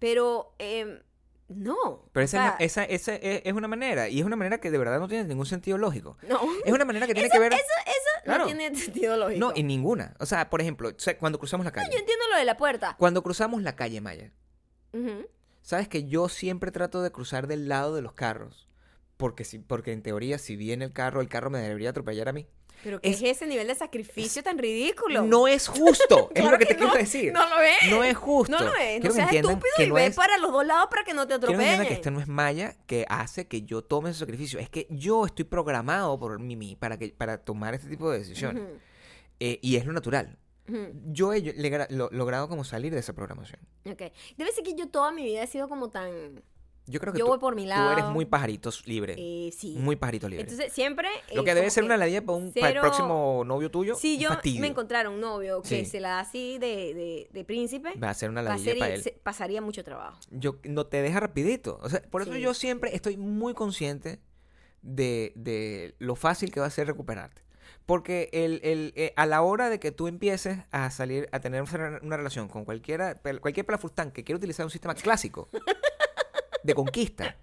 Pero, 0.00 0.54
em, 0.58 0.98
no. 1.46 2.08
Pero 2.12 2.22
o 2.22 2.24
esa, 2.24 2.56
es 2.58 2.72
esa, 2.72 2.84
esa 2.84 3.14
es, 3.14 3.42
es 3.44 3.52
una 3.52 3.68
manera, 3.68 4.08
y 4.08 4.18
es 4.18 4.26
una 4.26 4.34
manera 4.36 4.58
que 4.58 4.70
de 4.72 4.78
verdad 4.78 4.98
no 4.98 5.06
tiene 5.06 5.24
ningún 5.24 5.46
sentido 5.46 5.78
lógico. 5.78 6.16
no. 6.28 6.40
Es 6.64 6.72
una 6.72 6.84
manera 6.84 7.06
que 7.06 7.14
tiene 7.14 7.30
que 7.30 7.38
ver... 7.38 7.52
Eso, 7.52 7.62
eso 7.86 7.94
Claro. 8.24 8.40
no 8.44 8.54
tiene 8.54 8.76
sentido 8.76 9.16
lógico. 9.16 9.40
No, 9.40 9.52
en 9.56 9.66
ninguna. 9.66 10.14
O 10.20 10.26
sea, 10.26 10.50
por 10.50 10.60
ejemplo, 10.60 10.90
o 10.90 10.98
sea, 10.98 11.16
cuando 11.16 11.38
cruzamos 11.38 11.64
la 11.64 11.72
calle. 11.72 11.88
Yo 11.92 11.98
entiendo 11.98 12.24
lo 12.30 12.36
de 12.36 12.44
la 12.44 12.56
puerta. 12.56 12.94
Cuando 12.98 13.22
cruzamos 13.22 13.62
la 13.62 13.76
calle, 13.76 14.00
Maya. 14.00 14.32
Sabes 15.62 15.88
que 15.88 16.04
yo 16.06 16.28
siempre 16.28 16.70
trato 16.70 17.02
de 17.02 17.12
cruzar 17.12 17.46
del 17.46 17.68
lado 17.68 17.94
de 17.94 18.02
los 18.02 18.12
carros. 18.12 18.68
Porque, 19.16 19.44
si, 19.44 19.58
porque 19.58 19.92
en 19.92 20.02
teoría, 20.02 20.38
si 20.38 20.56
viene 20.56 20.84
el 20.84 20.92
carro, 20.92 21.20
el 21.20 21.28
carro 21.28 21.50
me 21.50 21.60
debería 21.60 21.90
atropellar 21.90 22.28
a 22.28 22.32
mí. 22.32 22.46
Pero 22.82 23.00
¿qué 23.00 23.10
Es- 23.10 23.16
es, 23.22 23.36
ese 23.36 23.46
nivel 23.46 23.66
de 23.66 23.74
sacrificio 23.74 24.42
tan 24.42 24.56
ridículo? 24.58 25.22
No 25.22 25.46
es 25.48 25.68
justo. 25.68 26.30
es 26.34 26.40
Claro 26.40 26.52
lo 26.52 26.58
que, 26.58 26.64
que 26.66 26.74
te 26.74 26.76
quiero 26.80 26.94
decir. 26.94 27.32
No 27.32 27.46
lo 27.48 27.60
es. 27.60 27.90
No 27.90 28.02
es 28.04 28.16
justo. 28.16 28.52
No 28.58 28.64
lo 28.64 28.74
es. 28.74 29.00
Quiero 29.00 29.04
No 29.04 29.10
que 29.10 29.16
seas 29.16 29.32
estúpido 29.34 29.70
que 29.76 29.84
y 29.84 29.88
no 29.88 29.94
ve 29.94 30.06
es- 30.06 30.16
para 30.16 30.38
los 30.38 30.50
dos 30.52 30.66
lados 30.66 30.88
para 30.90 31.04
que 31.04 31.12
no 31.14 31.26
te 31.26 31.34
Quiero 31.38 31.46
que 31.48 31.54
atropellen. 31.64 31.86
que 31.88 31.94
esto 31.94 32.10
no 32.10 32.20
es 32.20 32.28
Maya 32.28 32.76
que 32.86 33.04
hace 33.08 33.46
que 33.46 33.62
yo 33.62 33.82
tome 33.82 34.10
ese 34.10 34.20
sacrificio. 34.20 34.58
Es 34.58 34.70
que 34.70 34.86
yo 34.90 35.26
estoy 35.26 35.44
programado 35.44 36.18
por 36.18 36.38
Mimi 36.38 36.76
para, 36.76 36.98
que, 36.98 37.08
para 37.10 37.38
tomar 37.38 37.74
este 37.74 37.88
tipo 37.88 38.10
de 38.10 38.18
decisiones. 38.18 38.62
Eh, 39.40 39.58
y 39.62 39.76
es 39.76 39.84
lo 39.86 39.92
natural. 39.92 40.38
Yo 41.06 41.32
he 41.32 41.40
lo- 41.90 42.10
logrado 42.12 42.48
como 42.48 42.62
salir 42.64 42.92
de 42.92 43.00
esa 43.00 43.12
programación. 43.12 43.60
Ok. 43.84 44.02
Debe 44.36 44.52
ser 44.52 44.62
que 44.62 44.74
yo 44.76 44.88
toda 44.88 45.10
mi 45.10 45.24
vida 45.24 45.42
he 45.42 45.46
sido 45.48 45.68
como 45.68 45.90
tan... 45.90 46.42
Yo 46.86 46.98
creo 46.98 47.12
que 47.12 47.18
Yo 47.20 47.26
tú, 47.26 47.30
voy 47.30 47.38
por 47.38 47.54
mi 47.54 47.62
tú 47.62 47.68
lado. 47.68 47.92
eres 47.92 48.04
muy 48.06 48.24
pajaritos 48.24 48.86
libre. 48.86 49.14
Eh, 49.16 49.52
sí. 49.52 49.76
Muy 49.78 49.94
pajarito 49.96 50.28
libre. 50.28 50.42
Entonces, 50.42 50.72
siempre... 50.72 51.08
lo 51.34 51.42
eh, 51.42 51.44
que 51.44 51.54
debe 51.54 51.70
ser 51.70 51.82
que 51.82 51.86
una 51.86 51.96
ladilla 51.96 52.22
para, 52.24 52.38
un, 52.38 52.52
para 52.52 52.68
el 52.70 52.80
próximo 52.80 53.44
novio 53.46 53.70
tuyo. 53.70 53.94
Si 53.94 54.18
yo 54.18 54.30
fastidio. 54.30 54.60
me 54.60 54.66
encontrara 54.66 55.08
un 55.08 55.20
novio 55.20 55.62
que 55.62 55.68
Sí. 55.68 55.84
se 55.84 56.00
la 56.00 56.08
da 56.10 56.20
así 56.20 56.58
de, 56.58 56.94
de, 56.94 57.28
de 57.32 57.44
príncipe, 57.44 57.92
Va 57.98 58.10
a 58.10 58.14
ser 58.14 58.28
una 58.30 58.42
ladilla 58.42 58.74
para 58.78 58.94
él. 58.94 59.02
se- 59.02 59.12
pasaría 59.12 59.60
mucho 59.62 59.84
trabajo. 59.84 60.18
Yo, 60.30 60.56
no 60.64 60.86
te 60.86 61.00
deja 61.02 61.20
rapidito. 61.20 61.78
O 61.82 61.88
sea, 61.88 62.02
por 62.10 62.22
eso 62.22 62.32
Sí. 62.32 62.40
yo 62.40 62.54
siempre 62.54 62.94
estoy 62.96 63.16
muy 63.16 63.54
consciente 63.54 64.20
de, 64.82 65.32
de 65.36 65.94
lo 65.98 66.16
fácil 66.16 66.50
que 66.50 66.58
va 66.60 66.66
a 66.66 66.70
ser 66.70 66.86
recuperarte. 66.88 67.42
Porque 67.86 68.30
el, 68.32 68.60
el, 68.64 68.92
eh, 68.96 69.12
a 69.16 69.26
la 69.26 69.42
hora 69.42 69.68
de 69.68 69.78
que 69.80 69.90
tú 69.92 70.06
empieces 70.08 70.58
a 70.70 70.90
salir, 70.90 71.28
a 71.32 71.40
tener 71.40 71.62
una, 72.02 72.16
relación 72.16 72.48
con 72.48 72.64
cualquiera, 72.64 73.16
cualquier 73.40 73.66
pelafustán 73.66 74.10
que 74.12 74.22
quiera 74.24 74.36
utilizar 74.38 74.64
un 74.64 74.70
sistema 74.70 74.94
clásico 74.94 75.48
de 76.62 76.74
conquista, 76.74 77.36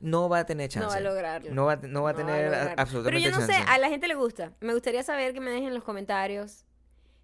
no 0.00 0.28
va 0.28 0.40
a 0.40 0.46
tener 0.46 0.68
chance. 0.68 0.86
No 0.86 0.92
va 0.92 0.96
a 0.96 1.00
lograrlo. 1.00 1.54
No 1.54 1.64
va, 1.66 1.72
a- 1.72 1.76
no 1.76 1.82
va 1.82 1.86
a 1.86 1.88
No 1.88 2.02
va 2.02 2.10
a 2.10 2.14
tener 2.14 2.54
absolutamente 2.78 3.04
Pero 3.04 3.18
yo 3.18 3.30
no 3.40 3.44
sé, 3.46 3.54
a 3.54 3.78
la 3.78 3.88
gente 3.88 4.06
le 4.08 4.14
gusta. 4.14 4.52
Me 4.60 4.72
gustaría 4.72 5.02
saber 5.02 5.32
que 5.34 5.40
me 5.40 5.50
dejen 5.50 5.68
en 5.68 5.74
los 5.74 5.84
comentarios 5.84 6.64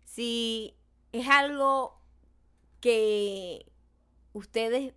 si 0.04 0.74
es 1.12 1.28
algo 1.28 2.00
que 2.80 3.66
ustedes 4.32 4.92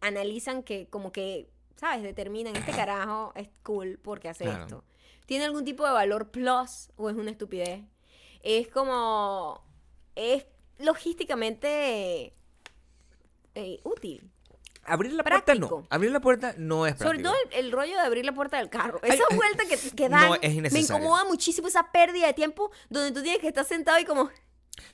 analizan 0.00 0.62
que 0.62 0.88
como 0.88 1.12
que, 1.12 1.50
¿sabes? 1.76 2.02
Determinan, 2.02 2.56
este 2.56 2.72
carajo 2.72 3.32
es 3.36 3.48
cool 3.62 3.98
porque 4.02 4.28
hace 4.28 4.44
Claro. 4.44 4.64
esto. 4.64 4.84
¿Tiene 5.26 5.44
algún 5.44 5.64
tipo 5.64 5.84
de 5.84 5.92
valor 5.92 6.30
plus 6.30 6.90
o 6.96 7.10
es 7.10 7.16
una 7.16 7.30
estupidez? 7.30 7.82
Es 8.42 8.68
como, 8.68 9.62
es 10.14 10.46
logísticamente 10.78 12.32
eh, 13.54 13.80
útil. 13.84 14.30
Abrir 14.88 15.12
la 15.12 15.24
puerta 15.24 15.54
no. 15.54 15.86
Abrir 15.90 16.10
la 16.10 16.20
puerta 16.20 16.54
no 16.56 16.86
es 16.86 16.94
práctico. 16.94 17.08
Sobre 17.10 17.22
todo 17.22 17.34
el, 17.50 17.66
el 17.66 17.72
rollo 17.72 17.94
de 17.94 18.00
abrir 18.00 18.24
la 18.24 18.32
puerta 18.32 18.58
del 18.58 18.68
carro. 18.68 19.00
Esa 19.02 19.22
ay, 19.30 19.36
vuelta 19.36 19.64
que, 19.66 19.76
que 19.96 20.08
no, 20.08 20.16
dan 20.16 20.38
es 20.42 20.72
me 20.72 20.80
incomoda 20.80 21.24
muchísimo 21.24 21.68
esa 21.68 21.90
pérdida 21.90 22.26
de 22.26 22.34
tiempo 22.34 22.70
donde 22.88 23.12
tú 23.12 23.22
tienes 23.22 23.40
que 23.40 23.48
estar 23.48 23.64
sentado 23.64 23.98
y 23.98 24.04
como... 24.04 24.30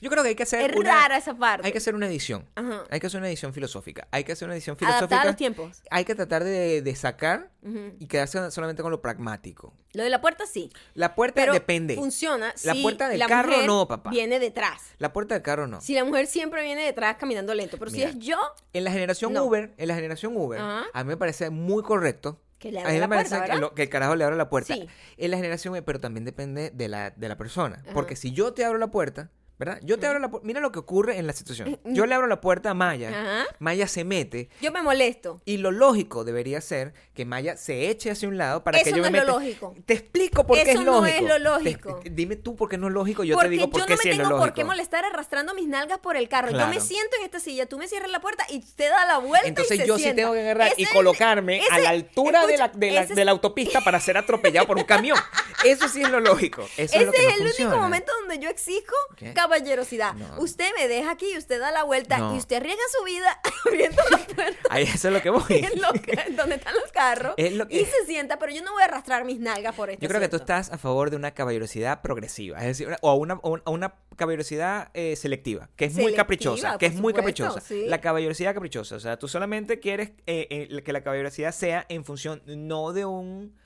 Yo 0.01 0.11
creo 0.11 0.23
que 0.23 0.31
hay 0.31 0.35
que 0.35 0.43
hacer 0.45 0.71
Es 0.71 0.77
una, 0.77 0.91
rara 1.03 1.17
esa 1.17 1.35
parte. 1.35 1.67
Hay 1.67 1.73
que 1.73 1.79
hacer 1.79 1.95
una 1.95 2.07
edición. 2.07 2.47
Ajá. 2.55 2.85
Hay 2.91 3.01
que 3.01 3.07
hacer 3.07 3.19
una 3.19 3.29
edición 3.29 3.53
filosófica. 3.55 4.09
Hay 4.11 4.25
que 4.25 4.33
hacer 4.33 4.47
una 4.47 4.55
edición 4.55 4.77
filosófica. 4.77 5.23
a 5.23 5.25
los 5.27 5.37
tiempos. 5.37 5.83
Hay 5.91 6.05
que 6.05 6.15
tratar 6.15 6.45
de, 6.45 6.83
de 6.83 6.97
sacar 6.97 7.51
y 7.99 8.07
quedarse 8.07 8.51
solamente 8.51 8.83
con 8.83 8.91
lo 8.91 9.01
pragmático. 9.01 9.73
Lo 9.95 10.03
de 10.03 10.11
la 10.11 10.21
puerta 10.21 10.45
sí. 10.47 10.71
La 10.95 11.15
puerta 11.15 11.35
Pero 11.41 11.53
depende. 11.55 11.95
funciona 11.95 12.53
La 12.65 12.75
si 12.75 12.83
puerta 12.83 13.09
del 13.09 13.19
la 13.19 13.27
carro 13.27 13.51
mujer 13.53 13.67
no, 13.67 13.89
papá. 13.89 14.11
viene 14.11 14.39
detrás. 14.39 14.81
La 14.99 15.13
puerta 15.13 15.35
del 15.35 15.43
carro 15.43 15.67
no. 15.67 15.81
Si 15.81 15.95
la 15.95 16.05
mujer 16.05 16.27
siempre 16.27 16.63
viene 16.63 16.85
detrás 16.85 17.17
caminando 17.17 17.55
lento. 17.55 17.79
Pero 17.79 17.91
Mira. 17.91 18.11
si 18.11 18.19
es 18.19 18.25
yo, 18.25 18.37
En 18.73 18.85
la 18.85 18.91
generación 18.91 19.33
No. 19.33 19.45
Uber, 19.45 19.73
en 19.79 19.89
la 19.89 19.95
generación 19.95 20.37
Uber, 20.37 20.61
Ajá. 20.61 20.85
a 20.93 21.05
mí 21.05 21.09
me 21.09 21.17
parece 21.17 21.49
muy 21.51 21.83
correcto. 21.83 22.41
Que 22.59 22.73
le 22.73 22.81
abra 22.81 22.93
la 22.95 23.09
puerta, 23.09 23.45
que, 23.45 23.57
lo- 23.57 23.75
que 23.75 23.83
el 23.83 23.89
carajo 23.91 24.17
le 24.17 24.25
abra 24.25 24.37
la 24.37 24.49
puerta. 24.49 24.75
Sí. 24.75 24.89
En 25.19 25.31
la 25.31 25.37
generación 25.37 25.73
Uber, 25.73 25.85
pero 25.85 26.01
también 26.01 26.25
depende 26.25 26.71
de 26.71 26.89
la, 26.89 27.11
de 27.11 27.29
la 27.29 27.37
persona. 27.37 27.81
Ajá. 27.85 27.93
Porque 27.95 28.17
si 28.17 28.33
yo 28.33 28.53
te 28.55 28.65
abro 28.65 28.79
la 28.79 28.87
puerta, 28.91 29.31
¿verdad? 29.59 29.79
Yo 29.83 29.99
te 29.99 30.07
abro 30.07 30.19
la 30.19 30.29
puerta. 30.29 30.47
Mira 30.47 30.61
lo 30.61 30.73
que 30.73 30.79
ocurre 30.79 31.19
en 31.19 31.27
la 31.27 31.33
situación. 31.33 31.79
Yo 31.85 32.07
le 32.07 32.15
abro 32.15 32.27
la 32.27 32.41
puerta 32.41 32.71
a 32.71 32.75
Maya. 32.75 33.09
Ajá. 33.11 33.47
Maya 33.59 33.87
se 33.87 34.05
mete. 34.05 34.49
yo 34.61 34.73
me 34.73 34.83
molesto. 34.83 35.41
Y 35.45 35.59
lo 35.59 35.71
lógico 35.71 36.25
debería 36.25 36.61
ser 36.61 36.93
que 37.15 37.25
Maya 37.25 37.57
se 37.57 37.89
eche 37.91 38.11
hacia 38.11 38.29
un 38.29 38.37
lado 38.37 38.65
para 38.65 38.79
Eso 38.79 38.85
que 38.87 38.91
yo 38.97 39.03
no 39.05 39.11
me 39.11 39.19
es 39.19 39.25
lo 39.27 39.35
lógico. 39.35 39.75
Te 39.87 39.95
explico 39.95 40.47
por 40.47 40.57
qué 40.57 40.63
Eso 40.71 40.81
es 40.81 40.87
no 40.87 41.01
lógico. 41.01 41.17
es 41.17 41.23
lo 41.23 41.35
Te- 41.35 41.41
lógico. 41.41 42.01
dime 42.11 42.37
tú 42.37 42.57
por 42.57 42.69
qué 42.69 42.79
no 42.79 42.89
es 42.89 42.93
lógico. 42.93 43.23
Yo 43.25 43.35
Porque 43.37 43.49
te 43.49 43.53
digo 43.57 43.71
por 43.71 43.81
yo 43.81 43.87
qué 43.87 43.93
no 43.93 43.97
me 43.97 44.03
sí 44.03 44.09
es 44.11 44.17
lo 44.17 44.23
tengo 44.25 44.31
lógico. 44.37 44.47
por 44.47 44.55
qué 44.55 44.65
molestar 44.65 45.05
arrastrando 45.05 45.55
mis 45.55 45.69
nalgas 45.69 45.99
por 46.01 46.17
el 46.17 46.29
carro. 46.29 46.51
Yo 46.51 46.67
me 46.69 46.81
siento 46.81 47.17
en 47.19 47.25
esta 47.25 47.39
silla, 47.41 47.67
tú 47.67 47.79
me 47.79 47.87
cierras 47.89 48.11
la 48.11 48.21
puerta 48.21 48.45
y 48.51 48.59
usted 48.59 48.91
da 48.91 49.07
la 49.07 49.19
vuelta. 49.19 49.47
y 49.47 49.51
Entonces 49.51 49.79
se 49.79 49.87
yo 49.87 49.97
sí 49.97 50.03
sienta. 50.05 50.23
tengo 50.23 50.35
que 50.35 50.41
agarrar 50.41 50.73
y 50.77 50.85
colocarme 50.87 51.61
a 51.71 51.77
ese- 51.77 51.83
la 51.83 51.91
altura 51.91 52.47
de, 52.47 52.59
la, 52.59 52.65
escucha, 52.67 52.79
de, 52.81 52.91
la, 52.93 53.01
ese 53.03 53.13
es- 53.13 53.17
de 53.17 53.25
la 53.25 53.31
autopista 53.31 53.81
para 53.83 54.01
ser 54.01 54.17
atropellado 54.17 54.67
por 54.67 54.77
un 54.79 54.85
camión. 54.85 55.17
Eso 55.65 55.89
sí 55.89 56.03
es 56.03 56.11
lo 56.11 56.21
lógico. 56.21 56.63
Eso 56.77 56.97
Ese 56.97 56.99
es, 56.99 57.07
lo 57.07 57.13
que 57.13 57.27
es 57.27 57.39
no 57.41 57.47
el 57.47 57.53
único 57.59 57.77
momento 57.81 58.13
donde 58.21 58.39
yo 58.39 58.51
exijo 58.51 58.95
¿Qué? 59.17 59.33
Caballerosidad. 59.45 60.15
No. 60.15 60.41
Usted 60.41 60.71
me 60.79 60.89
deja 60.89 61.11
aquí 61.13 61.37
usted 61.37 61.61
da 61.61 61.71
la 61.71 61.85
vuelta 61.85 62.19
No. 62.19 62.35
y 62.35 62.39
usted 62.39 62.57
arriesga 62.57 62.83
su 62.99 63.05
vida 63.05 63.41
abriendo 63.67 64.03
la 64.11 64.19
puerta 64.19 64.59
Ahí 64.71 64.85
eso 64.85 65.09
es 65.09 65.15
lo 65.15 65.23
que 65.23 65.31
voy. 65.31 65.43
lo 65.77 65.93
que- 66.01 66.33
donde 66.37 66.57
están 66.57 66.75
los 66.75 66.91
carros 66.93 67.35
Es 67.37 67.53
lo 67.53 67.67
que- 67.69 67.81
y 67.81 67.85
se 67.85 68.07
sienta, 68.07 68.39
pero 68.39 68.53
yo 68.53 68.63
no 68.63 68.73
voy 68.73 68.83
a 68.83 68.87
arrastrar 68.87 69.25
mis 69.25 69.39
nalgas 69.41 69.75
por 69.75 69.91
esto. 69.91 70.03
Yo 70.03 70.09
creo 70.09 70.21
que 70.21 70.29
tú 70.29 70.37
estás 70.37 70.71
a 70.73 70.79
favor 70.79 71.11
de 71.11 71.17
una 71.17 71.33
caballerosidad 71.33 72.03
progresiva, 72.03 72.59
es 72.59 72.67
decir, 72.67 72.89
o 73.01 73.15
una, 73.15 73.35
o 73.43 73.59
una- 73.71 73.95
caballerosidad 74.17 74.91
eh, 74.95 75.17
selectiva, 75.17 75.71
que 75.77 75.87
es 75.87 75.95
muy 75.95 76.15
caprichosa, 76.15 76.79
que 76.79 76.87
es 76.87 76.95
muy 76.95 77.13
caprichosa. 77.13 77.61
sí. 77.61 77.85
La 77.87 78.01
caballerosidad 78.01 78.55
caprichosa, 78.55 78.97
o 78.97 79.01
sea, 79.01 79.19
tú 79.19 79.27
solamente 79.29 79.81
quieres 79.81 80.11
eh, 80.27 80.47
eh, 80.51 80.83
que 80.83 80.93
la 80.93 81.03
caballerosidad 81.03 81.53
sea 81.53 81.85
en 81.89 82.05
función 82.05 82.43
no 82.47 82.93
de 82.93 83.05
un 83.05 83.57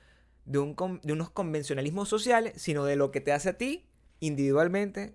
de 0.45 0.57
un 0.57 0.75
de 1.03 1.13
unos 1.13 1.29
convencionalismos 1.29 2.09
sociales, 2.09 2.53
sino 2.59 2.83
de 2.85 2.95
lo 2.95 3.11
que 3.11 3.21
te 3.21 3.31
hace 3.31 3.49
a 3.49 3.57
ti 3.57 3.85
individualmente 4.19 5.13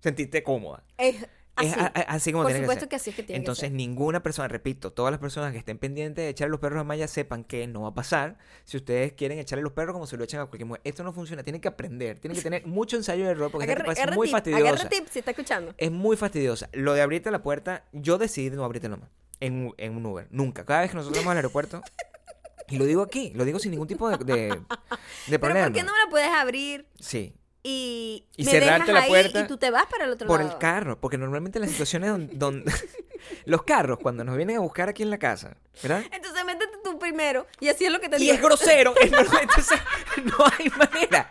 sentirte 0.00 0.42
cómoda. 0.42 0.82
Es 0.98 1.16
así. 1.16 1.68
Es 1.68 1.76
a- 1.76 1.86
a- 1.94 2.00
así 2.14 2.32
como 2.32 2.44
Por 2.44 2.52
tiene 2.52 2.64
supuesto 2.66 2.88
que 2.88 2.96
así 2.96 3.10
es 3.10 3.16
que 3.16 3.22
tiene 3.22 3.36
que 3.36 3.42
Entonces, 3.42 3.62
ser. 3.68 3.72
ninguna 3.72 4.22
persona, 4.22 4.48
repito, 4.48 4.92
todas 4.92 5.10
las 5.10 5.20
personas 5.20 5.52
que 5.52 5.58
estén 5.58 5.76
pendientes 5.78 6.24
de 6.24 6.30
echarle 6.30 6.50
los 6.52 6.60
perros 6.60 6.80
a 6.80 6.84
Maya 6.84 7.06
sepan 7.06 7.44
que 7.44 7.66
no 7.66 7.82
va 7.82 7.88
a 7.88 7.94
pasar 7.94 8.38
si 8.64 8.78
ustedes 8.78 9.12
quieren 9.12 9.38
echarle 9.38 9.62
los 9.62 9.72
perros 9.72 9.92
como 9.92 10.06
se 10.06 10.16
lo 10.16 10.24
echan 10.24 10.40
a 10.40 10.46
cualquier 10.46 10.66
mujer. 10.66 10.80
Esto 10.84 11.04
no 11.04 11.12
funciona, 11.12 11.42
tienen 11.42 11.60
que 11.60 11.68
aprender, 11.68 12.18
tienen 12.18 12.36
que 12.36 12.42
tener 12.42 12.66
mucho 12.66 12.96
ensayo 12.96 13.24
de 13.26 13.30
error 13.32 13.50
porque 13.50 13.64
esta 13.70 13.82
Agarra, 13.82 13.94
tipa 13.94 14.10
es 14.10 14.16
muy 14.16 14.26
tip, 14.28 14.32
fastidiosa. 14.32 14.68
agarra 14.72 14.88
tip 14.88 15.06
si 15.10 15.18
está 15.18 15.32
escuchando. 15.32 15.74
Es 15.76 15.90
muy 15.90 16.16
fastidiosa. 16.16 16.70
Lo 16.72 16.94
de 16.94 17.02
abrirte 17.02 17.30
la 17.30 17.42
puerta, 17.42 17.84
yo 17.92 18.16
decidí 18.16 18.56
no 18.56 18.64
abrirte 18.64 18.88
más 18.88 19.00
en, 19.40 19.66
un- 19.66 19.74
en 19.76 19.96
un 19.96 20.06
Uber. 20.06 20.28
Nunca. 20.30 20.64
Cada 20.64 20.80
vez 20.80 20.90
que 20.90 20.96
nosotros 20.96 21.18
vamos 21.22 21.32
al 21.32 21.38
aeropuerto, 21.38 21.82
y 22.68 22.78
lo 22.78 22.84
digo 22.86 23.02
aquí, 23.02 23.32
lo 23.34 23.44
digo 23.44 23.58
sin 23.58 23.72
ningún 23.72 23.88
tipo 23.88 24.08
de, 24.08 24.16
de, 24.24 24.34
de 24.34 24.48
Pero 25.28 25.40
problema. 25.40 25.66
¿por 25.66 25.72
qué 25.74 25.82
no 25.82 25.92
me 25.92 25.98
la 26.04 26.08
puedes 26.10 26.30
abrir 26.30 26.86
Sí. 26.98 27.34
Y, 27.62 28.24
Y 28.36 28.44
me 28.44 28.50
cerrarte 28.52 28.86
dejas 28.86 28.88
la 28.94 29.00
ahí 29.02 29.08
puerta 29.10 29.40
y 29.40 29.46
tú 29.46 29.56
te 29.58 29.70
vas 29.70 29.86
para 29.86 30.04
el 30.06 30.12
otro 30.12 30.26
Por 30.26 30.40
lado? 30.40 30.52
el 30.52 30.58
carro, 30.58 30.98
porque 31.00 31.18
normalmente 31.18 31.58
las 31.60 31.70
situaciones 31.70 32.10
donde, 32.10 32.34
donde- 32.34 32.72
los 33.44 33.62
carros 33.64 33.98
cuando 34.02 34.24
nos 34.24 34.36
vienen 34.36 34.56
a 34.56 34.60
buscar 34.60 34.88
aquí 34.88 35.02
en 35.02 35.10
la 35.10 35.18
casa, 35.18 35.56
¿verdad? 35.82 36.02
Entonces 36.10 36.44
métete 36.44 36.78
tú 36.82 36.98
primero 36.98 37.46
y 37.60 37.68
así 37.68 37.84
es 37.84 37.92
lo 37.92 38.00
que 38.00 38.08
te 38.08 38.16
Y 38.16 38.20
digo. 38.20 38.34
es 38.34 38.40
grosero, 38.40 38.94
es 39.00 39.12
entonces 39.12 39.78
no 40.24 40.44
hay 40.58 40.70
manera. 40.70 41.28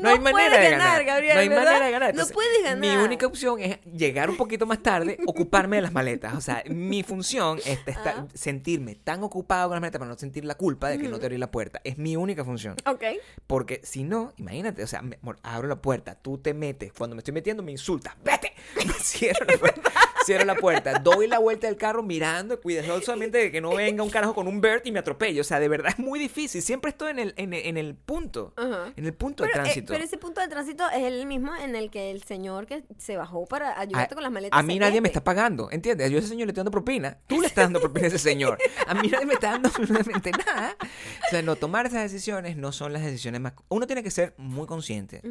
No, 0.00 0.08
hay 0.10 0.18
manera 0.18 0.58
de 0.58 0.70
ganar, 0.70 0.78
ganar. 0.88 1.04
Gabriel, 1.04 1.34
no 1.34 1.40
hay 1.40 1.48
¿verdad? 1.48 1.64
manera 1.64 1.86
de 1.86 1.92
ganar. 1.92 2.14
No 2.14 2.26
puedes 2.28 2.62
ganar. 2.62 2.78
Mi 2.78 2.96
única 2.96 3.26
opción 3.26 3.60
es 3.60 3.78
llegar 3.84 4.30
un 4.30 4.36
poquito 4.36 4.66
más 4.66 4.82
tarde, 4.82 5.18
ocuparme 5.26 5.76
de 5.76 5.82
las 5.82 5.92
maletas. 5.92 6.34
O 6.34 6.40
sea, 6.40 6.62
mi 6.68 7.02
función 7.02 7.58
es 7.64 7.78
estar- 7.86 8.14
Ah. 8.16 8.26
sentirme 8.34 8.94
tan 8.96 9.22
ocupado 9.22 9.68
con 9.68 9.76
las 9.76 9.80
maletas 9.80 9.98
para 9.98 10.10
no 10.10 10.18
sentir 10.18 10.44
la 10.44 10.54
culpa 10.56 10.88
de 10.88 10.98
que 10.98 11.08
no 11.08 11.18
te 11.18 11.26
abrí 11.26 11.38
la 11.38 11.50
puerta. 11.50 11.80
Es 11.84 11.98
mi 11.98 12.16
única 12.16 12.44
función. 12.44 12.76
Ok. 12.86 13.04
Porque 13.46 13.80
si 13.84 14.02
no, 14.04 14.32
imagínate, 14.36 14.82
o 14.82 14.86
sea, 14.86 15.02
me- 15.02 15.18
abro 15.42 15.68
la 15.68 15.76
puerta, 15.76 16.14
tú 16.14 16.38
te 16.38 16.52
metes, 16.54 16.92
cuando 16.92 17.16
me 17.16 17.20
estoy 17.20 17.32
metiendo 17.34 17.62
me 17.62 17.72
insultas, 17.72 18.14
vete, 18.24 18.52
cierro 19.02 19.44
la 19.46 19.56
puerta, 19.58 19.90
cierro 20.24 20.44
la 20.44 20.54
puerta, 20.54 20.98
doy 20.98 21.26
la 21.26 21.38
vuelta 21.38 21.66
del 21.66 21.76
carro 21.76 22.02
mirando, 22.02 22.60
cuidadosamente 22.60 23.38
de 23.38 23.50
que 23.50 23.60
no 23.60 23.74
venga 23.74 24.02
un 24.02 24.10
carajo 24.10 24.34
con 24.34 24.48
un 24.48 24.60
Bert 24.60 24.86
y 24.86 24.92
me 24.92 24.98
atropelle, 24.98 25.40
o 25.40 25.44
sea, 25.44 25.60
de 25.60 25.68
verdad 25.68 25.92
es 25.96 25.98
muy 25.98 26.18
difícil, 26.18 26.62
siempre 26.62 26.90
estoy 26.90 27.10
en 27.10 27.18
el, 27.18 27.34
en 27.36 27.52
el, 27.52 27.66
en 27.66 27.76
el 27.76 27.94
punto, 27.94 28.54
en 28.96 29.04
el 29.04 29.14
punto 29.14 29.44
de 29.44 29.50
Pero, 29.50 29.60
eh, 29.60 29.64
tránsito. 29.64 29.92
pero 29.92 30.04
ese 30.04 30.18
punto 30.18 30.40
de 30.40 30.48
tránsito 30.48 30.88
es 30.90 31.02
el 31.02 31.26
mismo 31.26 31.54
en 31.56 31.76
el 31.76 31.90
que 31.90 32.10
el 32.10 32.22
señor 32.22 32.66
que 32.66 32.84
se 32.98 33.16
bajó 33.16 33.46
para 33.46 33.78
ayudarte 33.78 34.14
a, 34.14 34.16
con 34.16 34.22
las 34.22 34.32
maletas. 34.32 34.58
a 34.58 34.62
mí 34.62 34.78
nadie 34.78 35.00
me 35.00 35.08
está 35.08 35.24
pagando, 35.24 35.70
¿entiendes? 35.70 36.10
Yo 36.10 36.16
a 36.16 36.20
ese 36.20 36.28
señor 36.28 36.46
le 36.46 36.50
estoy 36.50 36.60
dando 36.60 36.70
propina. 36.70 37.18
Tú 37.26 37.40
le 37.40 37.46
estás 37.46 37.64
dando 37.64 37.80
propina 37.80 38.06
a 38.06 38.08
ese 38.08 38.18
señor. 38.18 38.58
A 38.86 38.94
mí 38.94 39.08
nadie 39.08 39.26
me 39.26 39.34
está 39.34 39.52
dando 39.52 39.68
absolutamente 39.68 40.30
nada. 40.30 40.76
O 40.80 41.30
sea, 41.30 41.42
no, 41.42 41.56
tomar 41.56 41.86
esas 41.86 42.02
decisiones 42.02 42.56
no 42.56 42.72
son 42.72 42.92
las 42.92 43.02
decisiones 43.02 43.40
más... 43.40 43.54
Uno 43.68 43.86
tiene 43.86 44.02
que 44.02 44.10
ser 44.10 44.34
muy 44.36 44.66
consciente 44.66 45.22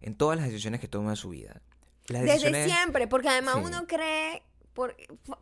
en 0.00 0.14
todas 0.14 0.38
las 0.38 0.46
decisiones 0.46 0.80
que 0.80 0.88
toma 0.88 1.10
en 1.10 1.16
su 1.16 1.30
vida. 1.30 1.60
Desde 2.08 2.64
siempre, 2.66 3.06
porque 3.08 3.28
además 3.28 3.54
Sí. 3.56 3.62
uno 3.64 3.86
cree. 3.86 4.42
Por, 4.74 4.96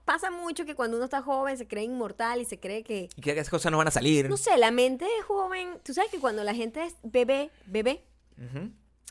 pasa 0.07 0.31
mucho 0.31 0.65
que 0.65 0.75
cuando 0.75 0.97
uno 0.97 1.05
está 1.05 1.21
joven 1.21 1.59
se 1.59 1.69
cree 1.69 1.85
inmortal 1.85 2.41
y 2.41 2.45
se 2.47 2.59
cree 2.59 2.83
que. 2.83 3.09
Y 3.17 3.21
que 3.21 3.33
esas 3.33 3.51
cosas 3.51 3.71
no 3.71 3.79
van 3.79 3.89
a 3.89 3.91
salir. 3.91 4.29
No 4.31 4.37
sé, 4.39 4.57
la 4.57 4.71
mente 4.71 5.05
de 5.05 5.23
joven. 5.27 5.79
Tú 5.85 5.93
sabes 5.93 6.11
que 6.11 6.19
cuando 6.19 6.43
la 6.43 6.55
gente 6.55 6.83
es 6.85 6.95
bebé, 7.03 7.51
bebé, 7.67 8.03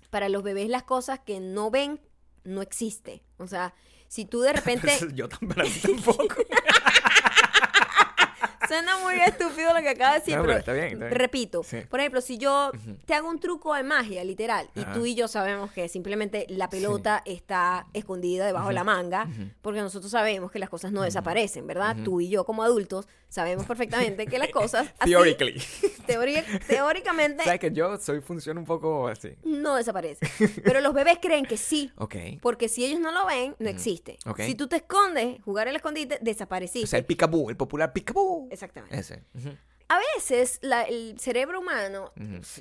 para 0.10 0.30
los 0.30 0.42
bebés 0.44 0.70
las 0.70 0.84
cosas 0.84 1.20
que 1.20 1.40
no 1.40 1.70
ven 1.70 2.00
no 2.44 2.62
existe. 2.62 3.22
O 3.38 3.48
sea, 3.48 3.74
si 4.08 4.26
tú 4.26 4.42
de 4.42 4.54
repente. 4.54 4.92
Yo 5.14 5.30
tampoco. 5.30 6.28
Suena 8.68 8.98
muy 9.00 9.16
estúpido 9.22 9.74
lo 9.74 9.80
que 9.82 9.90
acabo 9.90 10.14
de 10.14 10.20
decir, 10.20 10.36
No, 10.38 10.44
pero, 10.44 10.58
está 10.58 10.74
bien, 10.74 10.86
está 10.94 11.06
bien. 11.06 11.12
repito. 11.18 11.64
Sí. 11.64 11.78
Por 11.90 12.00
ejemplo, 12.00 12.22
si 12.22 12.38
yo 12.38 12.72
te 13.06 13.14
hago 13.14 13.30
un 13.30 13.40
truco 13.40 13.74
de 13.74 13.84
magia, 13.84 14.24
literal, 14.24 14.70
y 14.76 14.84
tú 14.94 15.06
y 15.06 15.16
yo 15.16 15.28
sabemos 15.28 15.72
que 15.72 15.88
simplemente 15.90 16.46
la 16.50 16.70
pelota 16.70 17.22
está 17.26 17.88
escondida 17.94 18.46
debajo 18.46 18.70
de 18.70 18.74
la 18.76 18.84
manga, 18.84 19.28
porque 19.62 19.82
nosotros 19.82 20.12
sabemos 20.12 20.52
que 20.52 20.60
las 20.60 20.70
cosas 20.70 20.92
no 20.92 21.02
desaparecen, 21.04 21.68
¿verdad? 21.68 21.96
Tú 22.04 22.22
y 22.22 22.30
yo 22.30 22.46
como 22.46 22.64
adultos 22.64 23.08
sabemos 23.30 23.66
perfectamente 23.66 24.28
que 24.28 24.38
las 24.40 24.50
cosas 24.50 24.94
teori- 26.08 26.46
teóricamente 26.68 27.44
Sabes 27.44 27.60
que 27.60 27.72
yo 27.72 27.98
soy 27.98 28.22
función 28.22 28.58
un 28.58 28.66
poco 28.66 29.08
así. 29.08 29.30
no 29.44 29.76
desaparecen. 29.76 30.28
Pero 30.64 30.82
los 30.82 30.94
bebés 30.94 31.18
creen 31.22 31.46
que 31.46 31.58
sí. 31.58 31.92
Ok. 31.98 32.16
Porque 32.42 32.70
si 32.70 32.86
ellos 32.86 33.00
no 33.00 33.12
lo 33.12 33.26
ven, 33.26 33.56
no 33.60 33.70
existe. 33.70 34.18
Ok. 34.26 34.42
Si 34.42 34.56
tú 34.56 34.68
te 34.68 34.78
escondes, 34.78 35.42
jugar 35.44 35.68
el 35.68 35.76
escondite, 35.76 36.20
desapareciste. 36.22 36.86
O 36.86 36.88
sea, 36.88 37.00
el 37.00 37.06
picaboo, 37.06 37.50
el 37.50 37.58
popular 37.58 37.94
picaboo. 37.94 38.48
Exactamente. 38.56 38.98
Ese. 38.98 39.24
A 39.88 40.00
veces 40.16 40.58
la- 40.64 40.82
el 40.84 41.20
cerebro 41.20 41.60
humano, 41.60 42.12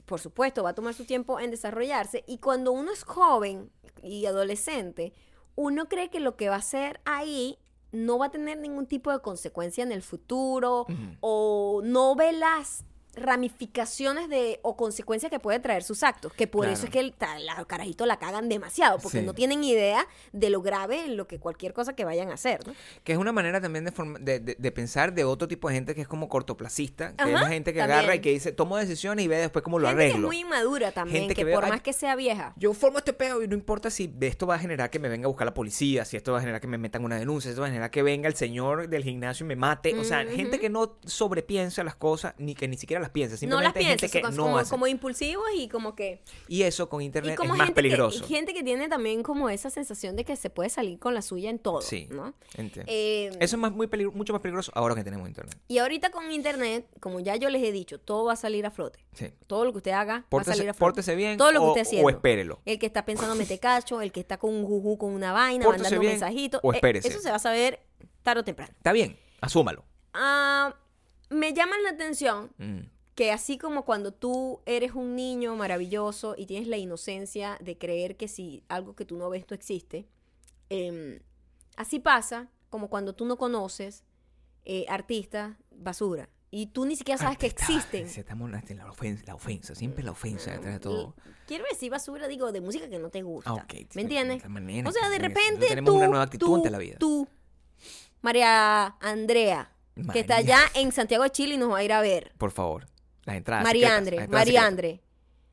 por 0.04 0.20
supuesto, 0.20 0.62
va 0.62 0.70
a 0.70 0.74
tomar 0.74 0.92
su 0.92 1.07
tiempo 1.07 1.40
en 1.40 1.50
desarrollarse 1.50 2.22
y 2.26 2.37
cuando 2.38 2.70
uno 2.72 2.92
es 2.92 3.02
joven 3.04 3.70
y 4.02 4.26
adolescente, 4.26 5.14
uno 5.54 5.88
cree 5.88 6.11
que 6.11 6.20
lo 6.20 6.37
que 6.37 6.48
va 6.50 6.57
a 6.57 6.59
hacer 6.59 7.00
ahí 7.07 7.59
no 7.92 8.18
va 8.18 8.26
a 8.26 8.30
tener 8.30 8.59
ningún 8.59 8.87
tipo 8.87 9.11
de 9.12 9.20
consecuencia 9.20 9.83
en 9.85 9.92
el 9.92 10.02
futuro 10.02 10.85
o 11.20 11.80
no 11.85 12.14
ve 12.16 12.33
las 12.33 12.85
ramificaciones 13.16 14.29
de 14.29 14.59
o 14.62 14.77
consecuencias 14.77 15.31
que 15.31 15.38
puede 15.38 15.59
traer 15.61 15.83
sus 15.83 16.03
actos, 16.03 16.33
que 16.33 16.46
por 16.46 16.62
Claro. 16.64 16.74
eso 16.74 16.85
es 16.87 16.90
que 16.90 17.00
el, 17.00 17.14
la- 17.44 17.64
carajitos 17.66 18.07
la 18.07 18.18
cagan 18.18 18.48
demasiado, 18.48 18.98
porque 18.98 19.20
Sí. 19.20 19.24
no 19.27 19.35
tienen 19.35 19.62
idea 19.64 20.07
de 20.33 20.50
lo 20.50 20.62
grave 20.62 21.05
en 21.05 21.16
lo 21.16 21.27
que 21.27 21.38
cualquier 21.38 21.72
cosa 21.72 21.94
que 21.94 22.05
vayan 22.05 22.31
a 22.31 22.35
hacer, 22.35 22.66
¿no? 22.66 22.74
Que 23.05 23.12
es 23.12 23.18
una 23.18 23.33
manera 23.33 23.61
también 23.61 23.85
de, 23.85 23.92
forma- 23.92 24.18
de, 24.18 24.40
de- 24.40 24.57
de 24.59 24.72
pensar 24.72 25.12
de 25.14 25.24
otro 25.24 25.48
tipo 25.48 25.68
de 25.68 25.74
gente 25.74 25.94
que 25.94 26.00
es 26.00 26.09
como 26.09 26.29
cortoplacista, 26.29 27.14
que 27.16 27.24
es 27.24 27.40
la 27.40 27.46
gente 27.48 27.72
que 27.72 27.79
también. 27.81 27.98
agarra 27.98 28.14
y 28.16 28.20
que 28.20 28.31
dice, 28.31 28.53
tomo 28.53 28.77
decisiones 28.77 29.24
y 29.24 29.29
ve 29.29 29.37
después 29.38 29.62
cómo 29.62 29.79
lo 29.79 29.88
Gente 29.88 30.00
que 30.03 30.07
es 30.07 30.12
arreglo. 30.12 30.27
muy 30.29 30.38
inmadura 30.40 30.92
también, 30.92 31.22
Gente 31.29 31.35
que, 31.35 31.46
por 31.53 31.68
más 31.68 31.81
que 31.83 31.92
sea 31.92 32.16
vieja. 32.16 32.53
Yo 32.57 32.72
formo 32.74 32.98
este 32.98 33.12
peo 33.12 33.42
y 33.42 33.48
no 33.48 33.55
importa 33.55 33.90
si 33.90 34.12
esto 34.20 34.46
va 34.46 34.55
a 34.57 34.59
generar 34.59 34.90
que 34.90 34.98
me 34.98 35.09
venga 35.09 35.27
a 35.27 35.29
buscar 35.29 35.46
la 35.46 35.55
policía, 35.55 36.05
si 36.05 36.16
esto 36.16 36.33
va 36.33 36.38
a 36.38 36.40
generar 36.40 36.61
que 36.61 36.66
me 36.68 36.79
metan 36.79 37.05
una 37.05 37.16
denuncia, 37.16 37.48
si 37.48 37.53
esto 37.53 37.61
va 37.62 37.66
a 37.68 37.70
generar 37.70 37.90
que 37.90 38.03
venga 38.03 38.29
el 38.29 38.35
señor 38.35 38.88
del 38.88 39.05
gimnasio 39.05 39.44
y 39.44 39.48
me 39.48 39.57
mate. 39.57 39.98
O 39.98 40.05
sea, 40.05 40.24
gente 40.24 40.59
que 40.59 40.70
no 40.70 40.98
sobrepiensa 41.05 41.85
las 41.85 41.94
cosas 41.96 42.35
ni 42.38 42.55
que 42.55 42.68
ni 42.68 42.77
siquiera 42.77 43.00
las 43.05 43.11
piensa, 43.12 43.35
no 43.35 43.38
simplemente 43.38 43.69
las 43.69 43.77
hay 43.77 43.85
gente 43.85 44.01
piensas, 44.09 44.21
que 44.21 44.27
son 44.27 44.37
no 44.37 44.43
como, 44.45 44.59
hace. 44.59 44.71
como 44.71 44.87
impulsivos 44.87 45.47
y 45.57 45.69
como 45.69 45.95
que... 45.95 46.23
Y 46.49 46.62
eso 46.62 46.88
con 46.88 47.01
internet 47.03 47.37
como 47.37 47.55
es 47.55 47.59
más 47.59 47.67
gente 47.69 47.77
peligroso. 47.77 48.21
Que, 48.27 48.27
gente 48.35 48.53
que 48.55 48.62
tiene 48.62 48.88
también 48.88 49.23
como 49.23 49.49
esa 49.51 49.71
sensación 49.71 50.17
de 50.17 50.25
que 50.25 50.37
se 50.37 50.51
puede 50.51 50.71
salir 50.71 50.99
con 50.99 51.14
la 51.14 51.23
suya 51.23 51.51
en 51.51 51.59
todo, 51.59 51.81
Sí. 51.83 52.09
¿no? 52.11 52.35
Entiendo. 52.57 52.90
Eh, 52.93 53.29
Eso 53.40 53.57
es 53.57 53.61
más, 53.61 53.73
muy 53.73 53.87
peligro- 53.87 54.12
mucho 54.12 54.33
más 54.33 54.43
peligroso 54.43 54.73
ahora 54.75 54.95
que 54.95 55.05
tenemos 55.05 55.29
internet. 55.29 55.57
y 55.69 55.79
ahorita 55.79 56.11
con 56.11 56.31
internet, 56.33 56.87
como 57.01 57.21
ya 57.21 57.37
yo 57.37 57.49
les 57.51 57.62
he 57.62 57.71
dicho, 57.73 57.99
todo 58.01 58.25
va 58.25 58.33
a 58.33 58.37
salir 58.37 58.67
a 58.67 58.71
flote. 58.71 59.05
Sí. 59.12 59.27
Todo 59.47 59.64
lo 59.64 59.73
que 59.73 59.79
usted 59.79 59.93
haga 59.93 60.12
va 60.14 60.19
a 60.21 60.29
Pórtese, 60.31 60.57
salir 60.57 60.71
a 60.71 60.75
flote. 60.75 60.81
pórtese 60.93 61.14
bien 61.14 61.37
Todo 61.38 61.53
lo 61.53 61.61
que 61.61 61.67
o, 61.67 61.69
esté 61.71 61.81
o 61.81 61.83
haciendo. 61.83 62.11
espérelo. 62.11 62.61
El 62.64 62.79
que 62.79 62.87
está 62.87 63.05
pensando 63.05 63.35
meter 63.35 63.61
cacho, 63.61 64.01
el 64.01 64.11
que 64.12 64.21
está 64.21 64.38
con 64.38 64.53
un 64.55 64.64
juju 64.67 64.99
con 64.99 65.12
una 65.12 65.33
vaina, 65.33 65.64
Pórtese 65.64 65.83
mandando 65.85 66.01
bien 66.01 66.12
mensajitos. 66.14 66.61
o 66.64 66.73
eh, 66.73 66.77
espérese. 66.77 67.09
eso 67.09 67.21
se 67.21 67.31
va 67.31 67.37
a 67.37 67.40
saber 67.40 67.81
tarde 68.23 68.40
o 68.40 68.45
temprano. 68.45 68.73
Está 68.77 68.93
bien, 68.93 69.17
asúmalo. 69.40 69.85
Ah, 70.14 70.75
me 71.31 71.53
llaman 71.53 71.83
la 71.83 71.90
atención 71.90 72.51
Mm. 72.59 72.81
Que 73.14 73.33
así 73.33 73.59
como 73.59 73.85
cuando 73.85 74.12
tú 74.12 74.61
eres 74.66 74.92
un 74.92 75.14
niño 75.14 75.55
maravilloso 75.57 76.35
y 76.37 76.46
tienes 76.46 76.68
la 76.68 76.77
inocencia 76.77 77.59
de 77.61 77.79
creer 77.79 78.16
que 78.16 78.29
si 78.29 78.64
algo 78.68 78.94
que 78.94 79.05
tú 79.05 79.16
no 79.16 79.31
ves 79.31 79.44
no 79.48 79.55
existe, 79.55 80.07
em, 80.68 81.20
así 81.77 82.00
pasa 82.00 82.50
como 82.70 82.88
cuando 82.88 83.14
tú 83.14 83.24
no 83.24 83.37
conoces 83.37 84.05
eh, 84.64 84.87
artistas 84.88 85.57
basura 85.70 86.29
y 86.57 86.66
tú 86.66 86.87
ni 86.87 86.94
siquiera 86.94 87.18
sabes 87.18 87.37
que 87.37 87.46
existen. 87.46 88.09
sí, 88.09 88.20
estamos 88.20 88.48
en 88.68 88.77
la 88.79 88.88
ofensa, 88.88 89.24
la 89.27 89.35
ofensa, 89.35 89.74
siempre 89.74 90.05
la 90.05 90.12
ofensa 90.12 90.53
detrás 90.53 90.74
de 90.74 90.79
todo. 90.79 91.16
Quiero 91.48 91.64
decir 91.68 91.90
basura, 91.90 92.29
digo, 92.29 92.53
de 92.53 92.61
música 92.61 92.88
que 92.88 93.00
no 93.00 93.11
te 93.11 93.22
gusta. 93.22 93.50
Ah, 93.50 93.55
ok. 93.55 93.74
¿Me 93.94 94.03
entiendes? 94.03 94.40
De 94.40 94.48
manera 94.48 94.88
O 94.88 94.92
sea, 94.92 95.09
de 95.09 95.18
repente 95.18 95.66
tenemos 95.66 95.92
tú, 95.92 95.96
una 95.96 96.07
nueva 96.07 96.22
actitud 96.22 96.46
tú, 96.46 96.55
ante 96.55 96.70
la 96.70 96.79
vida. 96.79 96.96
tú, 97.00 97.27
María 98.22 98.87
Andrea, 99.00 99.72
que 100.12 100.20
está 100.20 100.37
allá 100.37 100.61
en 100.74 100.92
Santiago 100.92 101.24
de 101.24 101.31
Chile 101.31 101.55
y 101.55 101.59
nos 101.59 101.72
va 101.72 101.79
a 101.79 101.83
ir 101.83 101.92
a 101.92 102.00
ver. 102.00 102.33
Por 102.38 102.53
favor, 102.53 102.87
las 103.24 103.37
entradas. 103.37 103.64
María 103.64 103.88
secretas, 103.88 103.98
Andre, 103.98 104.16
las 104.16 104.24
entradas 104.24 104.40
María 104.46 104.60
secretas, 104.60 104.68
Andre. 104.68 104.90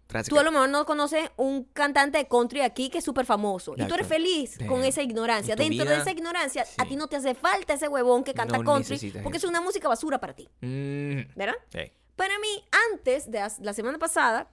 entradas 0.02 0.28
Tú 0.28 0.40
a 0.40 0.44
lo 0.44 0.52
mejor 0.52 0.70
no 0.70 0.86
conoces 0.86 1.30
un 1.38 1.64
cantante 1.66 2.18
de 2.18 2.28
country 2.28 2.62
aquí 2.62 2.90
que 2.90 2.98
es 2.98 3.04
súper 3.04 3.26
famoso. 3.26 3.74
Y 3.78 3.86
tú 3.86 3.94
eres 3.94 4.08
feliz 4.08 4.58
Damn. 4.58 4.68
con 4.68 4.84
esa 4.84 5.02
ignorancia. 5.02 5.56
Dentro 5.56 5.86
de 5.90 5.98
esa 5.98 6.12
ignorancia, 6.12 6.66
a 6.78 6.86
ti 6.86 6.96
no 6.98 7.08
te 7.08 7.16
hace 7.16 7.34
falta 7.34 7.74
ese 7.74 7.88
huevón 7.88 8.24
que 8.24 8.34
canta 8.34 8.58
No 8.58 8.64
country 8.66 8.98
porque 9.24 9.38
eso. 9.38 9.48
es 9.48 9.50
una 9.50 9.62
música 9.62 9.88
basura 9.88 10.20
para 10.20 10.34
ti. 10.36 10.50
Mm, 10.62 11.34
¿Verdad? 11.36 11.56
sí. 11.70 11.92
Para 12.18 12.38
mí, 12.40 12.64
antes 12.92 13.32
de 13.32 13.42
la 13.62 13.74
semana 13.74 13.98
pasada, 13.98 14.52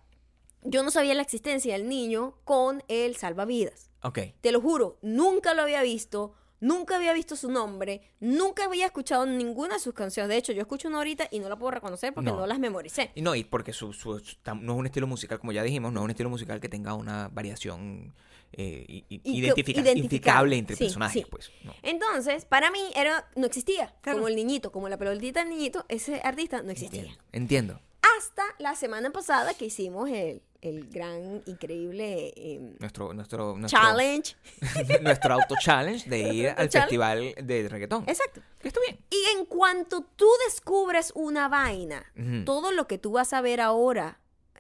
yo 0.63 0.83
no 0.83 0.91
sabía 0.91 1.15
la 1.15 1.23
existencia 1.23 1.75
del 1.75 1.87
niño 1.89 2.39
con 2.45 2.83
el 2.89 3.17
salvavidas. 3.17 3.91
Ok. 4.03 4.21
Te 4.41 4.53
lo 4.53 4.61
juro, 4.61 4.99
nunca 5.03 5.53
lo 5.55 5.63
había 5.63 5.83
visto, 5.83 6.33
nunca 6.61 6.97
había 6.97 7.13
visto 7.13 7.37
su 7.37 7.51
nombre, 7.51 8.01
nunca 8.21 8.65
había 8.65 8.87
escuchado 8.87 9.27
ninguna 9.27 9.75
de 9.75 9.81
sus 9.81 9.95
canciones. 9.95 10.29
De 10.29 10.37
hecho, 10.37 10.53
yo 10.53 10.61
escucho 10.63 10.89
una 10.89 10.99
ahorita 10.99 11.29
y 11.31 11.39
no 11.41 11.49
la 11.49 11.57
puedo 11.57 11.71
reconocer 11.71 12.13
porque 12.15 12.31
no, 12.31 12.37
No. 12.41 12.47
las 12.47 12.59
memoricé. 12.59 13.11
Y 13.15 13.23
no, 13.23 13.35
y 13.35 13.45
porque 13.45 13.73
su, 13.73 13.93
su- 13.93 14.21
no 14.61 14.73
es 14.73 14.79
un 14.79 14.87
estilo 14.87 15.07
musical, 15.07 15.39
como 15.39 15.53
ya 15.53 15.63
dijimos, 15.63 15.93
no 15.93 16.01
es 16.01 16.05
un 16.05 16.11
estilo 16.11 16.31
musical 16.31 16.61
que 16.61 16.69
tenga 16.69 16.95
una 16.95 17.29
variación 17.29 18.15
eh, 18.53 19.05
identifica- 19.09 19.81
identificable. 19.83 19.93
identificable 19.93 20.57
entre 20.57 20.77
Sí, 20.77 20.85
personajes, 20.85 21.23
sí. 21.23 21.29
pues. 21.31 21.51
no. 21.65 21.75
Entonces, 21.83 22.45
para 22.47 22.71
mí 22.71 22.81
era 22.97 23.29
no 23.37 23.47
existía. 23.47 23.95
Claro. 24.01 24.19
Como 24.19 24.29
el 24.29 24.37
niñito, 24.37 24.73
como 24.73 24.89
la 24.89 24.97
pelotita 24.97 25.41
del 25.41 25.51
niñito, 25.51 25.85
ese 25.89 26.21
artista 26.25 26.63
no 26.63 26.71
existía. 26.71 27.01
Entiendo. 27.03 27.23
Entiendo. 27.33 27.81
Hasta 28.19 28.43
la 28.59 28.75
semana 28.75 29.11
pasada 29.11 29.53
que 29.55 29.67
hicimos 29.67 30.09
el, 30.09 30.43
el 30.61 30.89
gran, 30.89 31.43
increíble 31.47 32.33
em, 32.37 32.75
Nuestro, 32.81 33.13
nuestro, 33.15 33.57
nuestro, 33.57 33.81
challenge. 33.81 34.37
nuestro 35.03 35.35
auto 35.35 35.55
challenge 35.61 36.09
de 36.09 36.19
ir 36.35 36.49
al 36.57 36.69
festival 36.71 37.35
de 37.41 37.69
reggaetón. 37.69 38.05
Exacto. 38.09 38.41
Que 38.61 38.69
está 38.69 38.81
bien. 38.81 38.99
Y 39.11 39.39
en 39.39 39.45
cuanto 39.47 40.03
tú 40.17 40.29
descubres 40.47 41.13
una 41.15 41.49
vaina, 41.49 42.05
todo 42.45 42.73
lo 42.73 42.87
que 42.89 42.99
tú 42.99 43.13
vas 43.13 43.33
a 43.33 43.41
ver 43.41 43.61
ahora 43.61 44.19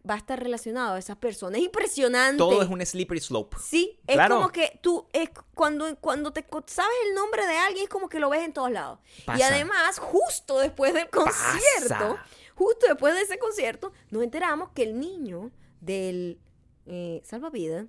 va 0.08 0.14
a 0.14 0.18
estar 0.18 0.40
relacionado 0.40 0.94
a 0.94 0.98
esas 0.98 1.16
personas. 1.16 1.58
Es 1.58 1.64
impresionante. 1.66 2.38
Todo 2.38 2.62
es 2.62 2.68
un 2.68 2.84
slippery 2.84 3.20
slope. 3.20 3.56
Sí, 3.60 3.98
es 4.06 4.14
Claro. 4.14 4.36
como 4.36 4.50
que 4.50 4.78
tú, 4.80 5.06
es 5.12 5.28
cuando, 5.54 5.96
cuando 5.96 6.32
te 6.32 6.44
sabes 6.66 6.96
el 7.08 7.14
nombre 7.14 7.44
de 7.46 7.56
alguien, 7.58 7.84
es 7.84 7.90
como 7.90 8.08
que 8.08 8.20
lo 8.20 8.30
ves 8.30 8.44
en 8.44 8.52
todos 8.52 8.70
lados. 8.70 9.00
Y 9.36 9.42
además, 9.42 9.98
justo 9.98 10.60
después 10.60 10.94
del 10.94 11.10
concierto, 11.10 11.88
Pasa. 12.16 12.24
justo 12.54 12.86
después 12.88 13.14
de 13.14 13.22
ese 13.22 13.38
concierto, 13.38 13.92
nos 14.10 14.22
enteramos 14.22 14.70
que 14.70 14.84
el 14.84 14.98
niño 14.98 15.50
del 15.80 16.38
eh, 16.86 17.20
salvavidas 17.24 17.86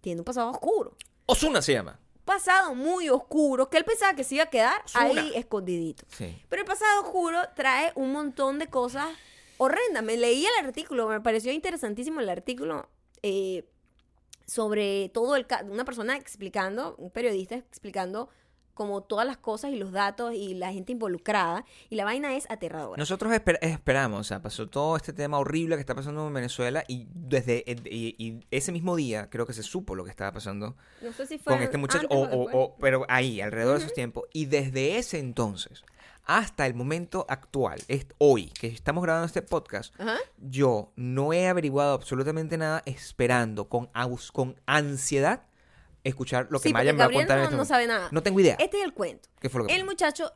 tiene 0.00 0.20
un 0.20 0.24
pasado 0.24 0.50
oscuro. 0.50 0.96
Osuna 1.26 1.62
se 1.62 1.72
llama. 1.72 1.98
Pasado 2.24 2.74
muy 2.74 3.08
oscuro, 3.08 3.70
que 3.70 3.78
él 3.78 3.84
pensaba 3.84 4.14
que 4.14 4.24
se 4.24 4.36
iba 4.36 4.44
a 4.44 4.50
quedar 4.50 4.82
Ozuna. 4.84 5.04
ahí 5.04 5.32
escondidito. 5.34 6.04
Sí. 6.08 6.36
Pero 6.48 6.62
el 6.62 6.66
pasado 6.66 7.02
oscuro 7.02 7.38
trae 7.56 7.92
un 7.94 8.12
montón 8.12 8.58
de 8.58 8.68
cosas 8.68 9.08
horrendas. 9.56 10.02
Me 10.02 10.16
leí 10.16 10.44
el 10.44 10.66
artículo, 10.66 11.08
me 11.08 11.20
pareció 11.20 11.52
interesantísimo 11.52 12.20
el 12.20 12.28
artículo 12.28 12.88
eh, 13.22 13.68
sobre 14.46 15.10
todo 15.10 15.36
el 15.36 15.46
caso. 15.46 15.66
Una 15.66 15.84
persona 15.84 16.16
explicando, 16.16 16.96
un 16.96 17.10
periodista 17.10 17.56
explicando 17.56 18.28
como 18.78 19.02
todas 19.02 19.26
las 19.26 19.36
cosas 19.36 19.72
y 19.72 19.76
los 19.76 19.92
datos 19.92 20.32
y 20.32 20.54
la 20.54 20.72
gente 20.72 20.92
involucrada. 20.92 21.64
Y 21.90 21.96
la 21.96 22.04
vaina 22.04 22.34
es 22.34 22.48
aterradora. 22.50 22.96
Nosotros 22.96 23.30
esper- 23.32 23.58
esperamos, 23.60 24.20
o 24.20 24.24
sea, 24.24 24.40
pasó 24.40 24.68
todo 24.68 24.96
este 24.96 25.12
tema 25.12 25.38
horrible 25.38 25.74
que 25.74 25.80
está 25.80 25.94
pasando 25.94 26.26
en 26.26 26.32
Venezuela 26.32 26.84
y 26.88 27.06
desde 27.12 27.64
y, 27.66 28.14
y 28.16 28.40
ese 28.50 28.72
mismo 28.72 28.96
día 28.96 29.28
creo 29.28 29.44
que 29.44 29.52
se 29.52 29.62
supo 29.62 29.94
lo 29.94 30.04
que 30.04 30.10
estaba 30.10 30.32
pasando 30.32 30.76
No 31.02 31.12
sé 31.12 31.26
si 31.26 31.36
fue 31.38 31.52
con 31.52 31.62
este 31.62 31.76
muchacho, 31.76 32.06
o, 32.10 32.76
pero 32.80 33.04
ahí, 33.08 33.40
alrededor 33.42 33.74
de 33.78 33.84
esos 33.84 33.92
tiempos. 33.94 34.24
Y 34.32 34.46
desde 34.46 34.96
ese 34.96 35.18
entonces 35.18 35.84
hasta 36.30 36.66
el 36.66 36.74
momento 36.74 37.24
actual, 37.30 37.80
es 37.88 38.06
hoy 38.18 38.50
que 38.50 38.66
estamos 38.66 39.02
grabando 39.02 39.24
este 39.24 39.40
podcast, 39.40 39.98
Ajá. 39.98 40.18
yo 40.36 40.92
no 40.94 41.32
he 41.32 41.48
averiguado 41.48 41.94
absolutamente 41.94 42.58
nada 42.58 42.82
esperando 42.84 43.70
con, 43.70 43.88
aus- 43.94 44.30
con 44.30 44.54
ansiedad 44.66 45.44
escuchar 46.08 46.46
lo 46.50 46.58
que 46.60 46.68
Sí, 46.68 46.72
Maya 46.72 46.92
me 46.92 46.98
va 46.98 47.04
a 47.06 47.10
contar. 47.12 47.38
en 47.38 47.42
no- 47.42 47.44
este 47.44 47.56
no 47.56 47.64
sabe 47.64 47.86
nada. 47.86 48.08
No 48.10 48.22
tengo 48.22 48.40
idea. 48.40 48.56
Este 48.58 48.78
es 48.78 48.84
el 48.84 48.92
cuento. 48.94 49.28
¿Qué 49.40 49.48
fue 49.48 49.60
lo 49.62 49.66
que 49.66 49.74
El 49.74 49.80
pasó? 49.82 49.90
muchacho, 49.92 50.32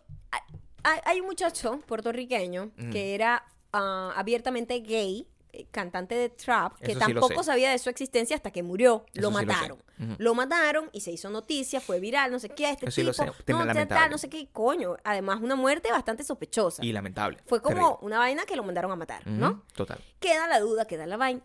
hay, 0.85 0.98
hay 1.04 1.20
un 1.20 1.26
muchacho 1.26 1.80
puertorriqueño 1.87 2.72
que 2.90 3.14
era 3.14 3.44
ah, 3.72 4.12
abiertamente 4.16 4.80
gay, 4.80 5.26
eh, 5.54 5.66
cantante 5.70 6.14
de 6.14 6.28
trap, 6.30 6.78
que 6.78 6.92
Eso 6.92 7.00
tampoco 7.00 7.42
sabía 7.42 7.70
de 7.70 7.78
su 7.78 7.90
existencia 7.90 8.37
hasta 8.37 8.50
que 8.50 8.62
murió. 8.62 9.04
Eso 9.14 9.20
lo 9.22 9.28
sí 9.28 9.35
lo 9.35 9.40
sé. 9.40 9.46
mataron. 9.46 9.78
Lo 10.18 10.35
mataron 10.35 10.90
y 10.92 11.00
se 11.02 11.12
hizo 11.12 11.30
noticia, 11.30 11.80
fue 11.80 12.00
viral, 12.00 12.32
no 12.32 12.40
sé 12.40 12.48
qué, 12.48 12.70
este 12.70 12.88
Eso 12.88 13.02
tipo, 13.12 13.24
no, 13.24 13.32
tal, 13.58 13.66
lamentable. 13.68 14.00
tal, 14.00 14.11
no 14.11 14.18
sé 14.18 14.28
qué, 14.28 14.48
coño. 14.50 14.96
Además, 15.04 15.38
una 15.40 15.54
muerte 15.54 15.92
bastante 15.92 16.24
sospechosa. 16.24 16.85
Y 16.85 16.90
lamentable. 16.92 17.38
Fue 17.46 17.62
como 17.62 17.76
Terrible. 17.76 17.96
una 18.06 18.18
vaina 18.18 18.44
que 18.44 18.56
lo 18.56 18.64
mandaron 18.64 18.90
a 18.90 18.96
matar, 18.96 19.24
¿no? 19.28 19.62
Total. 19.74 20.00
Queda 20.18 20.48
la 20.48 20.58
duda, 20.58 20.87
queda 20.87 21.06
la 21.06 21.16
vaina. 21.16 21.42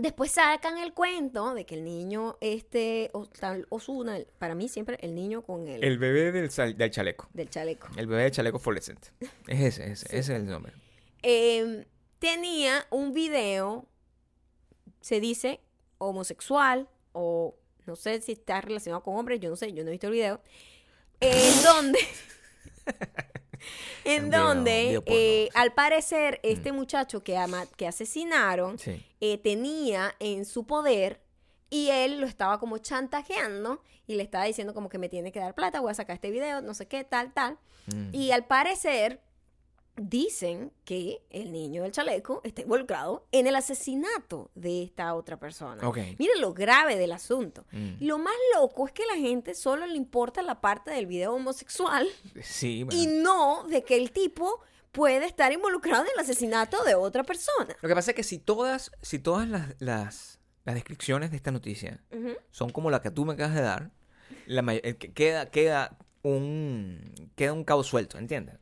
Después 0.00 0.30
sacan 0.32 0.78
el 0.78 0.94
cuento 0.94 1.52
de 1.54 1.66
que 1.66 1.74
el 1.74 1.84
niño, 1.84 2.36
este, 2.40 3.10
o- 3.12 3.26
tal 3.26 3.66
Osuna, 3.68 4.18
para 4.38 4.54
mí 4.54 4.68
siempre 4.68 4.96
el 5.02 5.14
niño 5.14 5.42
con 5.42 5.68
el, 5.68 5.84
El 5.84 5.98
bebé 5.98 6.32
del, 6.32 6.50
sal- 6.50 6.76
del 6.76 6.90
chaleco. 6.90 7.28
del 7.34 7.50
chaleco. 7.50 7.88
El 7.96 8.06
bebé 8.06 8.22
del 8.22 8.32
chaleco 8.32 8.58
fluorescente. 8.58 9.08
Es 9.46 9.60
ese, 9.60 9.92
ese, 9.92 10.06
ese 10.06 10.18
es 10.18 10.28
el 10.30 10.46
nombre. 10.46 10.72
eh, 11.22 11.86
tenía 12.18 12.86
un 12.90 13.12
video, 13.12 13.86
se 15.00 15.20
dice 15.20 15.60
homosexual, 15.98 16.88
o 17.12 17.54
no 17.86 17.94
sé 17.96 18.20
si 18.22 18.32
está 18.32 18.60
relacionado 18.60 19.02
con 19.02 19.16
hombres, 19.16 19.38
yo 19.40 19.50
no 19.50 19.56
sé, 19.56 19.72
yo 19.72 19.82
no 19.84 19.88
he 19.88 19.92
visto 19.92 20.06
el 20.06 20.12
video, 20.14 20.40
en 21.20 21.62
donde, 21.62 21.98
en 24.04 24.30
donde, 24.30 25.02
eh, 25.06 25.48
al 25.54 25.72
parecer, 25.72 26.40
este 26.42 26.72
muchacho 26.72 27.22
que, 27.22 27.36
ama- 27.36 27.66
que 27.76 27.86
asesinaron 27.86 28.78
Sí. 28.78 29.04
eh, 29.20 29.38
tenía 29.38 30.14
en 30.18 30.44
su 30.44 30.66
poder 30.66 31.20
y 31.68 31.88
él 31.90 32.20
lo 32.20 32.26
estaba 32.26 32.58
como 32.58 32.78
chantajeando 32.78 33.82
y 34.06 34.16
le 34.16 34.22
estaba 34.22 34.44
diciendo 34.44 34.74
como 34.74 34.88
que 34.88 34.98
me 34.98 35.08
tiene 35.08 35.30
que 35.32 35.38
dar 35.40 35.54
plata, 35.54 35.80
voy 35.80 35.90
a 35.92 35.94
sacar 35.94 36.14
este 36.14 36.30
video, 36.30 36.60
no 36.62 36.74
sé 36.74 36.86
qué, 36.88 37.04
tal, 37.04 37.32
tal. 37.32 37.58
Mm. 37.86 38.14
Y 38.14 38.32
al 38.32 38.44
parecer 38.46 39.20
dicen 40.02 40.72
que 40.84 41.20
el 41.28 41.52
niño 41.52 41.82
del 41.82 41.92
chaleco 41.92 42.40
está 42.42 42.62
involucrado 42.62 43.26
en 43.32 43.46
el 43.46 43.54
asesinato 43.54 44.50
de 44.54 44.82
esta 44.82 45.12
otra 45.14 45.38
persona. 45.38 45.82
Miren 46.18 46.40
lo 46.40 46.54
grave 46.54 46.96
del 46.96 47.12
asunto. 47.12 47.66
Mm. 47.70 47.96
Lo 48.00 48.16
más 48.16 48.32
loco 48.54 48.86
es 48.86 48.92
que 48.92 49.02
a 49.02 49.06
la 49.14 49.16
gente 49.16 49.54
solo 49.54 49.84
le 49.86 49.96
importa 49.96 50.40
la 50.42 50.62
parte 50.62 50.90
del 50.90 51.06
video 51.06 51.34
homosexual 51.34 52.08
Sí, 52.42 52.82
bueno. 52.84 52.98
y 52.98 53.06
no 53.08 53.64
de 53.68 53.82
que 53.82 53.96
el 53.96 54.10
tipo 54.10 54.60
puede 54.90 55.26
estar 55.26 55.52
involucrado 55.52 56.04
en 56.04 56.10
el 56.14 56.20
asesinato 56.20 56.82
de 56.84 56.94
otra 56.94 57.22
persona. 57.22 57.76
Lo 57.82 57.88
que 57.88 57.94
pasa 57.94 58.12
es 58.12 58.16
que 58.16 58.24
si 58.24 58.38
todas, 58.38 58.90
si 59.02 59.18
todas 59.18 59.46
las, 59.46 59.74
las, 59.80 60.40
las 60.64 60.74
descripciones 60.74 61.30
de 61.30 61.36
esta 61.36 61.50
noticia 61.50 62.02
son 62.50 62.70
como 62.70 62.90
la 62.90 63.02
que 63.02 63.10
tú 63.10 63.26
me 63.26 63.34
acabas 63.34 63.54
de 63.54 63.62
dar, 63.62 63.90
la 64.46 64.64
queda, 65.14 65.50
queda 65.50 65.98
un 66.22 67.14
queda 67.34 67.52
un 67.54 67.64
cabo 67.64 67.82
suelto, 67.82 68.18
¿entiendes? 68.18 68.56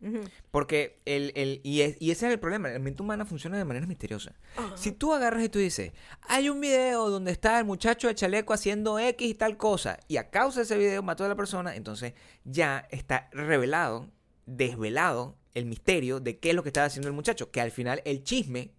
Porque 0.50 1.00
el, 1.04 1.32
el 1.34 1.60
y, 1.64 1.80
es- 1.80 1.96
y 2.00 2.10
ese 2.12 2.26
es 2.26 2.32
el 2.32 2.38
problema, 2.38 2.68
la 2.70 2.78
mente 2.78 3.02
humana 3.02 3.24
funciona 3.24 3.58
de 3.58 3.64
manera 3.64 3.86
misteriosa. 3.86 4.34
Si 4.76 4.92
tú 4.92 5.12
agarras 5.12 5.42
y 5.44 5.48
tú 5.48 5.58
dices, 5.58 5.92
hay 6.22 6.48
un 6.48 6.60
video 6.60 7.10
donde 7.10 7.32
está 7.32 7.58
el 7.58 7.64
muchacho 7.64 8.06
de 8.08 8.14
chaleco 8.14 8.52
haciendo 8.52 8.98
X 8.98 9.28
y 9.28 9.34
tal 9.34 9.56
cosa, 9.56 9.98
y 10.06 10.16
a 10.18 10.30
causa 10.30 10.60
de 10.60 10.64
ese 10.64 10.78
video 10.78 11.02
mató 11.02 11.24
a 11.24 11.28
la 11.28 11.34
persona, 11.36 11.74
entonces 11.74 12.14
ya 12.44 12.86
está 12.90 13.28
revelado, 13.32 14.08
desvelado 14.46 15.36
el 15.54 15.66
misterio 15.66 16.20
de 16.20 16.38
qué 16.38 16.50
es 16.50 16.54
lo 16.54 16.62
que 16.62 16.68
estaba 16.68 16.86
haciendo 16.86 17.08
el 17.08 17.14
muchacho, 17.14 17.50
que 17.50 17.60
al 17.60 17.70
final 17.72 18.00
el 18.04 18.22
chisme. 18.22 18.70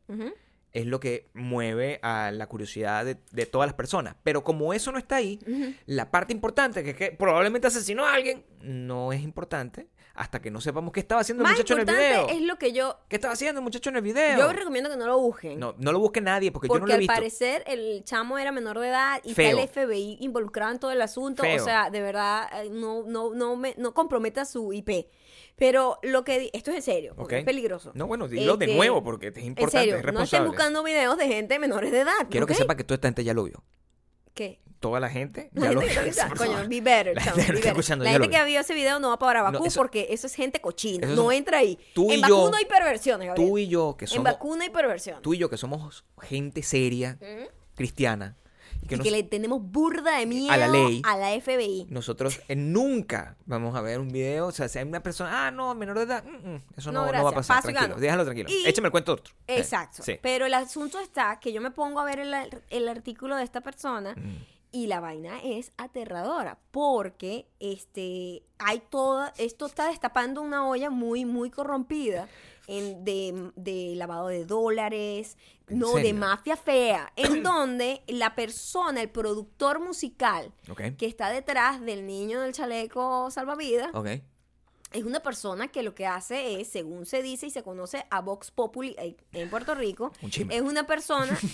Es 0.73 0.85
lo 0.85 0.99
que 0.99 1.29
mueve 1.33 1.99
a 2.01 2.31
la 2.31 2.47
curiosidad 2.47 3.05
de, 3.05 3.17
de 3.31 3.45
todas 3.45 3.67
las 3.67 3.75
personas. 3.75 4.15
Pero 4.23 4.43
como 4.43 4.73
eso 4.73 4.91
no 4.91 4.97
está 4.97 5.17
ahí, 5.17 5.39
la 5.85 6.11
parte 6.11 6.33
importante, 6.33 6.83
que 6.83 6.91
es 6.91 6.95
que 6.95 7.11
probablemente 7.11 7.67
asesinó 7.67 8.05
a 8.05 8.13
alguien, 8.13 8.45
no 8.61 9.13
es 9.13 9.21
importante 9.21 9.87
hasta 10.15 10.41
que 10.41 10.51
no 10.51 10.59
sepamos 10.59 10.91
qué 10.91 10.99
estaba 10.99 11.21
haciendo 11.21 11.43
el 11.43 11.49
Más 11.49 11.57
muchacho 11.57 11.73
en 11.75 11.79
el 11.79 11.85
video. 11.95 12.27
es 12.29 12.41
lo 12.41 12.57
que 12.57 12.73
yo... 12.73 12.97
¿Qué 13.07 13.15
estaba 13.15 13.33
haciendo 13.33 13.59
el 13.59 13.63
muchacho 13.63 13.89
en 13.89 13.95
el 13.97 14.01
video? 14.01 14.37
Yo 14.37 14.51
recomiendo 14.51 14.89
que 14.89 14.97
no 14.97 15.07
lo 15.07 15.17
busquen. 15.19 15.59
no, 15.59 15.75
no 15.77 15.91
lo 15.91 15.99
busque 15.99 16.19
nadie 16.21 16.51
porque, 16.51 16.67
yo 16.67 16.73
no 16.73 16.79
Porque 16.81 16.87
lo 16.89 16.93
he 16.93 16.95
al 16.95 16.99
visto. 16.99 17.13
parecer 17.13 17.63
el 17.67 18.03
chamo 18.03 18.37
era 18.37 18.51
menor 18.51 18.79
de 18.79 18.89
edad 18.89 19.21
y 19.23 19.33
Feo. 19.33 19.57
está 19.59 19.61
el 19.83 19.87
FBI 19.89 20.17
involucrado 20.19 20.71
en 20.73 20.79
todo 20.79 20.91
el 20.91 21.01
asunto. 21.01 21.43
Feo. 21.43 21.61
O 21.61 21.65
sea, 21.65 21.89
de 21.89 22.01
verdad, 22.01 22.49
eh, 22.63 22.69
no, 22.69 23.03
no, 23.07 23.33
no, 23.33 23.55
me, 23.55 23.75
no 23.77 23.93
comprometa 23.93 24.45
su 24.45 24.73
IP. 24.73 25.07
Pero 25.55 25.99
lo 26.03 26.23
que... 26.23 26.49
Esto 26.53 26.71
es 26.71 26.77
en 26.77 26.83
serio, 26.83 27.13
porque 27.17 27.39
es 27.39 27.45
peligroso. 27.45 27.91
No, 27.93 28.07
bueno, 28.07 28.27
dilo 28.27 28.55
de 28.57 28.65
Este, 28.65 28.75
nuevo 28.77 29.03
porque 29.03 29.27
es 29.27 29.37
En 29.37 29.45
importante, 29.45 29.89
serio, 29.91 30.07
es 30.07 30.13
no 30.13 30.21
estén 30.23 30.45
buscando 30.45 30.83
videos 30.83 31.17
de 31.17 31.27
gente 31.27 31.59
menores 31.59 31.91
de 31.91 31.99
edad. 32.01 32.27
Quiero 32.29 32.47
que 32.47 32.53
sepa 32.55 32.75
que 32.75 32.83
toda 32.83 32.95
esta 32.95 33.07
gente 33.09 33.23
ya 33.23 33.33
lo 33.33 33.43
vio. 33.43 33.63
¿Qué? 34.33 34.59
Toda 34.79 35.01
la 35.01 35.09
gente 35.09 35.49
ya 35.53 35.71
lo 35.73 35.81
Coño, 36.37 36.67
be 36.69 36.79
better, 36.79 37.13
La 37.15 37.23
chamo, 37.25 37.35
gente 37.35 37.35
be 37.35 37.35
lo 37.35 37.37
está 37.37 37.43
better. 37.53 37.65
escuchando, 37.67 38.05
La 38.05 38.11
gente 38.11 38.27
que 38.29 38.35
vio. 38.35 38.39
ha 38.41 38.45
visto 38.45 38.61
ese 38.61 38.73
video 38.73 38.99
no 38.99 39.09
va 39.09 39.19
para 39.19 39.41
Bakú 39.41 39.59
No, 39.59 39.65
eso- 39.65 39.77
porque 39.79 40.07
eso 40.11 40.25
es 40.27 40.33
gente 40.35 40.61
cochina. 40.61 41.05
eso 41.05 41.15
no 41.21 41.31
entra 41.33 41.57
ahí. 41.57 41.77
tú 41.93 42.09
y 42.11 42.15
en 42.15 42.21
yo- 42.27 42.37
Bakú 42.37 42.51
no 42.51 42.57
hay 42.57 42.65
perversiones, 42.65 43.27
Gabriel. 43.27 43.49
Tú 43.49 43.57
y 43.57 43.67
yo, 43.67 43.95
que 43.97 44.05
En 44.05 44.09
somos, 44.09 44.23
Bakú 44.23 44.55
no 44.55 44.61
hay 44.63 44.69
perversiones. 44.69 45.21
tú 45.21 45.33
y 45.33 45.37
yo 45.37 45.49
que 45.49 45.57
somos 45.57 46.05
gente 46.21 46.63
seria, 46.63 47.17
Ujú. 47.21 47.49
cristiana, 47.75 48.37
y 48.81 48.87
que, 48.87 48.95
y 48.95 48.97
nos- 48.97 49.03
que 49.05 49.11
le 49.11 49.23
tenemos 49.23 49.61
burda 49.61 50.17
de 50.17 50.25
miedo 50.25 50.51
a 50.51 50.57
la 50.57 50.67
ley. 50.67 51.01
a 51.05 51.17
la 51.17 51.31
FBI. 51.39 51.87
nosotros 51.89 52.39
eh, 52.47 52.55
nunca 52.55 53.35
vamos 53.45 53.75
a 53.75 53.81
ver 53.81 53.99
un 53.99 54.09
video, 54.09 54.47
o 54.47 54.51
sea, 54.51 54.67
si 54.67 54.79
hay 54.79 54.85
una 54.87 55.01
persona, 55.03 55.47
ah, 55.47 55.51
no, 55.51 55.73
menor 55.75 55.97
de 55.97 56.03
edad, 56.05 56.23
mm, 56.23 56.49
mm, 56.49 56.61
eso 56.77 56.91
no, 56.91 57.05
No, 57.05 57.11
no 57.11 57.23
va 57.23 57.29
a 57.29 57.33
pasar, 57.33 57.57
Paso 57.57 57.67
tranquilo, 57.67 57.89
gano. 57.95 58.01
déjalo 58.01 58.23
tranquilo. 58.25 58.49
Y- 58.49 58.67
Échame 58.67 58.87
el 58.87 58.91
cuento 58.91 59.13
otro. 59.13 59.33
Eh, 59.47 59.57
Exacto. 59.59 60.03
sí. 60.03 60.17
Pero 60.21 60.45
el 60.45 60.53
asunto 60.53 60.99
está 60.99 61.39
que 61.39 61.51
yo 61.53 61.61
me 61.61 61.71
pongo 61.71 61.99
a 61.99 62.05
ver 62.05 62.19
el, 62.19 62.33
el 62.69 62.87
artículo 62.87 63.35
de 63.35 63.43
esta 63.43 63.61
persona 63.61 64.13
Mm. 64.15 64.35
y 64.71 64.87
la 64.87 64.99
vaina 64.99 65.39
es 65.43 65.71
aterradora 65.77 66.57
porque 66.71 67.47
este 67.59 68.43
hay 68.59 68.81
toda 68.89 69.33
esto 69.37 69.65
está 69.65 69.87
destapando 69.89 70.41
una 70.41 70.67
olla 70.67 70.89
muy 70.89 71.25
muy 71.25 71.49
corrompida 71.49 72.27
en, 72.69 73.03
de, 73.03 73.51
de 73.55 73.95
lavado 73.95 74.27
de 74.27 74.45
dólares, 74.45 75.37
¿En 75.67 75.79
no 75.79 75.95
de 75.95 76.13
mafia 76.13 76.55
fea, 76.55 77.11
en 77.15 77.43
donde 77.43 78.03
la 78.07 78.35
persona, 78.35 79.01
el 79.01 79.09
productor 79.09 79.79
musical 79.79 80.53
que 80.97 81.05
está 81.05 81.29
detrás 81.29 81.81
del 81.81 82.05
niño 82.05 82.41
del 82.41 82.53
chaleco 82.53 83.29
salvavidas 83.31 83.91
es 84.91 85.03
una 85.03 85.19
persona 85.19 85.67
que 85.67 85.83
lo 85.83 85.93
que 85.93 86.07
hace 86.07 86.59
es, 86.59 86.67
según 86.67 87.05
se 87.05 87.21
dice 87.21 87.47
y 87.47 87.51
se 87.51 87.61
conoce 87.61 88.05
a 88.09 88.21
Vox 88.21 88.51
Populi 88.51 88.95
eh, 88.97 89.15
en 89.33 89.49
Puerto 89.49 89.75
Rico, 89.75 90.11
Un 90.21 90.31
es 90.51 90.61
una 90.61 90.85
persona... 90.85 91.37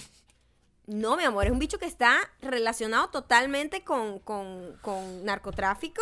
No, 0.88 1.18
mi 1.18 1.24
amor, 1.24 1.46
es 1.46 1.52
un 1.52 1.58
bicho 1.58 1.80
que 1.80 1.88
está 1.88 2.16
relacionado 2.42 3.10
totalmente 3.10 3.84
con, 3.84 4.20
con, 4.20 4.78
con 4.84 5.26
narcotráfico 5.26 6.00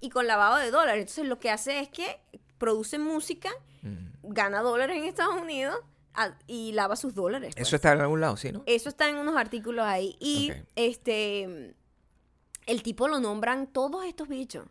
y 0.00 0.10
con 0.10 0.26
lavado 0.26 0.56
de 0.56 0.72
dólares. 0.72 1.02
Entonces 1.02 1.26
lo 1.26 1.38
que 1.38 1.48
hace 1.48 1.78
es 1.78 1.88
que 1.88 2.18
produce 2.58 2.98
música, 2.98 3.50
Mm. 3.82 4.08
gana 4.32 4.60
dólares 4.62 4.96
en 4.96 5.04
Estados 5.04 5.40
Unidos 5.40 5.76
a- 6.14 6.36
y 6.46 6.72
lava 6.72 6.96
sus 6.96 7.14
dólares. 7.14 7.54
pues. 7.54 7.66
Eso 7.68 7.76
está 7.76 7.92
en 7.92 8.00
algún 8.00 8.20
lado, 8.20 8.36
¿sí, 8.36 8.50
no? 8.52 8.62
Eso 8.66 8.88
está 8.88 9.08
en 9.08 9.16
unos 9.16 9.36
artículos 9.36 9.84
ahí. 9.84 10.16
Y 10.20 10.52
este 10.74 11.74
el 12.66 12.82
tipo 12.82 13.06
lo 13.06 13.20
nombran 13.20 13.66
todos 13.68 14.04
estos 14.04 14.28
bichos. 14.28 14.66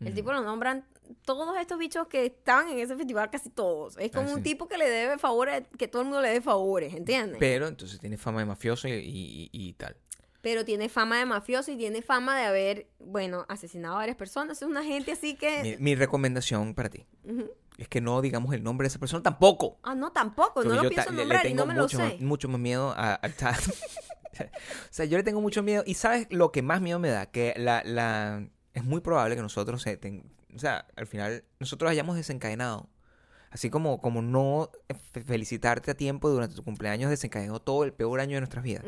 El 0.00 0.14
tipo 0.14 0.32
lo 0.32 0.42
nombran 0.42 0.84
todos 1.24 1.56
estos 1.58 1.78
bichos 1.78 2.06
que 2.06 2.26
estaban 2.26 2.68
en 2.68 2.78
ese 2.78 2.94
festival, 2.94 3.30
casi 3.30 3.48
todos. 3.48 3.96
Es 3.98 4.12
como 4.12 4.28
Ah, 4.30 4.34
un 4.34 4.42
tipo 4.42 4.68
que 4.68 4.76
le 4.76 4.88
debe 4.90 5.16
favores, 5.18 5.62
que 5.78 5.88
todo 5.88 6.02
el 6.02 6.08
mundo 6.08 6.20
le 6.20 6.28
debe 6.28 6.40
favores, 6.42 6.92
¿entiendes? 6.94 7.38
Pero 7.40 7.66
entonces 7.66 7.98
tiene 7.98 8.18
fama 8.18 8.40
de 8.40 8.46
mafioso 8.46 8.86
y, 8.88 8.92
y- 8.92 9.50
y 9.50 9.72
tal. 9.72 9.96
Pero 10.40 10.64
tiene 10.64 10.88
fama 10.88 11.18
de 11.18 11.26
mafioso 11.26 11.72
y 11.72 11.76
tiene 11.76 12.00
fama 12.00 12.38
de 12.38 12.44
haber, 12.44 12.86
bueno, 13.00 13.44
asesinado 13.48 13.94
a 13.94 13.98
varias 13.98 14.16
personas. 14.16 14.62
Es 14.62 14.68
una 14.68 14.84
gente 14.84 15.12
así 15.12 15.34
que... 15.34 15.62
Mi, 15.62 15.76
mi 15.78 15.94
recomendación 15.96 16.74
para 16.74 16.88
ti 16.90 17.06
es 17.76 17.88
que 17.88 18.00
no 18.00 18.20
digamos 18.20 18.54
el 18.54 18.62
nombre 18.62 18.84
de 18.84 18.88
esa 18.88 18.98
persona 19.00 19.22
tampoco. 19.22 19.78
Ah, 19.82 19.94
no, 19.96 20.12
tampoco. 20.12 20.62
No 20.64 20.74
lo 20.74 20.88
pienso 20.88 21.06
ta- 21.06 21.10
le- 21.10 21.16
le 21.18 21.22
nombrar 21.24 21.46
y 21.46 21.54
no 21.54 21.66
me 21.66 21.74
lo 21.74 21.82
mucho, 21.82 21.98
más- 21.98 22.12
sé. 22.12 22.18
mucho 22.20 22.48
más 22.48 22.60
miedo 22.60 22.94
a, 22.96 23.14
a 23.14 23.26
o 24.40 24.52
sea, 24.90 25.04
yo 25.06 25.16
le 25.18 25.24
tengo 25.24 25.40
mucho 25.40 25.62
miedo. 25.62 25.82
Y 25.86 25.94
sabes 25.94 26.26
lo 26.30 26.52
que 26.52 26.62
más 26.62 26.80
miedo 26.80 26.98
me 26.98 27.08
da, 27.10 27.26
que 27.26 27.54
la, 27.56 27.82
la 27.84 28.46
es 28.74 28.84
muy 28.84 29.00
probable 29.00 29.34
que 29.36 29.42
nosotros, 29.42 29.84
eh, 29.86 29.96
ten- 29.96 30.30
o 30.54 30.58
sea, 30.58 30.86
al 30.96 31.06
final 31.06 31.44
nosotros 31.58 31.90
hayamos 31.90 32.16
desencadenado. 32.16 32.88
Así 33.50 33.70
como, 33.70 34.00
como 34.00 34.22
no 34.22 34.70
fe- 35.12 35.22
felicitarte 35.22 35.90
a 35.90 35.94
tiempo 35.94 36.28
durante 36.28 36.54
tu 36.54 36.62
cumpleaños 36.62 37.10
desencadenó 37.10 37.60
todo 37.60 37.82
el 37.84 37.92
peor 37.92 38.20
año 38.20 38.34
de 38.36 38.40
nuestras 38.42 38.62
vidas. 38.62 38.84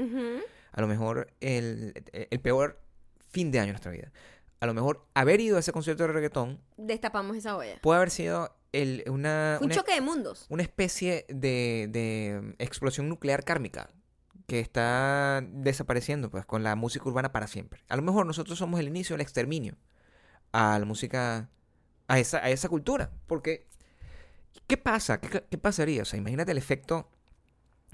A 0.73 0.81
lo 0.81 0.87
mejor 0.87 1.33
el, 1.41 1.93
el 2.12 2.41
peor 2.41 2.81
fin 3.29 3.51
de 3.51 3.59
año 3.61 3.66
de 3.68 3.73
nuestra 3.73 3.93
vida. 3.93 4.12
A 4.61 4.66
lo 4.66 4.75
mejor 4.75 5.07
haber 5.14 5.41
ido 5.41 5.57
a 5.57 5.61
ese 5.61 5.73
concierto 5.73 6.03
de 6.07 6.12
reggaetón 6.12 6.61
Destapamos 6.77 7.37
esa 7.37 7.57
olla. 7.57 7.79
puede 7.81 7.97
haber 7.97 8.11
sido 8.11 8.55
el, 8.73 9.03
una, 9.09 9.57
un 9.61 9.66
una- 9.66 9.75
choque 9.75 9.95
de 9.95 10.01
mundos. 10.01 10.47
una 10.51 10.62
especie 10.62 11.25
de, 11.29 11.89
de 11.91 12.55
explosión 12.59 13.09
nuclear 13.09 13.43
kármica 13.45 13.91
que 14.47 14.61
está 14.61 15.43
desapareciendo 15.49 16.29
pues 16.31 16.45
con 16.45 16.62
la 16.62 16.75
música 16.77 17.09
urbana 17.09 17.33
para 17.33 17.47
siempre. 17.47 17.83
A 17.89 17.97
lo 17.97 18.03
mejor 18.03 18.27
nosotros 18.27 18.59
somos 18.59 18.81
el 18.81 18.89
inicio 18.89 19.14
del 19.14 19.21
exterminio 19.23 19.77
a 20.53 20.79
la 20.79 20.85
música, 20.85 21.49
a 22.09 22.18
esa, 22.18 22.39
a 22.39 22.51
esa 22.51 22.68
cultura. 22.68 23.11
Porque, 23.29 23.66
¿qué 24.66 24.77
pasa? 24.77 25.21
¿Qué, 25.21 25.45
qué 25.49 25.57
pasaría? 25.59 26.03
O 26.03 26.05
sea, 26.05 26.18
imagínate 26.18 26.51
el 26.53 26.59
efecto 26.59 27.09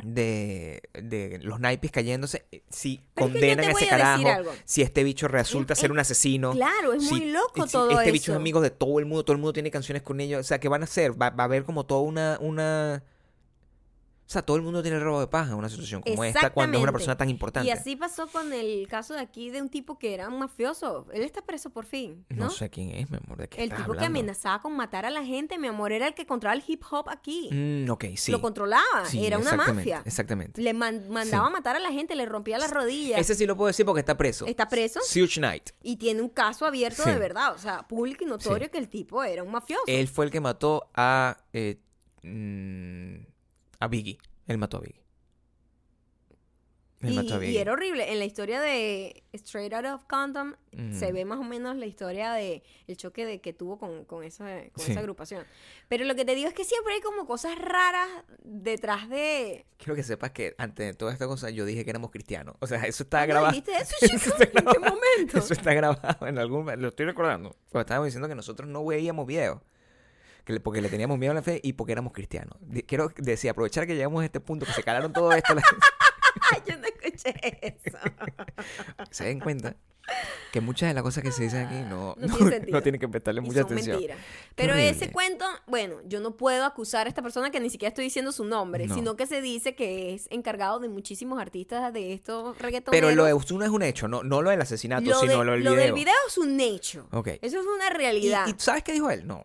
de, 0.03 0.82
de 0.92 1.38
los 1.42 1.59
naipes 1.59 1.90
cayéndose 1.90 2.44
eh, 2.53 2.62
si 2.70 3.01
Pero 3.14 3.28
es 3.28 3.32
que 3.32 3.38
yo 3.40 3.47
condenan 3.47 3.64
a 3.64 3.70
ese 3.72 3.86
carajo, 3.88 4.51
si 4.64 4.82
este 4.82 5.05
bicho 5.05 5.26
resulta 5.28 5.72
Es- 5.72 5.78
ser 5.78 5.90
un 5.92 5.99
asesino. 5.99 6.53
Claro, 6.53 6.92
es 6.92 7.03
muy 7.11 7.30
loco 7.32 7.66
si 7.66 7.72
todo 7.72 7.90
este 7.90 8.05
eso. 8.05 8.12
bicho 8.12 8.32
es 8.32 8.36
amigo 8.36 8.61
de 8.61 8.70
todo 8.70 8.99
el 8.99 9.07
mundo, 9.07 9.24
todo 9.24 9.32
el 9.32 9.38
mundo 9.38 9.53
tiene 9.55 9.70
canciones 9.70 10.03
con 10.03 10.20
ellos. 10.20 10.40
O 10.40 10.44
sea, 10.44 10.59
¿qué 10.61 10.68
van 10.68 10.82
a 10.82 10.84
hacer? 10.84 11.12
Va, 11.20 11.30
va 11.30 11.44
a 11.44 11.47
haber 11.47 11.64
como 11.64 11.86
toda 11.86 12.03
una, 12.03 12.38
una... 12.40 13.03
O 14.27 14.29
sea, 14.29 14.43
todo 14.43 14.57
el 14.57 14.62
mundo 14.64 14.83
tiene 14.83 14.97
el 14.97 15.05
robo 15.05 15.20
de 15.20 15.29
paja 15.29 15.53
en 15.53 15.57
una 15.57 15.68
situación 15.68 16.03
como 16.03 16.24
esta 16.24 16.51
cuando 16.51 16.79
es 16.79 16.83
una 16.83 16.91
persona 16.91 17.16
tan 17.16 17.31
importante. 17.31 17.68
Y 17.68 17.70
así 17.70 17.95
pasó 17.95 18.27
con 18.27 18.53
el 18.53 18.89
caso 18.89 19.14
de 19.14 19.20
aquí 19.20 19.51
de 19.51 19.62
un 19.62 19.68
tipo 19.68 19.99
que 20.01 20.14
era 20.14 20.27
un 20.29 20.39
mafioso. 20.41 21.07
Él 21.12 21.22
está 21.22 21.43
preso 21.43 21.70
por 21.70 21.85
fin, 21.85 22.24
¿no? 22.31 22.47
No 22.47 22.51
sé 22.51 22.68
quién 22.68 22.91
es, 22.91 23.09
mi 23.09 23.18
amor, 23.24 23.39
de 23.39 23.49
qué 23.49 23.59
el 23.62 23.70
estás 23.70 23.87
tipo 23.87 23.97
que 23.97 24.05
amenazaba 24.05 24.61
con 24.61 24.74
matar 24.74 25.07
a 25.07 25.11
la 25.11 25.24
gente, 25.24 25.59
mi 25.59 25.68
amor, 25.68 25.93
era 25.93 26.09
el 26.09 26.14
que 26.14 26.27
controlaba 26.27 26.61
el 26.61 26.64
hip 26.66 26.83
hop 26.91 27.09
aquí. 27.09 27.51
Mm, 27.53 27.89
ok, 27.89 28.05
sí. 28.16 28.33
Lo 28.33 28.41
controlaba, 28.41 28.83
Sí, 29.05 29.24
era 29.24 29.39
una 29.39 29.53
mafia. 29.55 30.03
Exactamente. 30.05 30.61
Le 30.61 30.74
man- 30.74 31.09
mandaba 31.09 31.45
Sí. 31.47 31.49
a 31.49 31.53
matar 31.53 31.77
a 31.77 31.79
la 31.79 31.93
gente, 31.93 32.16
le 32.16 32.27
rompía 32.27 32.59
las 32.59 32.72
rodillas. 32.72 33.20
Ese 33.20 33.37
sí 33.37 33.47
lo 33.47 33.57
puedo 33.57 33.68
decir 33.68 33.87
porque 33.87 34.01
está 34.01 34.16
preso. 34.16 34.47
Está 34.47 34.68
preso 34.68 34.99
Suge 35.07 35.39
Knight. 35.39 35.70
y 35.85 35.97
tiene 35.99 36.20
un 36.20 36.31
caso 36.31 36.66
abierto 36.66 37.05
Sí. 37.05 37.11
de 37.11 37.18
verdad. 37.20 37.55
O 37.55 37.59
sea, 37.59 37.87
público 37.87 38.24
y 38.24 38.27
notorio 38.27 38.72
que 38.72 38.79
el 38.79 38.89
tipo 38.89 39.22
era 39.22 39.45
un 39.45 39.53
mafioso. 39.53 39.85
Él 39.87 40.09
fue 40.09 40.24
el 40.24 40.33
que 40.33 40.41
mató 40.41 40.91
a... 40.95 41.37
eh, 41.53 41.79
mm, 42.24 43.36
a 43.81 43.89
Biggie. 43.89 44.18
Él 44.47 44.59
mató 44.59 44.79
a 44.79 44.81
Biggie. 44.81 45.03
Él 47.03 47.12
y, 47.12 47.16
mató 47.16 47.35
a 47.35 47.37
y 47.37 47.41
Biggie. 47.41 47.61
era 47.61 47.72
horrible. 47.72 48.11
En 48.11 48.18
la 48.18 48.24
historia 48.24 48.59
de 48.61 49.22
Straight 49.35 49.72
Out 49.74 49.85
of 49.85 50.05
Condom 50.07 50.55
se 50.93 51.12
ve 51.12 51.24
más 51.27 51.39
o 51.39 51.43
menos 51.45 51.77
la 51.77 51.85
historia 51.87 52.33
de 52.33 52.62
el 52.87 52.97
choque 52.97 53.27
de 53.27 53.41
que 53.41 53.53
tuvo 53.53 53.79
con, 53.79 54.05
con, 54.07 54.24
esa, 54.24 54.45
con 54.72 54.83
Sí. 54.85 54.93
esa 54.93 55.01
agrupación. 55.01 55.45
Pero 55.89 56.05
lo 56.07 56.14
que 56.14 56.24
te 56.24 56.35
digo 56.35 56.49
es 56.49 56.55
que 56.55 56.64
siempre 56.64 56.95
hay 56.95 57.01
como 57.03 57.27
cosas 57.27 57.59
raras 57.59 58.09
detrás 58.43 59.09
de... 59.11 59.66
Quiero 59.77 59.95
que 59.95 60.03
sepas 60.03 60.31
que 60.31 60.55
antes 60.59 60.87
de 60.87 60.95
toda 60.95 61.12
esta 61.12 61.27
cosa 61.27 61.51
yo 61.51 61.64
dije 61.66 61.85
que 61.85 61.91
éramos 61.91 62.11
cristianos. 62.11 62.57
O 62.61 62.66
sea, 62.66 62.83
eso 62.87 63.03
está 63.03 63.18
¿Cuándo 63.27 63.35
grabado. 63.35 63.53
dijiste 63.53 63.72
eso, 63.77 63.95
chico? 64.31 64.37
¿En 64.43 64.64
qué 64.66 64.79
momento? 64.79 65.39
Eso 65.39 65.53
está 65.53 65.74
grabado 65.74 66.27
en 66.27 66.39
algún 66.39 66.66
lo 66.81 66.89
estoy 66.89 67.07
recordando. 67.07 67.51
Cuando 67.70 67.81
estábamos 67.83 68.07
diciendo 68.07 68.27
que 68.29 68.35
nosotros 68.35 68.68
no 68.70 68.85
veíamos 68.87 69.27
videos. 69.27 69.61
Que 70.47 70.59
porque 70.61 70.80
le 70.80 70.88
teníamos 70.88 71.18
miedo 71.18 71.32
a 71.32 71.34
la 71.34 71.42
fe 71.42 71.61
y 71.62 71.72
porque 71.74 71.92
éramos 71.92 72.12
cristianos. 72.14 72.57
Quiero 72.86 73.11
decir, 73.18 73.51
aprovechar 73.51 73.86
que 73.86 73.94
llegamos 73.97 74.22
a 74.22 74.24
este 74.26 74.40
punto, 74.40 74.64
que 74.64 74.72
se 74.72 74.82
calaron 74.84 75.12
todo 75.12 75.32
esto, 75.32 75.55
la 75.55 75.62
yo 76.66 76.76
no 76.78 76.86
escuché 76.86 77.34
eso. 77.84 77.99
se 79.11 79.24
den 79.24 79.40
cuenta 79.40 79.74
que 80.53 80.61
muchas 80.61 80.88
de 80.88 80.94
las 80.94 81.03
cosas 81.03 81.24
que 81.24 81.32
se 81.32 81.42
dicen 81.42 81.66
aquí 81.66 81.74
no, 81.90 82.14
No 82.16 82.28
no, 82.28 82.36
tiene 82.36 82.53
sentido. 82.53 82.76
no 82.78 82.82
tienen 82.82 83.01
que 83.01 83.09
prestarle 83.09 83.40
Y 83.40 83.44
mucha 83.44 83.62
son 83.62 83.72
atención. 83.72 83.97
mentiras. 83.97 84.18
Pero 84.55 84.74
ese 84.74 85.11
cuento, 85.11 85.44
bueno, 85.66 85.97
yo 86.07 86.20
no 86.20 86.36
puedo 86.36 86.64
acusar 86.64 87.07
a 87.07 87.09
esta 87.09 87.22
persona 87.22 87.51
que 87.51 87.59
ni 87.59 87.68
siquiera 87.68 87.88
estoy 87.88 88.05
diciendo 88.05 88.30
su 88.30 88.44
nombre, 88.44 88.86
No. 88.86 88.94
sino 88.94 89.16
que 89.16 89.26
se 89.26 89.40
dice 89.42 89.74
que 89.74 90.14
es 90.14 90.28
encargado 90.30 90.78
de 90.78 90.88
muchísimos 90.88 91.40
artistas 91.40 91.92
de 91.92 92.12
estos 92.12 92.57
reggaetoneros. 92.59 93.09
Pero 93.09 93.16
lo 93.16 93.24
de 93.24 93.32
Osuna 93.32 93.64
es 93.64 93.72
un 93.72 93.82
hecho, 93.82 94.07
no, 94.07 94.22
no 94.22 94.42
lo 94.42 94.51
del 94.51 94.61
asesinato, 94.61 95.11
Lo 95.11 95.18
sino 95.18 95.40
de- 95.40 95.44
lo 95.44 95.53
del 95.55 95.64
lo 95.64 95.70
video. 95.72 95.84
del 95.86 95.92
video 95.92 96.14
es 96.28 96.38
un 96.38 96.61
hecho. 96.61 97.09
Ok. 97.11 97.26
Eso 97.42 97.59
es 97.59 97.66
una 97.66 97.88
¿Y, 97.88 97.97
realidad. 97.99 98.47
y 98.47 98.55
sabes 98.59 98.84
qué 98.84 98.92
dijo 98.92 99.11
él? 99.11 99.26
No. 99.26 99.42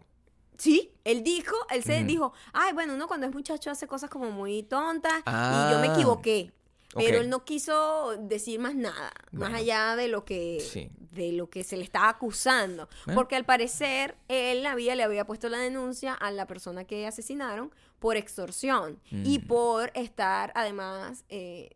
Sí, 0.62 0.92
él 1.06 1.24
dijo, 1.24 1.56
él 1.72 1.84
se 1.84 2.04
dijo, 2.04 2.34
ay, 2.54 2.72
bueno, 2.74 2.94
uno 2.94 3.08
cuando 3.08 3.26
es 3.26 3.34
muchacho 3.34 3.72
hace 3.72 3.88
cosas 3.88 4.12
como 4.12 4.30
muy 4.30 4.62
tontas 4.62 5.18
y 5.20 5.22
Ah. 5.26 5.70
yo 5.74 5.80
me 5.80 5.88
equivoqué. 5.88 6.52
Pero 6.94 7.20
él 7.22 7.30
no 7.30 7.46
quiso 7.46 8.16
decir 8.20 8.60
más 8.60 8.76
nada, 8.76 9.12
más 9.32 9.54
allá 9.54 9.96
de 9.96 10.08
lo 10.08 10.24
que 10.26 10.60
Sí. 10.60 10.92
de 11.10 11.32
lo 11.32 11.50
que 11.50 11.64
se 11.64 11.78
le 11.78 11.84
estaba 11.84 12.10
acusando. 12.10 12.88
Bueno. 13.06 13.18
Porque 13.20 13.36
al 13.36 13.44
parecer 13.46 14.16
él 14.28 14.66
había, 14.66 14.94
le 14.96 15.04
había 15.04 15.26
puesto 15.26 15.50
la 15.50 15.58
denuncia 15.58 16.14
a 16.14 16.30
la 16.32 16.46
persona 16.48 16.84
que 16.86 17.08
asesinaron 17.08 17.74
por 18.00 18.18
extorsión 18.18 19.00
y 19.10 19.40
por 19.40 19.92
estar 19.96 20.52
además 20.56 21.24
eh, 21.30 21.72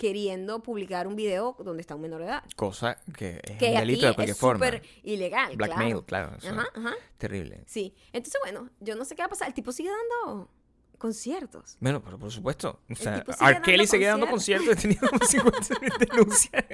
queriendo 0.00 0.62
publicar 0.62 1.06
un 1.06 1.14
video 1.14 1.54
donde 1.62 1.82
está 1.82 1.94
un 1.94 2.00
menor 2.00 2.20
de 2.22 2.28
edad. 2.28 2.42
Cosa 2.56 2.96
que 3.18 3.38
es 3.44 3.58
Que 3.58 3.68
un 3.72 3.74
delito 3.80 4.06
de 4.06 4.14
cualquier 4.14 4.30
es 4.34 4.38
forma. 4.40 4.64
súper 4.64 4.82
ilegal. 5.02 5.54
Blackmail, 5.56 6.02
claro. 6.06 6.32
Ajá, 6.42 6.66
ajá. 6.74 6.94
Terrible. 7.18 7.62
Sí. 7.66 7.94
Entonces, 8.14 8.40
bueno, 8.42 8.70
yo 8.80 8.96
no 8.96 9.04
sé 9.04 9.14
qué 9.14 9.20
va 9.20 9.26
a 9.26 9.28
pasar. 9.28 9.48
El 9.48 9.52
tipo 9.54 9.72
sigue 9.72 9.90
dando 9.90 10.48
conciertos. 10.96 11.76
Bueno, 11.80 12.02
pero 12.02 12.18
por 12.18 12.30
supuesto. 12.30 12.80
O 12.90 12.94
sea, 12.94 13.24
R. 13.40 13.60
Kelly 13.62 13.86
sigue 13.86 14.06
dando 14.06 14.26
conciertos 14.26 14.72
y 14.72 14.80
tenía 14.80 15.00
como 15.00 15.18
50 15.26 15.74
denuncias. 15.98 16.64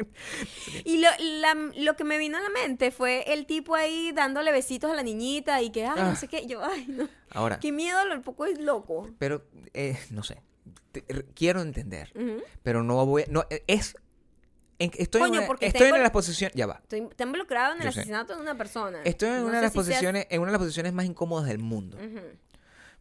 Y 0.85 0.99
lo, 0.99 1.09
la- 1.41 1.73
lo 1.77 1.97
que 1.97 2.05
me 2.05 2.19
vino 2.19 2.39
a 2.39 2.41
la 2.41 2.51
mente 2.51 2.91
fue 2.93 3.25
el 3.33 3.47
tipo 3.47 3.75
ahí 3.75 4.13
dándole 4.13 4.53
besitos 4.53 4.91
a 4.91 4.95
la 4.95 5.03
niñita 5.03 5.63
y 5.63 5.71
que, 5.71 5.85
ay, 5.87 5.95
Ah. 5.99 6.11
no 6.11 6.17
sé 6.17 6.29
qué. 6.29 6.47
Yo, 6.47 6.63
ay, 6.65 6.87
no. 6.89 7.09
Ahora, 7.31 7.59
Qué 7.59 7.73
miedo, 7.73 8.05
lo 8.05 8.21
poco 8.23 8.47
es 8.47 8.61
loco. 8.61 9.11
pero, 9.19 9.45
eh, 9.75 9.99
no 10.11 10.23
sé. 10.23 10.41
Te- 10.93 11.05
quiero 11.35 11.61
entender, 11.63 12.13
pero 12.63 12.83
no 12.83 13.05
voy 13.07 13.23
a- 13.23 13.27
no, 13.29 13.45
eh, 13.51 13.63
es... 13.67 13.97
en- 14.79 14.91
estoy 14.97 15.21
Coño, 15.21 15.41
en 15.43 15.49
una, 15.51 15.59
estoy 15.61 15.89
en 15.89 15.95
invol- 15.95 16.03
la 16.03 16.13
posición... 16.13 16.51
Ya 16.55 16.67
va. 16.67 16.81
Estoy, 16.83 17.01
está 17.11 17.25
involucrado 17.25 17.75
en 17.75 17.81
el 17.81 17.87
Yo 17.87 17.93
sé. 17.93 18.01
asesinato 18.01 18.35
de 18.35 18.41
una 18.43 18.57
persona. 18.57 19.03
Estoy 19.05 19.29
en 19.29 19.41
No 19.43 19.47
una 19.47 19.57
de 19.57 19.63
las 19.63 19.73
si 19.73 19.79
seas- 19.79 19.87
posiciones, 19.89 20.27
en 20.31 20.41
una 20.41 20.49
de 20.49 20.53
las 20.53 20.61
posiciones 20.61 20.93
más 20.93 21.05
incómodas 21.07 21.47
del 21.49 21.59
mundo. 21.59 21.99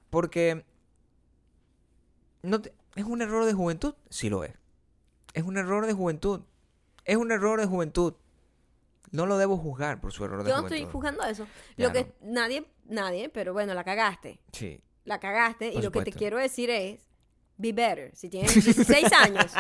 Porque 0.10 0.64
no 2.44 2.62
te- 2.62 2.74
es 2.96 3.04
un 3.06 3.22
error 3.22 3.46
de 3.46 3.54
juventud, 3.54 3.96
sí 4.10 4.30
lo 4.30 4.44
es. 4.44 4.54
Es 5.34 5.44
un 5.44 5.58
error 5.58 5.86
de 5.86 5.94
juventud. 5.94 6.42
Es 7.04 7.18
un 7.18 7.32
error 7.32 7.60
de 7.60 7.66
juventud. 7.68 8.14
No 9.12 9.26
lo 9.26 9.38
debo 9.38 9.58
juzgar 9.58 10.00
por 10.02 10.12
su 10.12 10.24
error 10.26 10.44
de 10.44 10.50
Yo 10.50 10.56
no 10.58 10.62
juventud. 10.64 10.76
estoy 10.78 10.92
juzgando 10.92 11.24
eso. 11.24 11.48
Ya, 11.78 11.88
Lo 11.88 11.94
que 11.94 12.14
no. 12.22 12.32
nadie, 12.34 12.66
nadie, 12.86 13.30
pero 13.30 13.54
bueno, 13.54 13.74
la 13.74 13.84
cagaste. 13.84 14.40
Sí. 14.52 14.82
La 15.04 15.20
cagaste. 15.20 15.72
Por 15.72 15.80
y 15.82 15.84
lo 15.84 15.92
que 15.92 16.02
te 16.04 16.12
quiero 16.12 16.38
decir 16.38 16.70
es, 16.70 17.05
be 17.58 17.72
better. 17.72 18.12
Si 18.16 18.30
tienes 18.30 18.54
16 18.54 19.12
años 19.20 19.52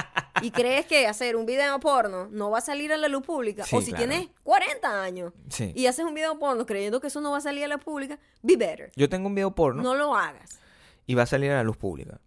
y 0.41 0.51
crees 0.51 0.85
que 0.85 1.07
hacer 1.07 1.35
un 1.35 1.45
video 1.45 1.79
porno 1.79 2.27
no 2.31 2.49
va 2.51 2.57
a 2.57 2.61
salir 2.61 2.91
a 2.91 2.97
la 2.97 3.07
luz 3.07 3.23
pública, 3.25 3.63
Sí, 3.65 3.75
o 3.75 3.81
si 3.81 3.91
claro. 3.93 4.07
tienes 4.09 4.29
40 4.43 5.01
años 5.03 5.33
Sí. 5.49 5.71
y 5.75 5.85
haces 5.87 6.03
un 6.05 6.13
video 6.13 6.37
porno 6.37 6.65
creyendo 6.65 6.99
que 6.99 7.07
eso 7.07 7.21
no 7.21 7.31
va 7.31 7.37
a 7.37 7.41
salir 7.41 7.63
a 7.63 7.67
la 7.67 7.77
pública, 7.77 8.19
be 8.41 8.57
better. 8.57 8.91
Yo 8.95 9.07
tengo 9.09 9.27
un 9.27 9.35
video 9.35 9.51
porno 9.55 9.81
No 9.81 9.95
lo 9.95 10.15
hagas. 10.15 10.59
y 11.07 11.13
va 11.15 11.23
a 11.23 11.25
salir 11.27 11.51
a 11.51 11.55
la 11.55 11.63
luz 11.63 11.77
pública. 11.77 12.19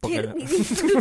Porque 0.00 0.16
Qué 0.20 0.22
la- 0.26 0.32
ridículo. 0.32 1.00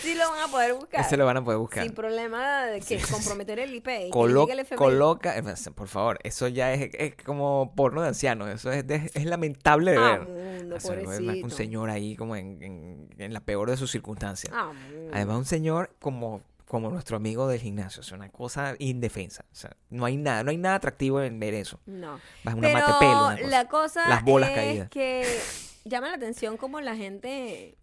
sí 0.00 0.14
lo 0.14 0.30
van 0.30 0.37
a 0.48 0.50
poder 0.50 0.74
buscar. 0.74 1.00
Ese 1.00 1.16
lo 1.16 1.24
van 1.26 1.36
a 1.36 1.44
poder 1.44 1.58
buscar. 1.58 1.84
Sin 1.84 1.94
problema 1.94 2.66
de 2.66 2.80
que 2.80 3.00
comprometer 3.10 3.58
el 3.58 3.74
IP. 3.74 3.88
y 4.06 4.10
Colo- 4.10 4.48
el 4.50 4.66
coloca, 4.76 5.36
eh, 5.38 5.42
por 5.74 5.88
favor, 5.88 6.18
eso 6.24 6.48
ya 6.48 6.72
es, 6.74 6.90
es 6.94 7.14
como 7.24 7.72
porno 7.76 8.02
de 8.02 8.08
ancianos, 8.08 8.48
eso 8.48 8.72
es, 8.72 8.86
de- 8.86 9.10
es 9.14 9.24
lamentable 9.24 9.92
de 9.92 9.98
Ah, 9.98 10.18
ver. 10.18 10.28
mundo, 10.28 10.76
O 10.76 10.80
sea, 10.80 10.96
un 11.42 11.50
señor 11.50 11.90
ahí 11.90 12.16
como 12.16 12.36
en, 12.36 12.62
en- 12.62 13.08
en 13.18 13.32
la 13.32 13.40
peor 13.40 13.70
de 13.70 13.76
sus 13.76 13.90
circunstancias. 13.90 14.52
Ah. 14.54 14.72
Además, 15.12 15.36
un 15.38 15.44
señor 15.44 15.90
como, 16.00 16.42
como 16.66 16.90
nuestro 16.90 17.16
amigo 17.16 17.48
del 17.48 17.60
gimnasio. 17.60 18.02
Es 18.02 18.12
una 18.12 18.28
cosa 18.28 18.74
indefensa. 18.78 19.44
O 19.50 19.54
sea, 19.54 19.74
no 19.88 20.04
hay 20.04 20.18
nada, 20.18 20.42
no 20.44 20.50
hay 20.50 20.58
nada 20.58 20.74
atractivo 20.76 21.22
en 21.22 21.40
ver 21.40 21.54
eso. 21.54 21.80
No. 21.86 22.20
Vas 22.44 22.54
una 22.54 22.68
Pero 22.68 22.78
mate 22.80 22.92
pelo, 22.98 23.26
una 23.26 23.36
cosa. 23.36 23.48
la 23.48 23.64
cosa 23.68 24.08
Las 24.08 24.22
bolas 24.24 24.50
es 24.50 24.54
caídas. 24.56 24.88
que 24.90 25.38
llama 25.86 26.08
la 26.08 26.16
atención 26.16 26.58
como 26.58 26.80
la 26.82 26.94
gente 26.94 27.77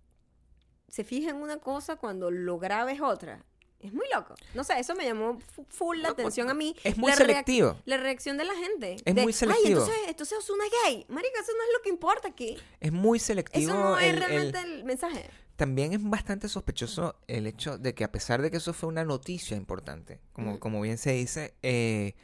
se 0.96 1.04
fija 1.04 1.30
en 1.30 1.36
una 1.38 1.58
cosa 1.58 1.98
cuando 1.98 2.32
lo 2.32 2.58
grave 2.58 2.94
es 2.94 3.02
otra. 3.02 3.44
Es 3.82 3.94
muy 3.94 4.06
loco. 4.14 4.34
No 4.54 4.64
sé, 4.64 4.80
eso 4.80 4.96
me 4.96 5.04
llamó 5.06 5.38
fu- 5.54 5.66
full 5.70 5.98
la 5.98 6.10
No, 6.10 6.16
pues, 6.16 6.24
atención 6.26 6.50
a 6.50 6.54
mí. 6.54 6.74
es 6.84 6.98
muy 6.98 7.12
La 7.12 7.18
selectivo. 7.18 7.78
La 7.86 7.98
reacción 7.98 8.38
de 8.38 8.46
la 8.46 8.56
gente. 8.56 8.96
Es 9.04 9.14
de, 9.14 9.22
muy 9.22 9.32
Ay, 9.32 9.34
selectivo". 9.34 9.68
entonces, 9.82 9.96
entonces 10.08 10.38
Ozuna 10.40 10.64
es 10.66 10.72
gay. 10.86 11.06
Marica, 11.10 11.40
eso 11.42 11.52
no 11.52 11.64
es 11.64 11.70
lo 11.78 11.82
que 11.84 11.90
importa 11.90 12.28
aquí. 12.30 12.58
Es 12.80 12.92
muy 12.94 13.20
selectivo. 13.20 13.74
Eso 13.74 13.78
no 13.78 14.00
es 14.00 14.06
el- 14.14 14.18
realmente 14.18 14.60
el, 14.62 14.84
mensaje. 14.86 15.30
También 15.58 15.92
es 15.94 16.00
bastante 16.02 16.48
sospechoso 16.50 17.16
el 17.28 17.46
hecho 17.46 17.78
de 17.78 17.94
que 17.94 18.04
a 18.06 18.12
pesar 18.12 18.42
de 18.42 18.50
que 18.50 18.58
eso 18.58 18.74
fue 18.74 18.88
una 18.90 19.04
noticia 19.04 19.56
importante, 19.58 20.22
como, 20.34 20.60
como 20.60 20.82
bien 20.82 20.98
se 20.98 21.12
dice, 21.12 21.54
eh, 21.62 22.16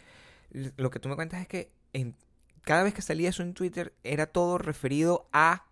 lo 0.51 0.89
que 0.89 0.99
tú 0.99 1.09
me 1.09 1.15
cuentas 1.15 1.41
es 1.41 1.47
que 1.47 1.72
en, 1.93 2.15
cada 2.61 2.84
vez 2.84 2.93
que 2.93 3.01
salía 3.01 3.30
eso 3.30 3.43
en 3.43 3.53
Twitter 3.53 3.93
era 4.03 4.26
todo 4.28 4.57
referido 4.57 5.28
a 5.34 5.65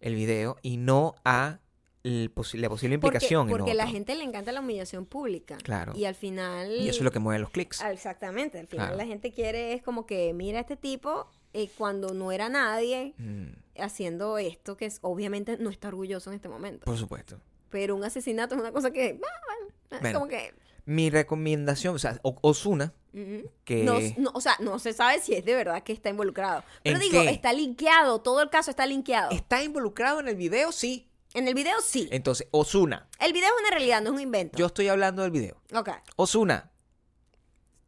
el 0.00 0.14
video 0.14 0.56
y 0.62 0.76
no 0.76 1.14
a 1.24 1.58
posi- 2.04 2.58
la 2.58 2.68
posible 2.68 2.94
implicación. 2.96 3.48
porque 3.48 3.74
la 3.74 3.84
otro. 3.84 3.94
gente 3.94 4.14
le 4.16 4.24
encanta 4.24 4.50
la 4.52 4.60
humillación 4.60 5.06
pública. 5.06 5.56
Claro. 5.62 5.92
Y 5.96 6.04
al 6.04 6.14
final... 6.14 6.70
Y 6.72 6.88
eso 6.88 6.98
es 6.98 7.04
lo 7.04 7.12
que 7.12 7.18
mueve 7.20 7.38
los 7.40 7.50
clics. 7.50 7.80
Ah, 7.80 7.92
Exactamente, 7.92 8.58
al 8.58 8.66
final 8.66 8.86
Claro. 8.88 8.96
la 8.98 9.06
gente 9.06 9.32
quiere 9.32 9.72
es 9.74 9.82
como 9.82 10.04
que 10.06 10.32
mira 10.34 10.58
a 10.58 10.60
este 10.62 10.76
tipo 10.76 11.28
eh, 11.52 11.68
cuando 11.78 12.12
no 12.14 12.32
era 12.32 12.48
nadie 12.48 13.14
Mm, 13.18 13.52
haciendo 13.78 14.38
esto 14.38 14.76
que 14.76 14.86
es, 14.86 14.98
obviamente 15.02 15.56
no 15.58 15.70
está 15.70 15.88
orgulloso 15.88 16.30
en 16.30 16.36
este 16.36 16.48
momento. 16.48 16.84
por 16.84 16.96
supuesto. 16.98 17.38
Pero 17.70 17.94
un 17.96 18.04
asesinato 18.04 18.54
es 18.54 18.60
una 18.60 18.72
cosa 18.72 18.90
que, 18.90 19.20
ah, 19.22 19.66
bueno, 19.90 20.08
es 20.08 20.14
como 20.14 20.28
que... 20.28 20.52
Mi 20.84 21.10
recomendación, 21.10 21.94
o 21.94 21.98
sea, 22.00 22.18
O- 22.22 22.36
Ozuna, 22.40 22.92
ujú. 23.14 23.48
que... 23.64 23.84
No, 23.84 23.98
no, 24.18 24.30
o 24.34 24.40
sea, 24.40 24.56
no 24.58 24.78
se 24.80 24.92
sabe 24.92 25.20
si 25.20 25.34
es 25.34 25.44
de 25.44 25.54
verdad 25.54 25.82
que 25.84 25.92
está 25.92 26.08
involucrado. 26.10 26.64
Pero 26.82 26.96
¿En 26.96 27.02
digo, 27.02 27.22
qué? 27.22 27.30
está 27.30 27.52
linkeado, 27.52 28.20
todo 28.20 28.42
el 28.42 28.50
caso 28.50 28.70
está 28.70 28.84
linkeado. 28.86 29.30
¿Está 29.30 29.62
involucrado 29.62 30.18
en 30.18 30.26
el 30.28 30.34
video? 30.34 30.72
Sí. 30.72 31.08
En 31.34 31.48
el 31.48 31.54
video 31.54 31.80
sí. 31.80 32.08
Entonces, 32.12 32.46
Ozuna, 32.50 33.08
El 33.18 33.32
video 33.32 33.46
es 33.48 33.60
una 33.60 33.70
realidad, 33.70 34.00
no 34.02 34.10
es 34.10 34.14
un 34.16 34.20
invento. 34.20 34.58
yo 34.58 34.66
estoy 34.66 34.88
hablando 34.88 35.22
del 35.22 35.30
video. 35.30 35.56
Ok, 35.74 35.88
Ozuna, 36.16 36.70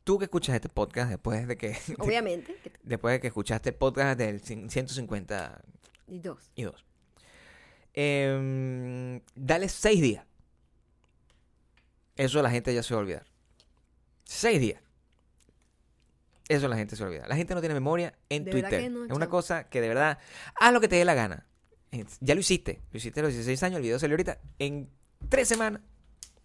tú 0.04 0.18
que 0.18 0.24
escuchas 0.24 0.54
este 0.54 0.68
podcast 0.70 1.10
después 1.10 1.46
de 1.46 1.56
que... 1.56 1.76
obviamente. 1.98 2.56
después 2.82 3.12
de 3.12 3.20
que 3.20 3.26
escuchaste 3.28 3.70
el 3.70 3.74
podcast 3.76 4.18
del 4.18 4.40
cin- 4.42 4.70
152. 4.70 6.50
Y 6.54 6.62
dos. 6.64 6.84
Em, 7.92 9.20
dale 9.34 9.68
seis 9.68 10.00
días. 10.00 10.24
Eso 12.16 12.42
la 12.42 12.50
gente 12.50 12.74
ya 12.74 12.82
se 12.82 12.94
va 12.94 13.00
a 13.00 13.02
olvidar. 13.02 13.26
Seis 14.24 14.60
días. 14.60 14.80
Eso 16.48 16.68
la 16.68 16.76
gente 16.76 16.96
se 16.96 17.02
olvida. 17.04 17.26
La 17.26 17.36
gente 17.36 17.54
no 17.54 17.60
tiene 17.60 17.74
memoria 17.74 18.14
en 18.28 18.44
De 18.44 18.50
Twitter. 18.50 18.90
no, 18.90 19.04
es 19.06 19.10
una 19.12 19.28
cosa 19.28 19.68
que 19.68 19.80
de 19.80 19.88
verdad, 19.88 20.18
haz 20.56 20.72
lo 20.72 20.80
que 20.80 20.88
te 20.88 20.96
dé 20.96 21.04
la 21.04 21.14
gana. 21.14 21.46
Ya 22.20 22.34
lo 22.34 22.40
hiciste. 22.40 22.80
Lo 22.92 22.98
hiciste 22.98 23.20
a 23.20 23.22
los 23.24 23.32
16 23.32 23.62
años, 23.62 23.76
el 23.76 23.82
video 23.82 23.98
salió 23.98 24.14
ahorita. 24.14 24.38
En 24.58 24.88
tres 25.28 25.48
semanas, 25.48 25.80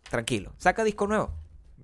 tranquilo. 0.09 0.53
Saca 0.57 0.83
disco 0.83 1.07
nuevo. 1.07 1.31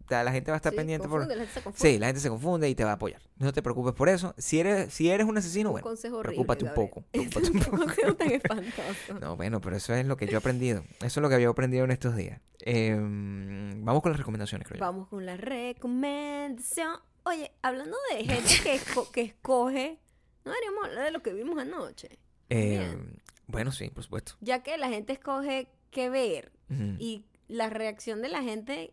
La 0.07 0.31
gente 0.31 0.51
va 0.51 0.55
a 0.55 0.57
estar 0.57 0.71
Sí, 0.71 0.77
pendiente 0.77 1.07
por... 1.07 1.21
confunde, 1.21 1.35
la 1.35 1.41
gente 1.45 1.53
se 1.59 1.63
confunde. 1.63 1.91
Sí, 1.93 1.97
la 1.97 2.05
gente 2.05 2.21
se 2.21 2.29
confunde 2.29 2.69
y 2.69 2.75
te 2.75 2.83
va 2.83 2.91
a 2.91 2.93
apoyar. 2.93 3.21
No 3.37 3.51
te 3.51 3.63
preocupes 3.63 3.93
por 3.93 4.07
eso. 4.07 4.35
Si 4.37 4.59
eres, 4.59 4.93
si 4.93 5.09
eres 5.09 5.25
un 5.25 5.35
asesino, 5.35 5.69
Un 5.69 5.73
bueno, 5.73 5.83
consejo 5.87 6.17
horrible, 6.17 6.45
preocúpate 6.45 6.63
un 6.65 6.69
Gabriel. 6.69 6.89
poco. 6.89 7.05
Preocúpate 7.11 7.49
un 7.49 7.57
un 7.57 7.63
poco. 7.63 7.77
consejo 7.77 8.15
tan 8.15 8.31
espantoso. 8.31 9.19
No, 9.19 9.35
bueno, 9.35 9.59
pero 9.61 9.75
eso 9.77 9.95
es 9.95 10.05
lo 10.05 10.15
que 10.15 10.27
yo 10.27 10.33
he 10.33 10.37
aprendido. 10.37 10.83
Eso 10.99 11.05
es 11.07 11.17
lo 11.17 11.27
que 11.29 11.33
había 11.35 11.49
aprendido 11.49 11.85
en 11.85 11.91
estos 11.91 12.15
días. 12.15 12.39
Eh, 12.61 12.95
vamos 12.99 14.03
con 14.03 14.11
las 14.11 14.19
recomendaciones, 14.19 14.67
creo 14.67 14.77
yo. 14.79 14.85
Vamos 14.85 15.07
con 15.07 15.25
la 15.25 15.37
recomendación. 15.37 16.97
Oye, 17.23 17.51
hablando 17.63 17.97
de 18.11 18.23
gente 18.25 18.53
que, 18.63 18.75
esco- 18.79 19.09
que 19.11 19.21
escoge, 19.21 19.99
no 20.43 20.51
deberíamos 20.51 20.85
hablar 20.85 21.05
de 21.05 21.11
lo 21.11 21.23
que 21.23 21.33
vimos 21.33 21.57
anoche. 21.57 22.19
Eh, 22.49 22.77
bien. 22.77 23.21
Bueno, 23.47 23.71
sí, 23.71 23.89
por 23.89 24.03
supuesto. 24.03 24.33
Ya 24.41 24.63
que 24.63 24.77
la 24.77 24.89
gente 24.89 25.13
escoge 25.13 25.69
qué 25.91 26.09
ver 26.09 26.51
y 26.99 27.25
la 27.47 27.69
reacción 27.69 28.21
de 28.21 28.29
la 28.29 28.41
gente 28.41 28.91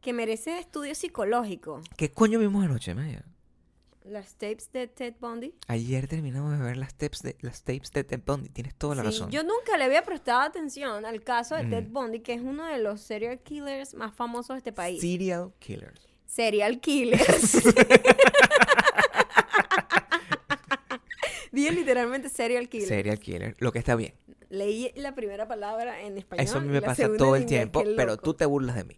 que 0.00 0.12
merece 0.12 0.58
estudio 0.58 0.94
psicológico. 0.94 1.80
¿Qué 1.96 2.10
coño 2.12 2.38
vimos 2.38 2.64
anoche, 2.64 2.94
Maya? 2.94 3.24
Las 4.04 4.34
tapes 4.36 4.72
de 4.72 4.86
Ted 4.86 5.14
Bundy. 5.20 5.54
Ayer 5.68 6.08
terminamos 6.08 6.58
de 6.58 6.64
ver 6.64 6.76
las 6.78 6.94
tapes 6.94 7.20
de, 7.20 7.36
las 7.40 7.62
tapes 7.64 7.92
de 7.92 8.02
Ted 8.04 8.20
Bundy. 8.24 8.48
Tienes 8.48 8.74
toda 8.74 8.94
la 8.94 9.02
Sí, 9.02 9.08
razón. 9.08 9.30
yo 9.30 9.42
nunca 9.42 9.76
le 9.76 9.84
había 9.84 10.02
prestado 10.04 10.40
atención 10.40 11.04
al 11.04 11.22
caso 11.22 11.54
de 11.54 11.64
Ted 11.64 11.84
Ujú. 11.84 11.92
Bundy, 11.92 12.20
que 12.20 12.32
es 12.34 12.40
uno 12.40 12.64
de 12.66 12.78
los 12.78 13.00
serial 13.02 13.40
killers 13.40 13.92
más 13.94 14.14
famosos 14.14 14.54
de 14.54 14.58
este 14.58 14.72
país. 14.72 15.00
Serial 15.02 15.52
Killers. 15.58 16.08
Serial 16.26 16.80
killers. 16.80 17.62
Dije 21.52 21.72
literalmente 21.72 22.28
serial 22.28 22.68
killer. 22.68 22.88
Serial 22.88 23.18
Killer. 23.18 23.56
Lo 23.58 23.72
que 23.72 23.78
está 23.78 23.96
bien. 23.96 24.14
Leí 24.48 24.92
la 24.96 25.14
primera 25.14 25.46
palabra 25.48 26.00
en 26.02 26.18
español. 26.18 26.44
Eso 26.44 26.58
a 26.58 26.60
mí 26.60 26.68
me 26.68 26.82
pasa 26.82 27.08
todo 27.16 27.36
el 27.36 27.46
tiempo, 27.46 27.82
pero 27.96 28.16
tú 28.16 28.34
te 28.34 28.46
burlas 28.46 28.76
de 28.76 28.84
mí. 28.84 28.96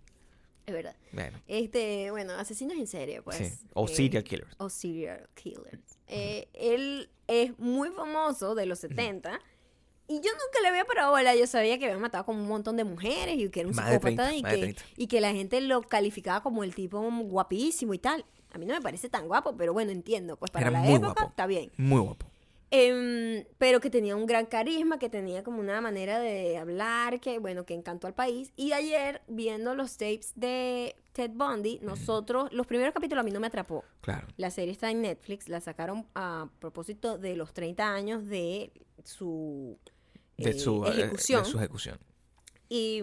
Es 0.64 0.72
verdad. 0.74 0.94
Bueno, 1.12 1.38
Este, 1.48 2.10
bueno, 2.10 2.34
asesinos 2.34 2.76
en 2.78 2.86
serie, 2.86 3.20
pues. 3.20 3.36
sí. 3.36 3.66
O 3.74 3.86
eh, 3.86 3.88
Serial 3.88 4.22
Killers. 4.22 4.54
O 4.58 4.68
serial 4.70 5.28
killers. 5.34 5.98
Eh, 6.06 6.48
él 6.54 7.10
es 7.26 7.58
muy 7.58 7.90
famoso 7.90 8.54
de 8.54 8.66
los 8.66 8.78
70. 8.78 9.40
Y 10.08 10.14
yo 10.16 10.30
nunca 10.30 10.60
le 10.62 10.68
había 10.68 10.84
parado 10.84 11.10
bola. 11.10 11.34
Yo 11.34 11.46
sabía 11.46 11.78
que 11.78 11.86
había 11.86 11.98
matado 11.98 12.24
como 12.24 12.40
un 12.42 12.48
montón 12.48 12.76
de 12.76 12.84
mujeres 12.84 13.36
y 13.38 13.48
que 13.50 13.60
era 13.60 13.68
un 13.70 13.74
psicópata 13.74 14.28
30, 14.28 14.34
y, 14.36 14.42
que, 14.42 14.58
30. 14.60 14.82
y 14.96 15.06
que 15.08 15.20
la 15.20 15.32
gente 15.32 15.60
lo 15.60 15.82
calificaba 15.82 16.42
como 16.42 16.62
el 16.64 16.74
tipo 16.74 17.00
guapísimo 17.10 17.92
y 17.94 17.98
tal. 17.98 18.24
A 18.52 18.58
mí 18.58 18.66
no 18.66 18.74
me 18.74 18.80
parece 18.82 19.08
tan 19.08 19.26
guapo, 19.26 19.56
pero 19.56 19.72
bueno, 19.72 19.90
entiendo. 19.90 20.36
Pues 20.36 20.50
para 20.50 20.68
Era 20.68 20.80
la 20.80 20.88
época 20.88 21.12
guapo. 21.14 21.28
está 21.30 21.46
bien. 21.46 21.72
Muy 21.76 22.00
guapo. 22.00 22.26
Em, 22.74 23.44
pero 23.58 23.80
que 23.80 23.90
tenía 23.90 24.16
un 24.16 24.24
gran 24.24 24.46
carisma, 24.46 24.98
que 24.98 25.10
tenía 25.10 25.42
como 25.44 25.60
una 25.60 25.80
manera 25.82 26.18
de 26.18 26.56
hablar, 26.56 27.20
que 27.20 27.38
bueno, 27.38 27.66
que 27.66 27.74
encantó 27.74 28.06
al 28.06 28.14
país. 28.14 28.50
Y 28.56 28.72
ayer, 28.72 29.20
viendo 29.28 29.74
los 29.74 29.98
tapes 29.98 30.32
de 30.36 30.96
Ted 31.12 31.32
Bundy, 31.34 31.80
nosotros, 31.82 32.50
los 32.50 32.66
primeros 32.66 32.94
capítulos 32.94 33.20
a 33.20 33.24
mí 33.24 33.30
no 33.30 33.40
me 33.40 33.48
atrapó. 33.48 33.84
Claro. 34.00 34.26
La 34.38 34.50
serie 34.50 34.72
está 34.72 34.90
en 34.90 35.02
Netflix, 35.02 35.50
la 35.50 35.60
sacaron 35.60 36.06
a 36.14 36.48
propósito 36.60 37.18
de 37.18 37.36
los 37.36 37.52
30 37.52 37.92
años 37.92 38.26
de 38.26 38.72
su, 39.04 39.78
De 40.38 40.50
eh, 40.50 40.58
su, 40.58 40.86
eh, 40.86 40.90
ejecución. 40.92 41.44
de 41.44 41.50
su 41.50 41.58
ejecución. 41.58 41.98
Y, 42.70 43.02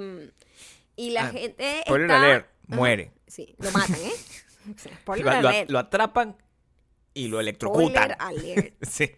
y 0.95 1.11
la 1.11 1.27
Ah, 1.27 1.31
gente 1.31 1.81
spoiler 1.85 2.09
está... 2.09 2.23
alert, 2.23 2.45
Ajá, 2.69 2.75
muere. 2.75 3.11
Sí, 3.27 3.55
lo 3.59 3.69
matan, 3.71 3.95
¿eh? 4.01 4.11
O 4.75 4.79
sea, 4.79 4.97
spoiler 4.97 5.25
Lo, 5.27 5.41
lo- 5.43 5.49
alert. 5.49 5.69
lo 5.69 5.77
atrapan 5.77 6.35
y 7.13 7.27
lo 7.27 7.39
electrocutan. 7.39 8.15
Alert. 8.17 8.73
Sí. 8.81 9.11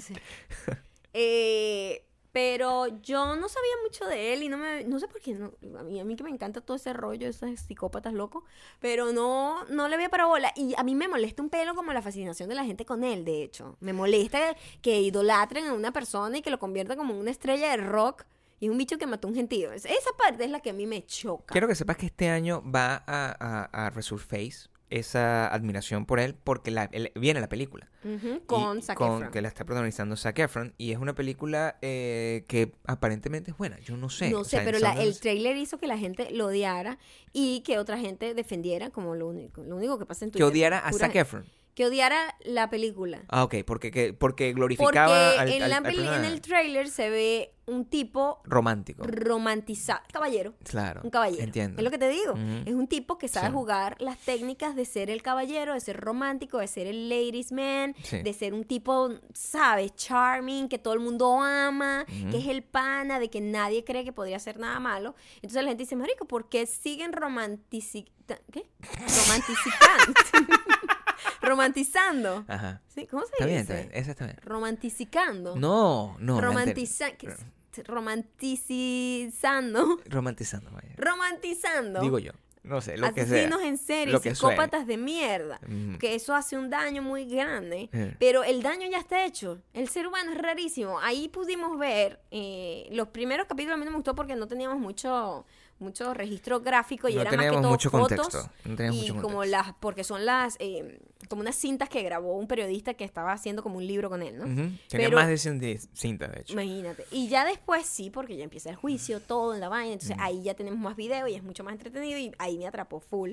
Sí. 0.00 0.14
Eh, 1.16 2.04
pero 2.32 2.88
yo 3.00 3.36
no 3.36 3.48
sabía 3.48 3.70
mucho 3.84 4.04
de 4.06 4.32
él 4.32 4.42
y 4.42 4.48
no 4.48 4.58
me 4.58 4.82
no 4.82 4.98
sé 4.98 5.06
por 5.06 5.20
qué 5.20 5.32
no, 5.34 5.52
a 5.78 5.84
mí 5.84 6.00
a 6.00 6.04
mí 6.04 6.16
que 6.16 6.24
me 6.24 6.30
encanta 6.30 6.60
todo 6.60 6.76
ese 6.76 6.92
rollo 6.92 7.28
esos 7.28 7.60
psicópatas 7.60 8.12
locos 8.12 8.42
pero 8.80 9.12
no 9.12 9.64
no 9.66 9.86
le 9.86 9.94
había 9.94 10.08
para 10.08 10.26
bola. 10.26 10.52
Y 10.56 10.74
a 10.76 10.82
mí 10.82 10.96
me 10.96 11.06
molesta 11.06 11.40
un 11.40 11.50
pelo 11.50 11.76
como 11.76 11.92
la 11.92 12.02
fascinación 12.02 12.48
de 12.48 12.56
la 12.56 12.64
gente 12.64 12.84
con 12.84 13.04
él 13.04 13.24
de 13.24 13.44
hecho. 13.44 13.76
Me 13.78 13.92
molesta 13.92 14.56
que 14.82 15.00
idolatren 15.00 15.66
a 15.66 15.72
una 15.74 15.92
persona 15.92 16.38
y 16.38 16.42
que 16.42 16.50
lo 16.50 16.58
conviertan 16.58 16.96
como 16.98 17.16
una 17.16 17.30
estrella 17.30 17.70
de 17.70 17.76
rock 17.76 18.24
y 18.58 18.68
un 18.68 18.76
bicho 18.78 18.98
que 18.98 19.06
mató 19.06 19.28
a 19.28 19.30
un 19.30 19.36
gentío. 19.36 19.72
Es- 19.72 19.84
esa 19.84 20.10
parte 20.18 20.42
es 20.44 20.50
la 20.50 20.58
que 20.58 20.70
a 20.70 20.72
mí 20.72 20.86
me 20.88 21.06
choca. 21.06 21.52
Quiero 21.52 21.68
que 21.68 21.76
sepas 21.76 21.96
que 21.96 22.06
este 22.06 22.28
año 22.28 22.60
va 22.68 23.04
a, 23.06 23.36
a, 23.70 23.86
a 23.86 23.90
resurface 23.90 24.68
esa 24.98 25.46
admiración 25.48 26.06
por 26.06 26.20
él 26.20 26.34
porque 26.44 26.70
la, 26.70 26.90
viene 27.14 27.40
la 27.40 27.48
película. 27.48 27.88
Con 28.46 28.82
Zac 28.82 28.96
con- 28.98 29.16
Efron. 29.16 29.30
Que 29.32 29.42
la 29.42 29.48
está 29.48 29.64
protagonizando 29.64 30.16
Zac 30.16 30.38
Efron. 30.38 30.74
Y 30.78 30.92
es 30.92 30.98
una 30.98 31.14
película 31.14 31.76
eh, 31.82 32.44
que 32.48 32.72
aparentemente 32.86 33.50
es 33.50 33.56
buena. 33.56 33.78
Yo 33.80 33.96
no 33.96 34.08
sé. 34.10 34.30
No 34.30 34.40
o 34.40 34.44
sé, 34.44 34.50
sea, 34.50 34.64
pero 34.64 34.78
la- 34.78 34.92
el 35.02 35.18
trailer 35.18 35.56
hizo 35.56 35.78
que 35.78 35.86
la 35.86 35.98
gente 35.98 36.30
lo 36.30 36.46
odiara 36.46 36.98
y 37.32 37.60
que 37.60 37.78
otra 37.78 37.98
gente 37.98 38.34
defendiera 38.34 38.90
como 38.90 39.14
lo 39.14 39.28
único, 39.28 39.62
lo 39.62 39.76
único 39.76 39.98
que 39.98 40.06
pasa 40.06 40.24
en 40.24 40.30
Que 40.30 40.38
Twitter. 40.38 40.52
odiara 40.52 40.78
a 40.78 40.92
Zac 40.92 41.14
Efron. 41.16 41.44
Que 41.74 41.86
odiara 41.86 42.36
la 42.44 42.70
película. 42.70 43.22
Ah, 43.28 43.42
ok. 43.44 43.56
Porque, 43.66 43.90
que, 43.90 44.12
porque 44.12 44.18
Porque 44.18 44.52
glorificaba 44.52 45.30
al, 45.40 45.48
en, 45.48 45.62
al- 45.64 45.70
la 45.70 45.76
al 45.78 45.82
peli- 45.82 46.06
en 46.06 46.24
el 46.24 46.40
trailer 46.40 46.88
se 46.88 47.10
ve 47.10 47.50
un 47.66 47.84
tipo 47.86 48.40
romántico. 48.44 49.02
romantizado. 49.06 50.00
Caballero. 50.12 50.54
Claro. 50.64 51.00
Un 51.02 51.10
caballero. 51.10 51.42
Entiendo. 51.42 51.78
Es 51.78 51.84
lo 51.84 51.90
que 51.90 51.98
te 51.98 52.08
digo. 52.10 52.34
Es 52.66 52.74
un 52.74 52.86
tipo 52.86 53.18
que 53.18 53.26
sabe 53.26 53.48
Sí. 53.48 53.52
jugar 53.54 53.96
las 54.00 54.18
técnicas 54.18 54.76
de 54.76 54.84
ser 54.84 55.10
el 55.10 55.22
caballero, 55.22 55.74
de 55.74 55.80
ser 55.80 55.98
romántico, 55.98 56.58
de 56.58 56.68
ser 56.68 56.86
el 56.86 57.08
ladies 57.08 57.50
man, 57.52 57.96
Sí. 58.04 58.22
de 58.22 58.32
ser 58.34 58.54
un 58.54 58.64
tipo, 58.64 59.10
¿sabes? 59.32 59.94
Charming, 59.96 60.68
que 60.68 60.78
todo 60.78 60.94
el 60.94 61.00
mundo 61.00 61.40
ama, 61.40 62.04
que 62.30 62.38
es 62.38 62.46
el 62.46 62.62
pana, 62.62 63.18
de 63.18 63.30
que 63.30 63.40
nadie 63.40 63.82
cree 63.82 64.04
que 64.04 64.12
podría 64.12 64.36
hacer 64.36 64.58
nada 64.60 64.78
malo. 64.78 65.14
Entonces 65.36 65.62
la 65.62 65.68
gente 65.70 65.82
dice, 65.84 65.96
Marico, 65.96 66.26
¿por 66.26 66.48
qué 66.48 66.66
siguen 66.66 67.12
romantici 67.12 68.04
¿Qué? 68.52 68.64
Romanticizando. 68.90 70.14
Romantizando. 71.42 72.44
Ajá. 72.48 72.80
¿Sí? 72.94 73.06
¿Cómo 73.06 73.22
se 73.24 73.32
Está 73.32 73.46
bien, 73.46 73.60
dice? 73.62 73.72
está 73.74 73.86
bien. 73.88 74.02
Esa 74.02 74.10
está 74.12 74.24
bien. 74.26 74.36
Romanticicando. 74.42 75.56
No, 75.56 76.16
no. 76.18 76.40
la 76.40 76.46
ante- 76.48 76.58
Romantiza 76.58 77.10
¿qué 77.12 77.28
es? 77.28 77.86
romanticizando. 78.64 79.98
Romantizando, 80.08 80.70
vaya. 80.70 80.94
Romantizando. 80.96 82.00
Digo 82.00 82.18
yo. 82.18 82.32
No 82.62 82.80
sé, 82.80 82.96
lo 82.96 83.12
que 83.12 83.20
asesinos 83.20 83.60
en 83.60 83.76
serie, 83.76 84.10
Lo 84.10 84.20
psicópatas 84.20 84.86
de 84.86 84.96
mierda. 84.96 85.60
Ujú. 85.64 85.98
Que 85.98 86.14
eso 86.14 86.34
hace 86.34 86.56
un 86.56 86.70
daño 86.70 87.02
muy 87.02 87.26
grande. 87.26 87.90
Pero 88.18 88.42
el 88.42 88.62
daño 88.62 88.88
ya 88.90 88.96
está 88.98 89.26
hecho. 89.26 89.60
El 89.74 89.86
ser 89.90 90.06
humano 90.06 90.32
es 90.32 90.38
rarísimo. 90.38 90.98
Ahí 91.00 91.28
pudimos 91.28 91.78
ver 91.78 92.22
eh, 92.30 92.88
los 92.90 93.08
primeros 93.08 93.46
capítulos. 93.46 93.74
A 93.74 93.76
mí 93.78 93.84
no 93.84 93.90
me 93.90 93.98
gustó 93.98 94.14
porque 94.14 94.34
no 94.34 94.46
teníamos 94.48 94.78
mucho 94.78 95.44
mucho 95.78 96.14
registro 96.14 96.60
gráfico 96.60 97.08
y 97.08 97.14
No 97.14 97.22
era 97.22 97.32
más 97.32 97.46
que 97.46 97.50
todo 97.52 97.68
mucho 97.70 97.90
fotos 97.90 98.08
contexto, 98.18 98.50
no 98.64 98.92
y 98.92 98.96
mucho 99.00 99.14
como 99.16 99.34
contexto. 99.38 99.44
las 99.50 99.74
porque 99.80 100.04
son 100.04 100.24
las 100.24 100.56
eh, 100.60 101.00
como 101.28 101.40
unas 101.42 101.56
cintas 101.56 101.88
que 101.88 102.02
grabó 102.02 102.36
un 102.36 102.46
periodista 102.46 102.94
que 102.94 103.04
estaba 103.04 103.32
haciendo 103.32 103.62
como 103.62 103.76
un 103.78 103.86
libro 103.86 104.08
con 104.08 104.22
él, 104.22 104.38
¿no? 104.38 104.44
Ujú. 104.44 104.70
Tenía 104.88 105.08
Pero- 105.08 105.16
más 105.16 105.28
de 105.28 105.36
100 105.38 105.58
di- 105.58 105.78
cintas, 105.92 106.32
de 106.32 106.40
hecho. 106.40 106.52
Imagínate. 106.52 107.04
Y 107.10 107.28
ya 107.28 107.44
después 107.44 107.86
sí, 107.86 108.10
porque 108.10 108.36
ya 108.36 108.44
empieza 108.44 108.70
el 108.70 108.76
juicio, 108.76 109.20
todo 109.20 109.54
en 109.54 109.60
la 109.60 109.68
vaina. 109.68 109.94
Entonces 109.94 110.16
ahí 110.20 110.42
ya 110.42 110.54
tenemos 110.54 110.78
más 110.80 110.96
video 110.96 111.26
y 111.28 111.34
es 111.34 111.42
mucho 111.42 111.64
más 111.64 111.72
entretenido. 111.72 112.18
Y 112.18 112.32
ahí 112.38 112.56
me 112.58 112.66
atrapó 112.66 113.00
full 113.00 113.32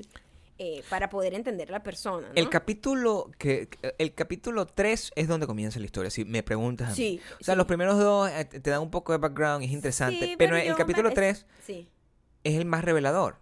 eh, 0.58 0.84
para 0.90 1.10
poder 1.10 1.34
entender 1.34 1.70
a 1.70 1.72
la 1.74 1.84
persona. 1.84 2.28
¿no? 2.28 2.34
El 2.36 2.50
capítulo 2.50 3.30
que 3.38 3.68
el 3.98 4.14
capítulo 4.14 4.66
3 4.68 5.12
es 5.16 5.28
donde 5.28 5.48
comienza 5.48 5.80
la 5.80 5.86
historia, 5.86 6.10
si 6.12 6.24
me 6.26 6.44
preguntas 6.44 6.88
a 6.88 6.92
mí. 6.92 6.96
Sí, 6.96 7.22
O 7.40 7.44
sea, 7.44 7.56
sí. 7.56 7.58
los 7.58 7.66
primeros 7.68 7.98
dos 7.98 8.30
eh, 8.30 8.46
te 8.46 8.70
dan 8.70 8.82
un 8.82 8.92
poco 8.92 9.12
de 9.12 9.18
background, 9.18 9.64
es 9.64 9.72
interesante, 9.72 10.20
Sí, 10.28 10.36
pero, 10.38 10.56
yo 10.58 10.64
el 10.64 10.70
me- 10.72 10.76
capítulo 10.76 11.10
es- 11.10 11.16
3 11.16 11.46
Sí. 11.66 11.90
Es 12.44 12.56
el 12.56 12.66
más 12.66 12.84
revelador. 12.84 13.38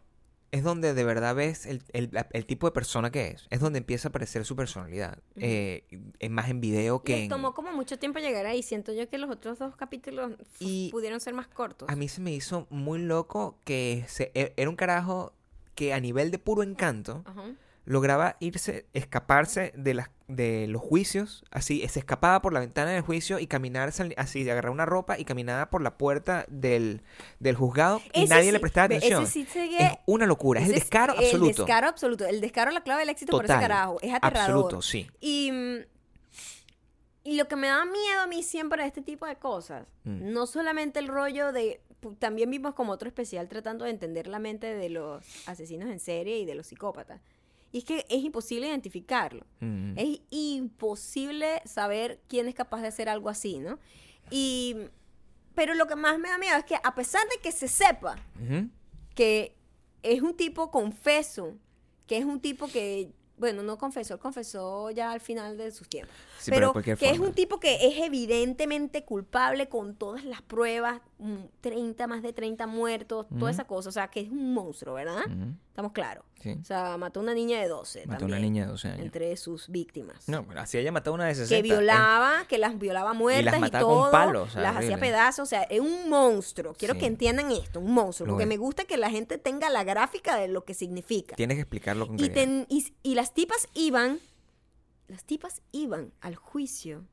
Es 0.52 0.64
donde 0.64 0.95
de 0.95 1.04
verdad 1.04 1.36
ves 1.36 1.68
el, 1.68 1.84
el- 1.93 2.10
el 2.32 2.45
tipo 2.47 2.66
de 2.66 2.72
persona 2.72 3.12
que 3.12 3.28
es. 3.28 3.45
Es 3.52 3.60
donde 3.60 3.78
empieza 3.78 4.08
a 4.08 4.10
aparecer 4.10 4.45
su 4.45 4.56
personalidad. 4.56 5.20
Eh, 5.36 5.84
es 6.18 6.30
más 6.32 6.50
en 6.50 6.60
video 6.60 7.04
que 7.04 7.14
Les 7.14 7.22
en... 7.24 7.30
tomó 7.30 7.54
como 7.54 7.72
mucho 7.72 8.00
tiempo 8.00 8.18
llegar 8.18 8.47
ahí. 8.47 8.64
Siento 8.64 8.91
yo 8.91 9.08
que 9.08 9.20
los 9.20 9.30
otros 9.30 9.60
dos 9.60 9.76
capítulos 9.76 10.32
Y 10.60 10.89
pudieron 10.89 11.20
ser 11.20 11.36
más 11.36 11.47
cortos. 11.47 11.88
A 11.88 11.95
mí 11.95 12.08
se 12.10 12.20
me 12.22 12.32
hizo 12.34 12.66
muy 12.72 12.97
loco 13.00 13.60
que 13.64 14.06
se- 14.08 14.32
e- 14.34 14.54
era 14.58 14.70
un 14.72 14.76
carajo 14.76 15.34
que 15.76 15.93
a 15.93 16.00
nivel 16.00 16.32
de 16.32 16.39
puro 16.39 16.64
encanto 16.64 17.22
Ajá. 17.26 17.43
Lograba 17.86 18.36
irse, 18.40 18.86
escaparse 18.94 19.74
de 19.76 19.94
las 19.96 20.10
de 20.28 20.68
los 20.68 20.80
juicios, 20.84 21.44
así, 21.50 21.84
se 21.88 21.98
escapaba 21.98 22.40
por 22.44 22.54
la 22.54 22.60
ventana 22.60 22.92
del 22.92 23.02
juicio 23.02 23.40
y 23.40 23.48
caminar 23.48 23.92
así, 24.16 24.44
de 24.44 24.52
agarrar 24.52 24.72
una 24.72 24.86
ropa 24.86 25.18
y 25.18 25.26
caminaba 25.26 25.72
por 25.72 25.82
la 25.82 25.98
puerta 25.98 26.46
del, 26.50 27.02
del 27.40 27.56
juzgado 27.56 28.00
y 28.14 28.26
nadie 28.28 28.52
le 28.52 28.60
prestaba 28.60 28.86
atención. 28.86 29.24
Ese 29.24 29.46
sí 29.46 29.76
Es 29.80 29.92
una 30.06 30.28
locura, 30.28 30.62
es 30.62 30.68
el 30.68 30.76
descaro 30.76 31.14
El 31.14 31.26
absoluto. 31.26 31.64
descaro 31.66 31.88
absoluto. 31.88 32.28
El 32.28 32.42
descaro 32.42 32.70
es 32.70 32.76
la 32.76 32.84
clave 32.84 33.00
del 33.00 33.10
éxito 33.10 33.32
por 33.32 33.46
ese 33.46 33.56
carajo. 33.56 33.98
Es 34.04 34.14
aterrador. 34.14 34.40
Absoluto, 34.66 34.82
sí. 34.84 35.10
Y, 35.20 35.52
y 37.24 37.36
lo 37.36 37.48
que 37.48 37.56
me 37.56 37.66
da 37.68 37.84
miedo 37.86 38.22
a 38.22 38.28
mí 38.28 38.44
siempre 38.44 38.84
de 38.84 38.88
este 38.88 39.02
tipo 39.02 39.26
de 39.26 39.36
cosas, 39.38 39.88
Mm. 40.04 40.32
no 40.32 40.46
solamente 40.46 41.00
el 41.00 41.08
rollo 41.08 41.52
de... 41.52 41.82
También 42.20 42.50
vimos 42.50 42.76
como 42.76 42.94
otro 42.94 43.10
especial 43.10 43.50
tratando 43.50 43.84
de 43.86 43.92
entender 43.92 44.28
la 44.28 44.38
mente 44.40 44.76
de 44.76 44.90
los 44.90 45.26
asesinos 45.48 45.90
en 45.90 46.00
serie 46.00 46.38
y 46.38 46.46
de 46.46 46.56
los 46.56 46.68
psicópatas. 46.68 47.20
Y 47.72 47.80
es 47.80 47.84
que 47.84 48.06
es 48.10 48.24
imposible 48.24 48.68
identificarlo. 48.68 49.46
Mm. 49.60 49.98
Es 49.98 50.22
imposible 50.32 51.62
saber 51.66 52.20
quién 52.28 52.48
es 52.48 52.56
capaz 52.56 52.82
de 52.82 52.88
hacer 52.88 53.10
algo 53.10 53.30
así, 53.30 53.60
¿no? 53.60 53.80
Y... 54.32 54.76
Pero 55.56 55.74
lo 55.74 55.88
que 55.88 55.96
más 55.96 56.18
me 56.20 56.30
da 56.30 56.38
miedo 56.38 56.56
es 56.56 56.64
que 56.64 56.76
a 56.76 56.96
pesar 56.96 57.22
de 57.28 57.42
que 57.42 57.52
se 57.52 57.68
sepa 57.68 58.16
que 59.14 59.58
es 60.04 60.22
un 60.22 60.36
tipo 60.36 60.72
confeso, 60.72 61.56
que 62.08 62.18
es 62.18 62.26
un 62.26 62.40
tipo 62.40 62.68
que, 62.68 63.12
bueno, 63.38 63.64
no 63.64 63.78
confesó, 63.78 64.14
él 64.14 64.20
confesó 64.20 64.90
ya 64.92 65.12
al 65.12 65.20
final 65.20 65.58
de 65.58 65.72
sus 65.72 65.90
tiempos. 65.90 66.16
Sí, 66.40 66.52
pero 66.52 66.74
que 66.74 66.94
es 67.10 67.20
un 67.20 67.34
tipo 67.34 67.60
que 67.60 67.88
es 67.88 67.98
evidentemente 67.98 69.04
culpable 69.04 69.68
con 69.68 69.96
todas 69.96 70.24
las 70.24 70.42
pruebas, 70.42 71.02
mm, 71.18 71.36
30, 71.62 72.08
más 72.08 72.22
de 72.22 72.34
30 72.34 72.66
muertos, 72.68 73.28
toda 73.38 73.52
esa 73.52 73.66
cosa, 73.66 73.90
o 73.90 73.92
sea, 73.92 74.08
que 74.08 74.22
es 74.22 74.30
un 74.30 74.54
monstruo, 74.54 74.96
¿verdad? 74.96 75.26
Estamos 75.80 75.92
claros. 75.94 76.26
Sí. 76.42 76.58
O 76.62 76.64
sea, 76.64 76.98
mató 76.98 77.20
a 77.20 77.24
una 77.24 77.34
niña 77.34 77.60
de 77.60 77.68
12 77.68 78.06
Mató 78.08 78.24
a 78.24 78.28
una 78.28 78.40
niña 78.40 78.64
de 78.66 78.72
12 78.72 78.88
años. 78.88 79.00
entre 79.02 79.36
sus 79.38 79.68
víctimas. 79.70 80.28
No, 80.30 80.46
pero 80.48 80.62
así 80.62 80.78
ella 80.78 80.92
mató 80.92 81.12
a 81.12 81.14
una 81.14 81.26
de 81.26 81.36
60. 81.36 81.50
que 81.54 81.60
eh. 81.60 81.62
violaba, 81.74 82.46
que 82.48 82.58
las 82.58 82.78
violaba 82.80 83.14
muertas 83.14 83.58
y, 83.58 83.60
mataba 83.60 83.84
con 83.86 83.94
todo, 84.04 84.12
palos, 84.12 84.50
o 84.50 84.52
sea, 84.54 84.62
las 84.62 84.78
hacía 84.78 84.98
pedazos, 84.98 85.44
o 85.44 85.46
sea, 85.46 85.64
es 85.64 85.80
un 85.82 86.10
monstruo. 86.10 86.74
Quiero 86.74 86.94
Sí. 86.94 87.02
que 87.02 87.06
entiendan 87.08 87.52
esto, 87.52 87.80
un 87.82 87.94
monstruo, 87.94 88.28
Lo 88.28 88.34
porque 88.34 88.44
es. 88.44 88.50
me 88.50 88.58
gusta 88.58 88.86
que 88.86 88.96
la 88.98 89.10
gente 89.10 89.38
tenga 89.38 89.70
la 89.70 89.84
gráfica 89.84 90.38
de 90.38 90.48
lo 90.48 90.64
que 90.64 90.74
significa. 90.74 91.36
Tienes 91.36 91.56
que 91.56 91.62
explicarlo 91.62 92.08
con 92.08 92.20
Y, 92.20 92.30
ten- 92.30 92.66
y, 92.70 92.86
y 93.04 93.16
las 93.16 93.34
tipas 93.34 93.68
iban, 93.74 94.20
las 95.08 95.24
tipas 95.26 95.62
iban 95.72 96.14
al 96.22 96.36
juicio 96.36 97.04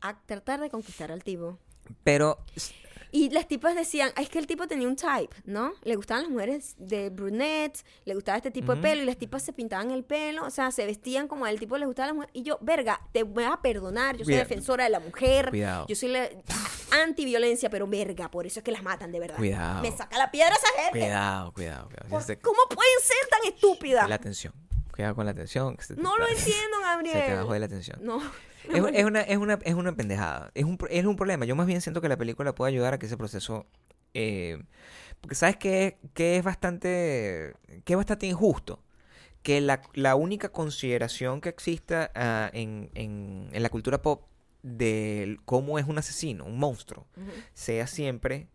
a 0.00 0.18
tratar 0.24 0.60
de 0.60 0.70
conquistar 0.70 1.12
al 1.12 1.22
tipo. 1.24 1.58
Pero 2.02 2.38
Y 3.16 3.30
las 3.30 3.46
tipas 3.46 3.76
decían, 3.76 4.10
"Ah, 4.16 4.22
es 4.22 4.28
que 4.28 4.40
el 4.40 4.48
tipo 4.48 4.66
tenía 4.66 4.88
un 4.88 4.96
type, 4.96 5.36
¿no? 5.44 5.72
Le 5.84 5.94
gustaban 5.94 6.24
las 6.24 6.32
mujeres 6.32 6.74
de 6.78 7.10
brunettes, 7.10 7.84
le 8.04 8.14
gustaba 8.16 8.38
este 8.38 8.50
tipo 8.50 8.74
de 8.74 8.82
pelo, 8.82 9.02
y 9.02 9.06
las 9.06 9.16
tipas 9.16 9.40
se 9.44 9.52
pintaban 9.52 9.92
el 9.92 10.02
pelo, 10.02 10.44
o 10.44 10.50
sea, 10.50 10.72
se 10.72 10.84
vestían 10.84 11.28
como 11.28 11.46
el 11.46 11.60
tipo 11.60 11.78
le 11.78 11.86
gustaba 11.86 12.08
las 12.08 12.16
mujeres. 12.16 12.34
Y 12.34 12.42
yo, 12.42 12.58
verga, 12.60 13.00
te 13.12 13.22
voy 13.22 13.44
a 13.44 13.56
perdonar, 13.62 14.16
yo 14.16 14.24
soy 14.24 14.34
Cuidado. 14.34 14.48
defensora 14.48 14.82
de 14.84 14.90
la 14.90 14.98
mujer, 14.98 15.50
Cuidado. 15.50 15.86
yo 15.88 15.94
soy 15.94 16.08
la 16.08 16.28
antiviolencia, 17.02 17.70
pero 17.70 17.86
verga, 17.86 18.30
por 18.30 18.46
eso 18.46 18.58
es 18.60 18.64
que 18.64 18.72
las 18.72 18.82
matan, 18.82 19.12
de 19.12 19.20
verdad. 19.20 19.36
Cuidado. 19.36 19.80
Me 19.82 19.92
saca 19.96 20.18
la 20.18 20.30
piedra 20.32 20.52
esa 20.54 20.82
gente. 20.82 20.98
cuidado, 20.98 21.52
cuidado, 21.52 21.88
cuidado. 21.88 22.40
¿Cómo 22.42 22.58
pueden 22.68 23.00
ser 23.00 23.28
tan 23.30 23.52
estúpidas? 23.52 24.08
La 24.08 24.16
atención. 24.16 24.52
Cuidado 24.94 25.14
con 25.16 25.24
la 25.26 25.32
atención. 25.32 25.76
que 25.76 25.82
se 25.82 25.96
te- 25.96 26.02
No 26.02 26.16
lo 26.16 26.26
entiendo, 26.28 26.78
Gabriel. 26.82 27.14
Se 27.18 27.26
te 27.26 27.34
bajó 27.34 27.52
de 27.52 27.58
la 27.60 27.66
atención. 27.66 27.98
No. 28.02 28.20
Es, 28.72 28.82
es 28.94 29.04
una, 29.04 29.20
es, 29.22 29.36
una, 29.36 29.58
es 29.62 29.74
una 29.74 29.92
pendejada. 29.96 30.50
Es 30.54 30.64
un, 30.64 30.78
es 30.88 31.04
un 31.04 31.16
problema. 31.16 31.44
Yo 31.44 31.56
más 31.56 31.66
bien 31.66 31.80
siento 31.80 32.00
que 32.00 32.08
la 32.08 32.16
película 32.16 32.54
puede 32.54 32.72
ayudar 32.72 32.94
a 32.94 32.98
que 32.98 33.06
ese 33.06 33.16
proceso... 33.16 33.66
eh, 34.14 34.62
porque 35.20 35.34
sabes 35.34 35.56
que, 35.56 35.98
que 36.14 36.36
es 36.36 36.44
bastante... 36.44 37.54
Que 37.84 37.94
es 37.94 37.96
bastante 37.96 38.26
injusto. 38.26 38.82
Que 39.42 39.60
la, 39.60 39.82
la 39.94 40.14
única 40.14 40.50
consideración 40.50 41.40
que 41.40 41.48
exista 41.48 42.10
ah, 42.14 42.50
en, 42.52 42.90
en, 42.94 43.48
en 43.52 43.62
la 43.62 43.68
cultura 43.70 44.00
pop 44.00 44.22
de 44.62 45.38
cómo 45.44 45.78
es 45.78 45.86
un 45.86 45.98
asesino, 45.98 46.46
un 46.46 46.58
monstruo, 46.58 47.06
sea 47.52 47.86
siempre 47.86 48.48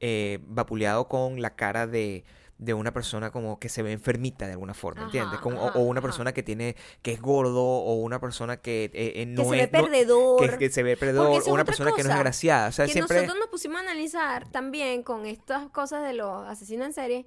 eh, 0.00 0.38
vapuleado 0.42 1.08
con 1.08 1.40
la 1.40 1.56
cara 1.56 1.86
de, 1.86 2.24
de 2.58 2.72
una 2.72 2.92
persona 2.92 3.30
como 3.32 3.58
que 3.58 3.68
se 3.68 3.82
ve 3.82 3.90
enfermita 3.92 4.46
de 4.46 4.52
alguna 4.52 4.74
forma, 4.74 5.00
Ajá, 5.02 5.06
¿entiendes? 5.08 5.40
Como- 5.40 5.60
o- 5.60 5.68
ajá, 5.70 5.78
o, 5.78 5.82
una 5.82 5.98
ajá. 5.98 6.06
persona 6.06 6.32
que 6.32 6.42
tiene 6.44 6.76
que 7.02 7.12
es 7.12 7.20
gordo 7.20 7.62
o 7.64 7.94
una 7.94 8.20
persona 8.20 8.58
que 8.58 8.84
eh, 8.94 9.12
eh, 9.16 9.26
no 9.26 9.42
que 9.42 9.48
se 9.48 9.62
es 9.64 9.72
ve 9.72 9.78
no- 9.78 9.84
perdedor. 9.84 10.50
que, 10.50 10.58
que 10.58 10.70
se 10.70 10.82
ve 10.84 10.96
perdedor 10.96 11.42
o 11.46 11.52
una 11.52 11.64
persona 11.64 11.90
que 11.96 12.02
no 12.04 12.10
es 12.10 12.14
agraciada, 12.14 12.68
o 12.68 12.72
sea, 12.72 12.86
que 12.86 12.92
siempre 12.92 13.16
nosotros 13.16 13.38
nos 13.40 13.48
pusimos 13.48 13.78
a 13.78 13.80
analizar 13.80 14.48
también 14.50 15.02
con 15.02 15.26
estas 15.26 15.68
cosas 15.70 16.04
de 16.04 16.12
los 16.14 16.46
asesinos 16.46 16.86
en 16.86 16.92
serie. 16.92 17.26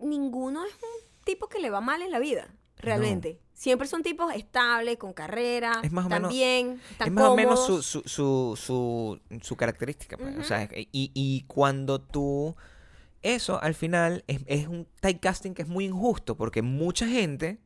Ninguno 0.00 0.64
es 0.64 0.72
un 0.74 1.24
tipo 1.24 1.48
que 1.48 1.58
le 1.58 1.70
va 1.70 1.80
mal 1.80 2.02
en 2.02 2.10
la 2.10 2.18
vida, 2.18 2.48
realmente. 2.76 3.40
Siempre 3.54 3.88
son 3.88 4.02
tipos 4.02 4.34
estables, 4.34 4.98
con 4.98 5.14
carrera, 5.14 5.80
Es 5.82 5.90
más 5.90 6.04
o 6.04 6.08
menos- 6.10 6.28
también, 6.28 6.78
están 6.90 7.08
es 7.08 7.14
más 7.14 7.24
o 7.28 7.34
menos 7.36 7.64
su, 7.64 7.82
su, 7.82 8.02
su, 8.04 8.54
su, 8.60 9.18
su 9.40 9.56
característica. 9.56 10.18
pues, 10.18 10.36
O 10.36 10.44
sea, 10.44 10.68
y, 10.74 10.88
y 11.14 11.44
cuando 11.46 11.98
tú... 12.02 12.54
Eso 13.22 13.60
al 13.62 13.74
final 13.74 14.24
es, 14.26 14.40
es 14.46 14.68
un 14.68 14.86
typecasting 15.00 15.54
que 15.54 15.62
es 15.62 15.68
muy 15.68 15.86
injusto 15.86 16.36
porque 16.36 16.62
mucha 16.62 17.06
gente 17.08 17.58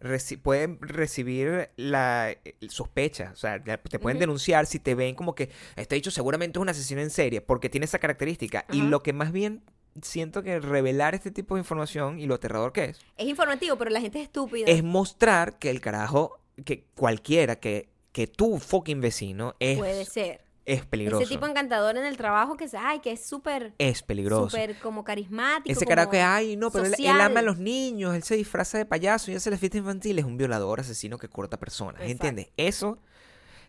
reci- 0.00 0.40
puede 0.40 0.78
recibir 0.80 1.70
la 1.76 2.30
eh, 2.30 2.54
sospecha, 2.68 3.30
o 3.32 3.36
sea, 3.36 3.62
te 3.62 3.98
pueden 3.98 4.18
denunciar 4.18 4.66
si 4.66 4.78
te 4.78 4.94
ven 4.94 5.14
como 5.14 5.34
que 5.34 5.50
este 5.76 5.94
dicho 5.96 6.10
seguramente 6.10 6.58
es 6.58 6.62
un 6.62 6.68
asesino 6.68 7.00
en 7.00 7.10
serie 7.10 7.40
porque 7.40 7.68
tiene 7.68 7.84
esa 7.84 7.98
característica. 7.98 8.64
Y 8.72 8.82
lo 8.82 9.02
que 9.02 9.12
más 9.12 9.32
bien 9.32 9.62
siento 10.00 10.42
que 10.42 10.58
revelar 10.58 11.14
este 11.14 11.30
tipo 11.30 11.54
de 11.56 11.60
información 11.60 12.18
y 12.18 12.26
lo 12.26 12.34
aterrador 12.36 12.72
que 12.72 12.84
es, 12.86 13.00
Es 13.18 13.26
informativo, 13.26 13.76
pero 13.76 13.90
la 13.90 14.00
gente 14.00 14.18
es 14.20 14.24
estúpida. 14.24 14.64
es 14.66 14.82
mostrar 14.82 15.58
que 15.58 15.68
el 15.68 15.80
carajo, 15.82 16.40
que 16.64 16.84
cualquiera, 16.94 17.56
que, 17.56 17.90
que 18.12 18.26
tu 18.26 18.58
fucking 18.58 19.00
vecino 19.02 19.54
es, 19.60 19.76
Puede 19.76 20.04
ser. 20.06 20.40
Es 20.64 20.84
peligroso. 20.86 21.22
Ese 21.22 21.34
tipo 21.34 21.46
encantador 21.46 21.96
en 21.96 22.04
el 22.04 22.16
trabajo 22.16 22.56
que 22.56 22.68
se, 22.68 22.76
ay, 22.76 23.00
que 23.00 23.12
es 23.12 23.24
súper, 23.26 23.74
es 23.78 24.02
peligroso. 24.02 24.50
súper 24.50 24.78
como 24.78 25.02
carismático. 25.04 25.72
Ese 25.72 25.84
carajo 25.86 26.10
que, 26.10 26.20
ay, 26.20 26.56
no, 26.56 26.70
pero 26.70 26.84
él, 26.86 26.94
ama 27.06 27.40
a 27.40 27.42
los 27.42 27.58
niños, 27.58 28.14
él 28.14 28.22
se 28.22 28.36
disfraza 28.36 28.78
de 28.78 28.86
payaso 28.86 29.30
y 29.30 29.34
hace 29.34 29.50
la 29.50 29.56
fiesta 29.58 29.78
infantil, 29.78 30.18
es 30.18 30.24
un 30.24 30.36
violador, 30.36 30.80
asesino 30.80 31.18
que 31.18 31.28
corta 31.28 31.58
personas, 31.58 32.00
Exacto. 32.02 32.10
¿entiendes? 32.26 32.48
Eso, 32.56 32.98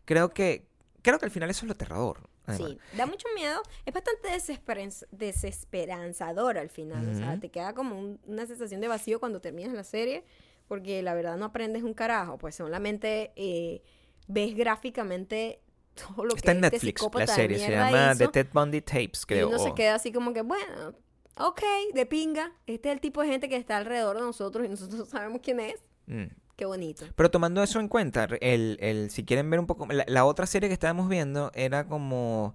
creo 0.05 0.29
que, 0.33 0.67
creo 1.01 1.17
que 1.19 1.25
al 1.25 1.31
final 1.31 1.49
eso 1.49 1.65
es 1.65 1.67
lo 1.67 1.73
aterrador. 1.73 2.29
además. 2.45 2.71
Sí, 2.71 2.77
da 2.97 3.05
mucho 3.05 3.27
miedo. 3.35 3.61
Es 3.85 3.93
bastante 3.93 4.27
desesperanz- 4.29 5.07
desesperanzador 5.11 6.57
al 6.57 6.69
final. 6.69 7.09
O 7.09 7.15
sea, 7.15 7.39
te 7.39 7.49
queda 7.49 7.73
como 7.73 7.97
un- 7.97 8.19
una 8.25 8.45
sensación 8.45 8.81
de 8.81 8.87
vacío 8.87 9.19
cuando 9.19 9.39
terminas 9.41 9.73
la 9.73 9.83
serie. 9.83 10.23
Porque 10.67 11.01
la 11.03 11.13
verdad 11.13 11.37
no 11.37 11.45
aprendes 11.45 11.83
un 11.83 11.93
carajo. 11.93 12.37
Pues 12.37 12.55
solamente 12.55 13.33
eh, 13.35 13.81
ves 14.27 14.55
gráficamente 14.55 15.59
todo 16.15 16.25
lo 16.25 16.35
Está 16.35 16.51
que 16.53 16.57
en 16.57 16.63
este 16.65 16.75
Netflix, 16.77 17.07
la 17.13 17.27
serie, 17.27 17.59
se 17.59 17.71
llama 17.71 18.11
hizo, 18.13 18.17
The 18.19 18.27
Ted 18.29 18.47
Bundy 18.53 18.81
Tapes, 18.81 19.21
Y 19.23 19.25
creo. 19.27 19.49
uno 19.49 19.59
se 19.59 19.73
queda 19.73 19.95
así 19.95 20.11
como 20.11 20.33
que, 20.33 20.41
bueno, 20.41 20.93
ok, 21.37 21.61
de 21.93 22.05
pinga. 22.05 22.51
Este 22.67 22.89
es 22.89 22.93
el 22.95 23.01
tipo 23.01 23.21
de 23.21 23.27
gente 23.27 23.49
que 23.49 23.55
está 23.55 23.77
alrededor 23.77 24.15
de 24.17 24.21
nosotros 24.23 24.65
y 24.65 24.69
nosotros 24.69 25.07
sabemos 25.09 25.41
quién 25.43 25.59
es. 25.59 25.75
Mm. 26.07 26.25
Qué 26.55 26.65
bonito. 26.65 27.05
Pero 27.15 27.31
tomando 27.31 27.63
eso 27.63 27.79
en 27.79 27.87
cuenta, 27.87 28.27
el, 28.39 28.77
el, 28.79 29.09
si 29.09 29.23
quieren 29.25 29.49
ver 29.49 29.59
un 29.59 29.65
poco, 29.65 29.87
la, 29.87 30.05
la 30.07 30.23
otra 30.25 30.45
serie 30.45 30.69
que 30.69 30.73
estábamos 30.73 31.09
viendo 31.09 31.49
era 31.55 31.87
como, 31.87 32.53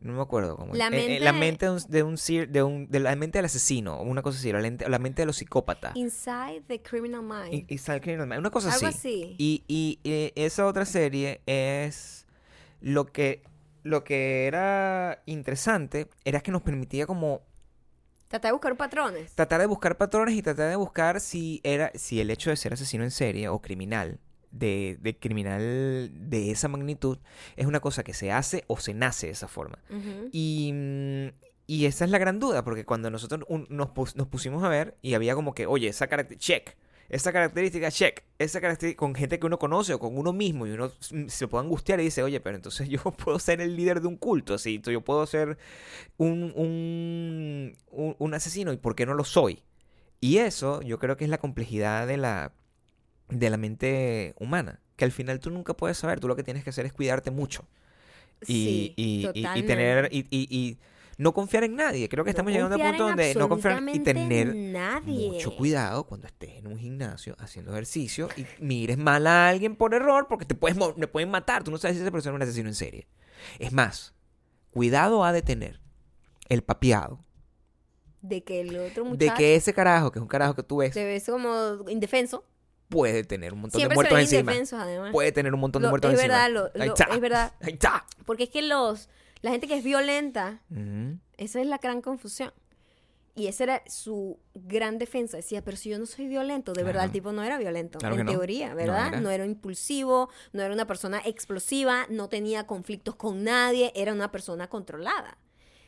no 0.00 0.12
me 0.12 0.20
acuerdo, 0.20 0.54
como 0.56 0.74
La 0.74 0.88
eh, 0.88 1.16
eh, 1.16 1.20
la 1.20 1.32
mente 1.32 1.66
mente- 1.66 1.86
de 1.88 2.02
un, 2.02 2.16
de 2.16 2.34
un, 2.42 2.52
de 2.52 2.62
un- 2.62 2.90
de 2.90 3.00
la 3.00 3.16
mente 3.16 3.38
del 3.38 3.46
asesino, 3.46 4.02
una 4.02 4.20
cosa 4.20 4.38
así, 4.38 4.52
la, 4.52 4.60
la 4.60 4.98
mente 4.98 5.22
de 5.22 5.26
los 5.26 5.36
psicópatas. 5.38 5.96
Inside 5.96 6.62
the 6.66 6.82
Criminal 6.82 7.22
Mind. 7.22 7.54
Y, 7.54 7.74
y 7.74 7.78
Sal 7.78 8.02
Criminal 8.02 8.26
Minds, 8.26 8.40
una 8.40 8.50
cosa 8.50 8.70
Algo 8.70 8.86
así. 8.86 9.22
así. 9.22 9.34
Y, 9.38 9.64
y, 9.66 9.98
eh, 10.04 10.32
esa 10.36 10.66
otra 10.66 10.84
serie 10.84 11.40
es 11.46 12.26
lo 12.80 13.06
que 13.06 13.42
lo 13.84 14.04
que 14.04 14.46
era 14.46 15.22
interesante 15.26 16.08
era 16.24 16.40
que 16.40 16.50
nos 16.52 16.62
permitía 16.62 17.06
como 17.06 17.42
Trata 18.28 18.48
de 18.48 18.52
buscar 18.52 18.76
patrones. 18.76 19.34
tratar 19.34 19.60
de 19.60 19.66
buscar 19.66 19.96
patrones 19.96 20.34
y 20.34 20.42
tratar 20.42 20.68
de 20.68 20.76
buscar 20.76 21.20
si 21.20 21.60
era 21.64 21.90
si 21.94 22.20
el 22.20 22.30
hecho 22.30 22.50
de 22.50 22.56
ser 22.56 22.74
asesino 22.74 23.04
en 23.04 23.10
serie 23.10 23.48
o 23.48 23.60
criminal 23.62 24.18
de, 24.50 24.98
de 25.00 25.16
criminal 25.18 26.10
de 26.12 26.50
esa 26.50 26.68
magnitud 26.68 27.18
es 27.56 27.66
una 27.66 27.80
cosa 27.80 28.02
que 28.02 28.12
se 28.14 28.30
hace 28.32 28.64
o 28.66 28.78
se 28.78 28.92
nace 28.94 29.26
de 29.28 29.32
esa 29.32 29.48
forma. 29.48 29.78
Y, 30.32 30.72
y 31.66 31.86
esa 31.86 32.04
es 32.04 32.10
la 32.10 32.18
gran 32.18 32.38
duda 32.38 32.64
porque 32.64 32.84
cuando 32.84 33.10
nosotros 33.10 33.44
un- 33.48 33.66
nos, 33.70 33.88
pus- 33.90 34.16
nos 34.16 34.26
pusimos 34.26 34.62
a 34.64 34.68
ver 34.68 34.96
y 35.02 35.14
había 35.14 35.34
como 35.34 35.54
que 35.54 35.66
oye 35.66 35.88
esa 35.88 36.06
característica 36.08 36.64
check 36.64 36.76
esa 37.08 37.32
característica 37.32 37.90
check 37.90 38.22
esa 38.38 38.60
característica 38.60 38.98
con 38.98 39.14
gente 39.14 39.38
que 39.38 39.46
uno 39.46 39.58
conoce 39.58 39.94
o 39.94 39.98
con 39.98 40.16
uno 40.18 40.32
mismo 40.32 40.66
y 40.66 40.70
uno 40.72 40.92
s- 41.00 41.28
se 41.30 41.48
puede 41.48 41.64
angustiar 41.64 42.00
y 42.00 42.04
dice 42.04 42.22
oye 42.22 42.40
pero 42.40 42.56
entonces 42.56 42.88
yo 42.90 43.00
puedo 43.12 43.38
ser 43.38 43.60
el 43.60 43.76
líder 43.76 44.00
de 44.00 44.08
un 44.08 44.16
culto 44.16 44.54
así 44.54 44.80
yo 44.84 45.00
puedo 45.00 45.26
ser 45.26 45.56
un, 46.18 46.52
un, 46.54 47.76
un, 47.90 48.16
un 48.18 48.34
asesino 48.34 48.72
y 48.72 48.76
por 48.76 48.94
qué 48.94 49.06
no 49.06 49.14
lo 49.14 49.24
soy 49.24 49.62
y 50.20 50.38
eso 50.38 50.82
yo 50.82 50.98
creo 50.98 51.16
que 51.16 51.24
es 51.24 51.30
la 51.30 51.38
complejidad 51.38 52.06
de 52.06 52.16
la 52.18 52.52
de 53.28 53.50
la 53.50 53.56
mente 53.56 54.34
humana 54.38 54.80
que 54.96 55.04
al 55.04 55.12
final 55.12 55.38
tú 55.40 55.50
nunca 55.50 55.74
puedes 55.74 55.96
saber 55.98 56.18
tú 56.20 56.28
lo 56.28 56.36
que 56.36 56.42
tienes 56.42 56.64
que 56.64 56.70
hacer 56.70 56.84
es 56.84 56.92
cuidarte 56.92 57.30
mucho. 57.30 57.68
Y, 58.42 58.46
Sí, 58.46 58.94
y- 58.96 59.22
y- 59.34 59.42
y 59.60 59.62
tener 59.66 60.08
y, 60.12 60.18
y- 60.30 60.48
y 60.50 60.78
no 61.18 61.34
confiar 61.34 61.64
en 61.64 61.74
nadie 61.76 62.08
creo 62.08 62.24
que 62.24 62.28
No 62.28 62.30
estamos 62.30 62.52
llegando 62.52 62.74
a 62.76 62.78
un 62.78 62.84
punto 62.90 63.06
donde 63.08 63.34
no 63.34 63.48
confiar 63.48 63.82
y 63.92 63.98
tener 64.00 64.54
nadie. 64.54 65.32
mucho 65.32 65.54
cuidado 65.56 66.04
cuando 66.04 66.26
estés 66.28 66.50
en 66.58 66.66
un 66.68 66.78
gimnasio 66.78 67.34
haciendo 67.38 67.72
ejercicio 67.72 68.28
y 68.36 68.46
mires 68.60 68.96
mal 68.98 69.26
a 69.26 69.48
alguien 69.48 69.76
por 69.76 69.94
error 69.94 70.26
porque 70.28 70.44
te 70.46 70.54
puedes 70.54 70.78
te 70.96 71.06
pueden 71.08 71.30
matar 71.30 71.64
tú 71.64 71.70
no 71.70 71.78
sabes 71.78 71.96
si 71.96 72.02
esa 72.02 72.10
persona 72.12 72.34
es 72.34 72.36
un 72.36 72.42
asesino 72.42 72.68
en 72.68 72.74
serie 72.74 73.08
es 73.58 73.72
más 73.72 74.14
cuidado 74.70 75.24
ha 75.24 75.32
de 75.32 75.42
tener 75.42 75.80
el 76.48 76.62
papiado 76.62 77.24
De 78.22 78.42
que 78.44 78.60
el 78.60 78.76
otro 78.78 79.04
de 79.04 79.10
muchacho 79.10 79.34
que 79.36 79.54
ese 79.56 79.74
carajo 79.74 80.10
que 80.12 80.18
es 80.18 80.22
un 80.22 80.28
carajo 80.28 80.54
que 80.54 80.62
tú 80.62 80.78
ves 80.78 80.92
te 80.94 81.04
ves 81.04 81.24
como 81.26 81.88
indefenso. 81.88 82.44
puede 82.88 83.24
tener 83.24 83.52
un 83.54 83.60
montón 83.62 83.80
Siempre 83.80 83.94
de 83.96 83.96
muertos 84.14 84.32
encima 84.32 84.82
además. 84.84 85.10
puede 85.12 85.32
tener 85.32 85.52
un 85.52 85.60
montón 85.60 85.82
de 85.82 85.86
Lo- 85.86 85.90
muertos 85.90 86.12
es 86.14 86.20
encima 86.20 86.34
verdad, 86.34 86.50
lo- 86.52 86.84
lo- 86.84 86.94
es 87.14 87.20
verdad. 87.20 87.52
ahí 87.60 87.72
está 87.72 88.06
Porque 88.24 88.44
es 88.44 88.50
que 88.50 88.62
los 88.62 89.08
la 89.42 89.50
gente 89.50 89.66
que 89.68 89.76
es 89.76 89.84
violenta, 89.84 90.62
esa 91.36 91.60
es 91.60 91.66
la 91.66 91.78
gran 91.78 92.02
confusión. 92.02 92.52
Y 93.34 93.46
esa 93.46 93.62
era 93.62 93.82
su 93.86 94.36
gran 94.54 94.98
defensa. 94.98 95.36
Decía, 95.36 95.62
pero 95.64 95.76
si 95.76 95.90
yo 95.90 95.98
no 96.00 96.06
soy 96.06 96.26
violento, 96.26 96.72
de 96.72 96.82
verdad 96.82 97.04
el 97.04 97.12
tipo 97.12 97.30
no 97.30 97.44
era 97.44 97.56
violento. 97.56 98.00
Claro 98.00 98.16
en 98.16 98.26
no. 98.26 98.32
teoría, 98.32 98.70
No 98.70 98.74
¿verdad? 98.74 99.08
era. 99.08 99.20
No 99.20 99.30
era. 99.30 99.46
impulsivo, 99.46 100.28
no 100.52 100.62
era 100.62 100.74
una 100.74 100.88
persona 100.88 101.22
explosiva, 101.24 102.06
no 102.10 102.28
tenía 102.28 102.66
conflictos 102.66 103.14
con 103.14 103.44
nadie, 103.44 103.92
era 103.94 104.12
una 104.12 104.32
persona 104.32 104.68
controlada. 104.68 105.38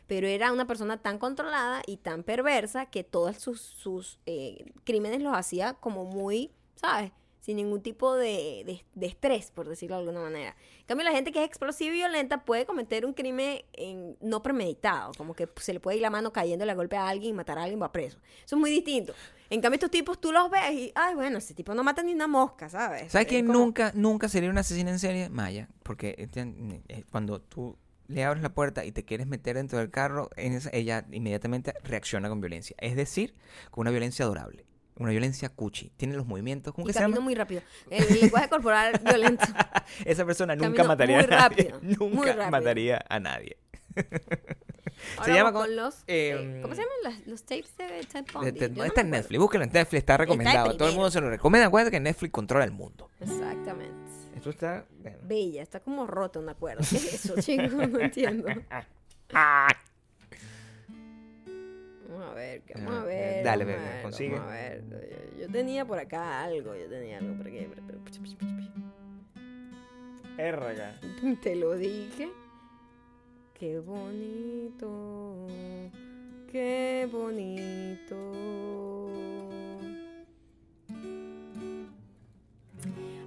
Pero 0.06 0.28
era 0.28 0.52
una 0.52 0.68
persona 0.68 1.02
tan 1.02 1.18
controlada 1.18 1.82
y 1.88 1.96
tan 1.96 2.22
perversa 2.22 2.86
que 2.86 3.02
todos 3.02 3.36
sus, 3.38 3.60
sus 3.60 4.20
eh, 4.26 4.72
crímenes 4.84 5.20
los 5.20 5.36
hacía 5.36 5.74
como 5.74 6.04
muy, 6.04 6.52
¿sabes? 6.76 7.10
Sin 7.40 7.56
ningún 7.56 7.80
tipo 7.82 8.14
de, 8.16 8.62
de- 8.66 8.84
de 8.94 9.06
estrés, 9.06 9.50
por 9.50 9.68
decirlo 9.68 9.96
de 9.96 10.00
alguna 10.02 10.20
manera. 10.20 10.54
En 10.80 10.86
cambio, 10.86 11.04
la 11.04 11.12
gente 11.12 11.32
que 11.32 11.40
es 11.40 11.46
explosiva 11.46 11.90
y 11.94 11.96
violenta 11.98 12.44
puede 12.44 12.66
cometer 12.66 13.06
un 13.06 13.14
crimen 13.14 13.62
en- 13.72 14.16
no 14.20 14.42
premeditado, 14.42 15.12
como 15.16 15.34
que 15.34 15.48
se 15.56 15.72
le 15.72 15.80
puede 15.80 15.96
ir 15.96 16.02
la 16.02 16.10
mano 16.10 16.32
cayéndole 16.32 16.70
a 16.72 16.74
golpe 16.74 16.96
a 16.96 17.08
alguien 17.08 17.30
y 17.30 17.36
matar 17.36 17.58
a 17.58 17.62
alguien 17.62 17.80
va 17.80 17.90
preso. 17.92 18.18
Eso 18.44 18.56
es 18.56 18.60
muy 18.60 18.70
distinto. 18.70 19.14
En 19.48 19.60
cambio, 19.60 19.76
estos 19.76 19.90
tipos 19.90 20.20
tú 20.20 20.32
los 20.32 20.50
ves 20.50 20.70
y, 20.72 20.92
ay, 20.94 21.14
bueno, 21.14 21.38
ese 21.38 21.54
tipo 21.54 21.74
no 21.74 21.82
mata 21.82 22.02
ni 22.02 22.12
una 22.12 22.26
mosca, 22.28 22.68
¿sabes? 22.68 23.10
¿Sabes 23.10 23.26
Es 23.26 23.30
quién 23.30 23.46
como- 23.46 23.58
nunca, 23.58 23.90
nunca 23.94 24.28
sería 24.28 24.50
un 24.50 24.58
asesino 24.58 24.90
en 24.90 24.98
serie? 24.98 25.28
Maya. 25.30 25.68
Porque 25.82 26.14
eh, 26.88 27.04
cuando 27.10 27.40
tú 27.40 27.76
le 28.06 28.22
abres 28.24 28.42
la 28.42 28.52
puerta 28.52 28.84
y 28.84 28.92
te 28.92 29.04
quieres 29.04 29.26
meter 29.26 29.56
dentro 29.56 29.78
del 29.78 29.90
carro, 29.90 30.30
ella 30.36 31.06
inmediatamente 31.10 31.72
reacciona 31.84 32.28
con 32.28 32.40
violencia. 32.40 32.76
Es 32.80 32.96
decir, 32.96 33.34
con 33.70 33.82
una 33.82 33.90
violencia 33.90 34.24
adorable. 34.24 34.66
Una 35.00 35.10
violencia 35.10 35.48
cuchi. 35.48 35.90
Tiene 35.96 36.14
los 36.14 36.26
movimientos. 36.26 36.72
¿Cómo 36.74 36.86
Y 36.86 36.88
que 36.88 36.92
se 36.92 37.00
llama? 37.00 37.18
muy 37.20 37.34
rápido. 37.34 37.62
El 37.90 38.06
lenguaje 38.20 38.48
corporal 38.48 39.00
violento. 39.04 39.44
Esa 40.04 40.24
persona 40.24 40.54
nunca 40.54 40.68
Camino 40.68 40.84
mataría 40.88 41.16
muy 41.16 41.24
a 41.24 41.28
nadie. 41.28 41.40
rápido, 41.72 41.80
muy 41.82 41.96
Nunca 42.16 42.32
rápido. 42.34 42.50
mataría 42.50 43.04
a 43.08 43.18
nadie. 43.18 43.56
Ahora 45.16 45.34
llama 45.34 45.52
con- 45.52 45.62
con 45.62 45.76
los... 45.76 45.94
eh, 46.06 46.36
eh, 46.38 46.58
¿Cómo 46.62 46.74
se 46.74 46.82
llaman 46.82 47.22
los 47.26 47.42
tapes 47.44 47.74
de 47.78 48.04
Ted 48.04 48.24
Bundy? 48.32 48.68
no 48.78 48.84
está 48.84 49.00
en. 49.00 49.10
Netflix. 49.10 49.40
Búsquelo 49.40 49.64
en 49.64 49.72
Netflix. 49.72 49.98
Está 50.00 50.16
recomendado. 50.18 50.76
Todo 50.76 50.88
el 50.88 50.94
mundo 50.94 51.10
se 51.10 51.20
lo 51.20 51.30
recomienda. 51.30 51.66
Acuérdate 51.68 51.90
que 51.96 52.00
Netflix 52.00 52.30
controla 52.32 52.64
el 52.66 52.70
mundo. 52.72 53.08
Exactamente. 53.20 53.94
Esto 54.36 54.50
está... 54.50 54.84
bueno. 55.00 55.18
Bella, 55.22 55.62
está 55.62 55.80
como 55.80 56.06
rota 56.06 56.38
una 56.38 56.54
cuerda. 56.54 56.84
¿Qué 56.88 56.96
es 56.96 57.14
eso, 57.14 57.34
chicos? 57.40 57.72
No 57.88 57.98
entiendo. 57.98 58.46
Vamos 62.10 62.26
a 62.30 62.34
ver, 62.34 62.62
que 62.62 62.74
vamos 62.74 62.92
Ah, 62.94 63.00
a 63.02 63.04
ver. 63.04 63.44
dale, 63.44 63.64
vamos 63.64 63.80
a 63.80 63.92
ver, 63.92 64.02
consigue. 64.02 64.34
Vamos 64.34 64.48
a 64.50 64.54
ver. 64.54 64.84
Yo, 64.90 65.40
yo 65.42 65.48
tenía 65.52 65.84
por 65.84 65.98
acá 65.98 66.42
algo, 66.42 66.74
yo 66.74 66.88
tenía 66.88 67.18
algo 67.18 67.34
por 67.36 67.46
aquí. 67.46 67.66
pero- 67.68 67.82
pero- 67.86 68.00
Erga. 70.38 70.98
Te 71.42 71.54
lo 71.56 71.74
dije. 71.76 72.30
Qué 73.54 73.78
bonito. 73.78 75.46
Qué 76.50 77.08
bonito. 77.12 78.16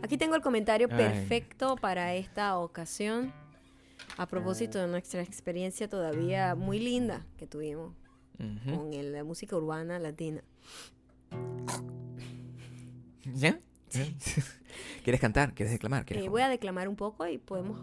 Aquí 0.02 0.18
tengo 0.18 0.36
el 0.36 0.42
comentario 0.42 0.88
Ay. 0.92 0.98
perfecto 0.98 1.76
para 1.78 2.14
esta 2.16 2.58
ocasión. 2.58 3.32
A 4.18 4.28
propósito 4.28 4.80
de 4.80 4.88
nuestra 4.88 5.22
experiencia 5.22 5.88
todavía 5.88 6.56
muy 6.56 6.78
linda 6.80 7.26
que 7.38 7.48
tuvimos 7.48 7.94
Ujú. 8.40 8.78
con 8.78 8.94
el- 8.94 9.12
la 9.14 9.24
música 9.24 9.56
urbana 9.56 10.00
latina. 10.00 10.44
¿Ya? 13.36 13.60
¿Quieres 15.04 15.22
cantar? 15.22 15.54
¿Quieres 15.54 15.72
declamar? 15.72 16.06
¿Quieres 16.06 16.26
Eh, 16.26 16.30
voy 16.30 16.42
a 16.42 16.50
declamar 16.50 16.88
un 16.90 16.96
poco 16.96 17.26
y 17.28 17.38
podemos 17.38 17.80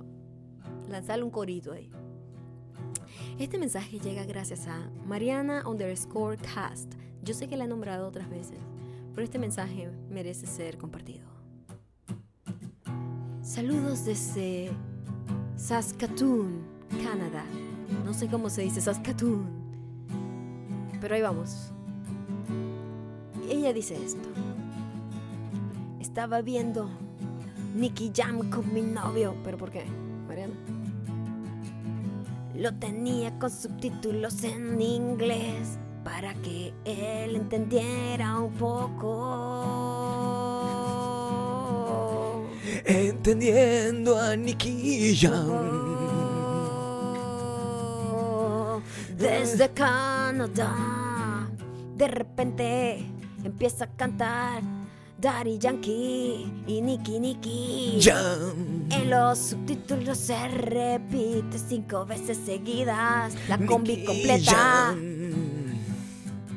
lanzarle 0.88 1.24
un 1.24 1.30
corito 1.30 1.72
ahí. 1.72 1.90
Este 3.38 3.58
mensaje 3.58 3.98
llega 4.00 4.24
gracias 4.24 4.66
a 4.66 4.90
Mariana 5.06 5.66
underscore 5.66 6.36
cast. 6.36 6.92
Yo 7.22 7.34
sé 7.34 7.48
que 7.48 7.56
la 7.56 7.64
he 7.64 7.68
nombrado 7.68 8.06
otras 8.08 8.28
veces, 8.28 8.58
pero 9.14 9.24
este 9.24 9.38
mensaje 9.38 9.90
merece 10.10 10.46
ser 10.46 10.78
compartido. 10.78 11.28
Saludos 13.42 14.04
desde 14.04 14.70
Saskatoon, 15.56 16.62
Canadá. 17.02 17.44
No 18.04 18.14
sé 18.14 18.28
cómo 18.28 18.48
se 18.50 18.62
dice 18.62 18.80
Saskatoon, 18.80 19.59
pero 21.00 21.14
ahí 21.14 21.22
vamos. 21.22 21.72
Ella 23.48 23.72
dice 23.72 23.96
esto. 24.04 24.28
Estaba 26.00 26.42
viendo 26.42 26.90
Nicky 27.74 28.12
Jam 28.14 28.50
con 28.50 28.72
mi 28.72 28.82
novio. 28.82 29.34
¿Pero 29.44 29.56
por 29.56 29.70
qué, 29.70 29.84
Mariana? 30.28 30.54
Lo 32.54 32.74
tenía 32.74 33.38
con 33.38 33.50
subtítulos 33.50 34.44
en 34.44 34.80
inglés 34.80 35.78
para 36.04 36.34
que 36.34 36.74
él 36.84 37.36
entendiera 37.36 38.38
un 38.38 38.52
poco. 38.52 39.16
Entendiendo 42.84 44.18
a 44.18 44.36
Nicky 44.36 45.16
Jam. 45.16 45.89
Desde 49.20 49.68
Canadá, 49.68 51.46
de 51.94 52.08
repente 52.08 53.04
empieza 53.44 53.84
a 53.84 53.88
cantar 53.88 54.62
Daddy 55.20 55.58
Yankee 55.58 56.50
y 56.66 56.80
Nicky 56.80 57.20
Nicky. 57.20 57.98
Jam. 58.00 58.86
En 58.90 59.10
los 59.10 59.38
subtítulos 59.38 60.16
se 60.16 60.48
repite 60.48 61.58
cinco 61.58 62.06
veces 62.06 62.38
seguidas 62.46 63.34
la 63.46 63.58
combi 63.58 63.96
Nicky 63.96 64.04
completa. 64.06 64.52
Jam. 64.52 64.98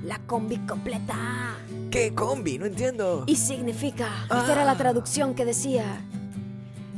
La 0.06 0.20
combi 0.20 0.58
completa. 0.60 1.58
¿Qué 1.92 2.14
combi? 2.16 2.58
No 2.60 2.66
entiendo. 2.66 3.26
Y 3.28 3.36
significa, 3.36 4.08
esta 4.24 4.54
era 4.54 4.64
la 4.64 4.72
Ah. 4.72 4.78
traducción 4.78 5.34
que 5.36 5.44
decía. 5.44 5.84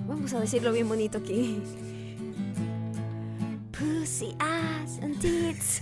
Vamos 0.08 0.32
a 0.34 0.40
decirlo 0.40 0.72
bien 0.72 0.88
bonito 0.88 1.18
aquí. 1.18 1.60
Pussy 3.78 4.34
ass 4.40 5.00
and 5.02 5.20
tits. 5.22 5.82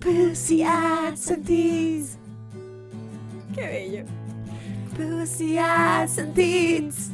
Pussy 0.00 0.64
ass 0.64 1.30
and 1.30 1.46
tits. 1.46 2.18
Qué 3.54 3.62
bello. 3.62 4.04
Pussy 4.96 5.58
ass 5.58 6.18
and 6.18 6.34
tits. 6.34 7.10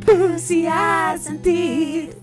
Pussy 0.00 0.66
ass 0.66 1.26
and 1.28 1.42
tits. 1.42 2.16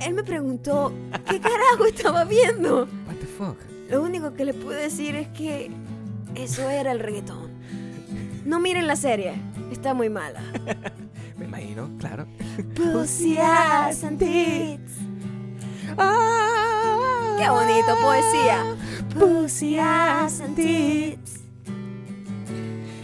Él 0.00 0.14
me 0.14 0.22
preguntó 0.22 0.92
qué 1.28 1.40
carajo 1.40 1.86
estaba 1.86 2.24
viendo. 2.24 2.86
What 3.06 3.20
the 3.20 3.26
fuck? 3.26 3.77
Lo 3.88 4.02
único 4.02 4.34
que 4.34 4.44
le 4.44 4.54
puedo 4.54 4.78
decir 4.78 5.16
es 5.16 5.28
que 5.28 5.70
eso 6.34 6.68
era 6.68 6.92
el 6.92 7.00
reggaetón. 7.00 7.50
No 8.44 8.60
miren 8.60 8.86
la 8.86 8.96
serie, 8.96 9.34
está 9.72 9.94
muy 9.94 10.10
mala. 10.10 10.42
Me 11.38 11.46
imagino, 11.46 11.88
claro. 11.98 12.26
Pussy 12.74 13.38
ass 13.38 14.04
and 14.04 14.18
tits. 14.18 14.92
Qué 17.38 17.50
bonito, 17.50 17.96
poesía. 18.02 18.76
Pussy 19.18 19.78
ass 19.78 20.40
and 20.40 20.56
tits. 20.56 21.40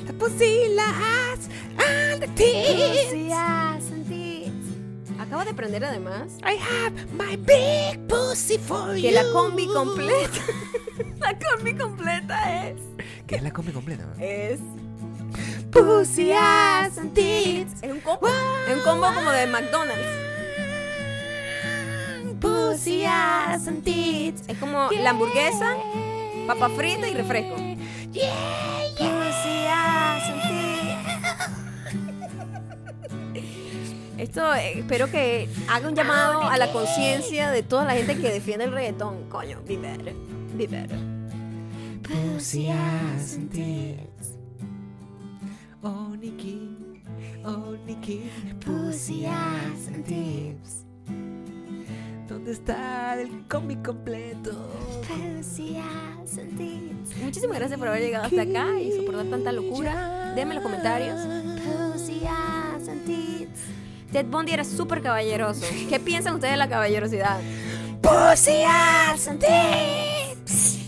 La 0.06 0.12
pussy, 0.18 0.74
la 0.74 0.84
ass, 0.84 1.48
and 1.78 2.20
the 2.20 2.28
tits. 2.34 3.04
Pussy 3.10 3.30
ass. 3.32 3.73
Acabo 5.26 5.44
de 5.44 5.50
aprender 5.50 5.84
además 5.84 6.38
I 6.42 6.56
have 6.58 6.92
my 7.12 7.36
big 7.36 7.98
pussy 8.08 8.58
for 8.58 8.94
que 8.94 9.02
you. 9.02 9.10
la 9.12 9.24
combi 9.32 9.66
completa. 9.66 10.40
la 11.18 11.38
combi 11.38 11.74
completa 11.74 12.66
es. 12.68 12.80
¿Qué 13.26 13.36
es 13.36 13.42
la 13.42 13.50
combi 13.50 13.72
completa? 13.72 14.04
man? 14.04 14.16
Es. 14.20 14.60
Pussy 15.70 16.30
ass 16.32 16.98
and 16.98 17.14
tits. 17.14 17.82
Es 17.82 17.90
un 17.90 18.00
combo. 18.00 18.28
Es 18.68 18.76
un 18.76 18.82
combo 18.82 19.06
como 19.14 19.30
de 19.30 19.46
McDonald's. 19.46 20.06
Pussy 22.40 23.04
ass 23.06 23.66
and 23.66 23.82
tits. 23.82 24.42
Es 24.46 24.58
como 24.58 24.90
la 24.90 25.10
hamburguesa, 25.10 25.74
papa 26.46 26.68
frita 26.68 27.08
y 27.08 27.14
refresco. 27.14 27.56
Pussy 27.56 28.20
ass 29.68 30.28
and 30.28 30.42
tits. 30.42 30.63
Esto 34.24 34.54
eh, 34.54 34.78
espero 34.78 35.10
que 35.10 35.50
haga 35.68 35.86
un 35.86 35.94
llamado 35.94 36.44
a 36.44 36.56
la 36.56 36.72
conciencia 36.72 37.50
de 37.50 37.62
toda 37.62 37.84
la 37.84 37.92
gente 37.92 38.16
que 38.16 38.30
defiende 38.30 38.64
el 38.64 38.72
reggaetón. 38.72 39.28
Coño, 39.28 39.60
be 39.68 39.76
better. 39.76 40.14
Be 40.56 40.66
better. 40.66 40.98
Pussy 42.02 42.70
ass 42.70 43.36
and 43.36 43.50
tits. 43.50 44.38
Oh, 45.82 46.16
Nikki. 46.18 46.74
Oh, 47.44 47.76
Nikki. 47.86 48.30
Pussy 48.64 49.26
ass 49.26 49.88
and 49.88 50.06
tits. 50.06 50.86
¿Dónde 52.26 52.52
está 52.52 53.20
el 53.20 53.46
combi 53.46 53.76
completo? 53.76 54.52
Pussy 55.06 55.76
ass 55.76 56.38
and 56.38 56.56
tits. 56.56 57.14
Muchísimas 57.22 57.58
gracias 57.58 57.78
por 57.78 57.88
haber 57.88 58.00
llegado 58.00 58.24
hasta 58.24 58.40
acá 58.40 58.80
y 58.80 58.90
soportar 58.90 59.26
tanta 59.26 59.52
locura. 59.52 60.32
Déjenme 60.34 60.54
en 60.54 60.62
los 60.62 60.64
comentarios. 60.64 61.20
Pussy 61.92 62.22
ass 62.26 62.88
and 62.88 63.04
tits. 63.04 63.83
Ted 64.14 64.26
Bundy 64.26 64.52
era 64.52 64.62
súper 64.62 65.02
caballeroso. 65.02 65.66
¿Qué 65.88 65.98
piensan 65.98 66.34
ustedes 66.34 66.52
de 66.52 66.56
la 66.56 66.68
caballerosidad? 66.68 67.40
Pussy 68.00 68.62
ass 68.64 69.26
and 69.26 69.40
tits. 69.40 70.78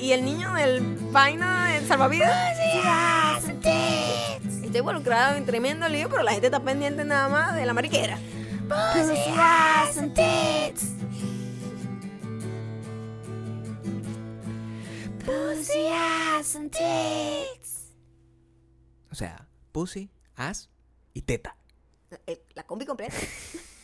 Y 0.00 0.10
el 0.10 0.24
niño 0.24 0.52
del 0.54 0.80
vaina 1.12 1.66
del 1.66 1.86
salvavidas. 1.86 2.58
Pussy 2.58 2.80
ass 2.84 3.48
and 3.48 3.62
tits. 3.62 4.64
Estoy 4.64 4.80
involucrado 4.80 5.36
en 5.36 5.46
tremendo 5.46 5.88
lío, 5.88 6.08
pero 6.10 6.24
la 6.24 6.32
gente 6.32 6.48
está 6.48 6.58
pendiente 6.58 7.04
nada 7.04 7.28
más 7.28 7.54
de 7.54 7.64
la 7.64 7.72
mariquera. 7.72 8.18
Pussy 8.68 9.30
ass 9.38 9.96
and 9.98 10.12
tits. 10.12 10.86
Pussy 15.24 15.86
ass 15.86 16.56
and 16.56 16.72
tits. 16.72 17.92
O 19.12 19.14
sea, 19.14 19.46
pussy, 19.70 20.10
ass 20.34 20.68
y 21.14 21.22
teta. 21.22 21.56
La 22.54 22.62
combi 22.64 22.84
completa. 22.84 23.16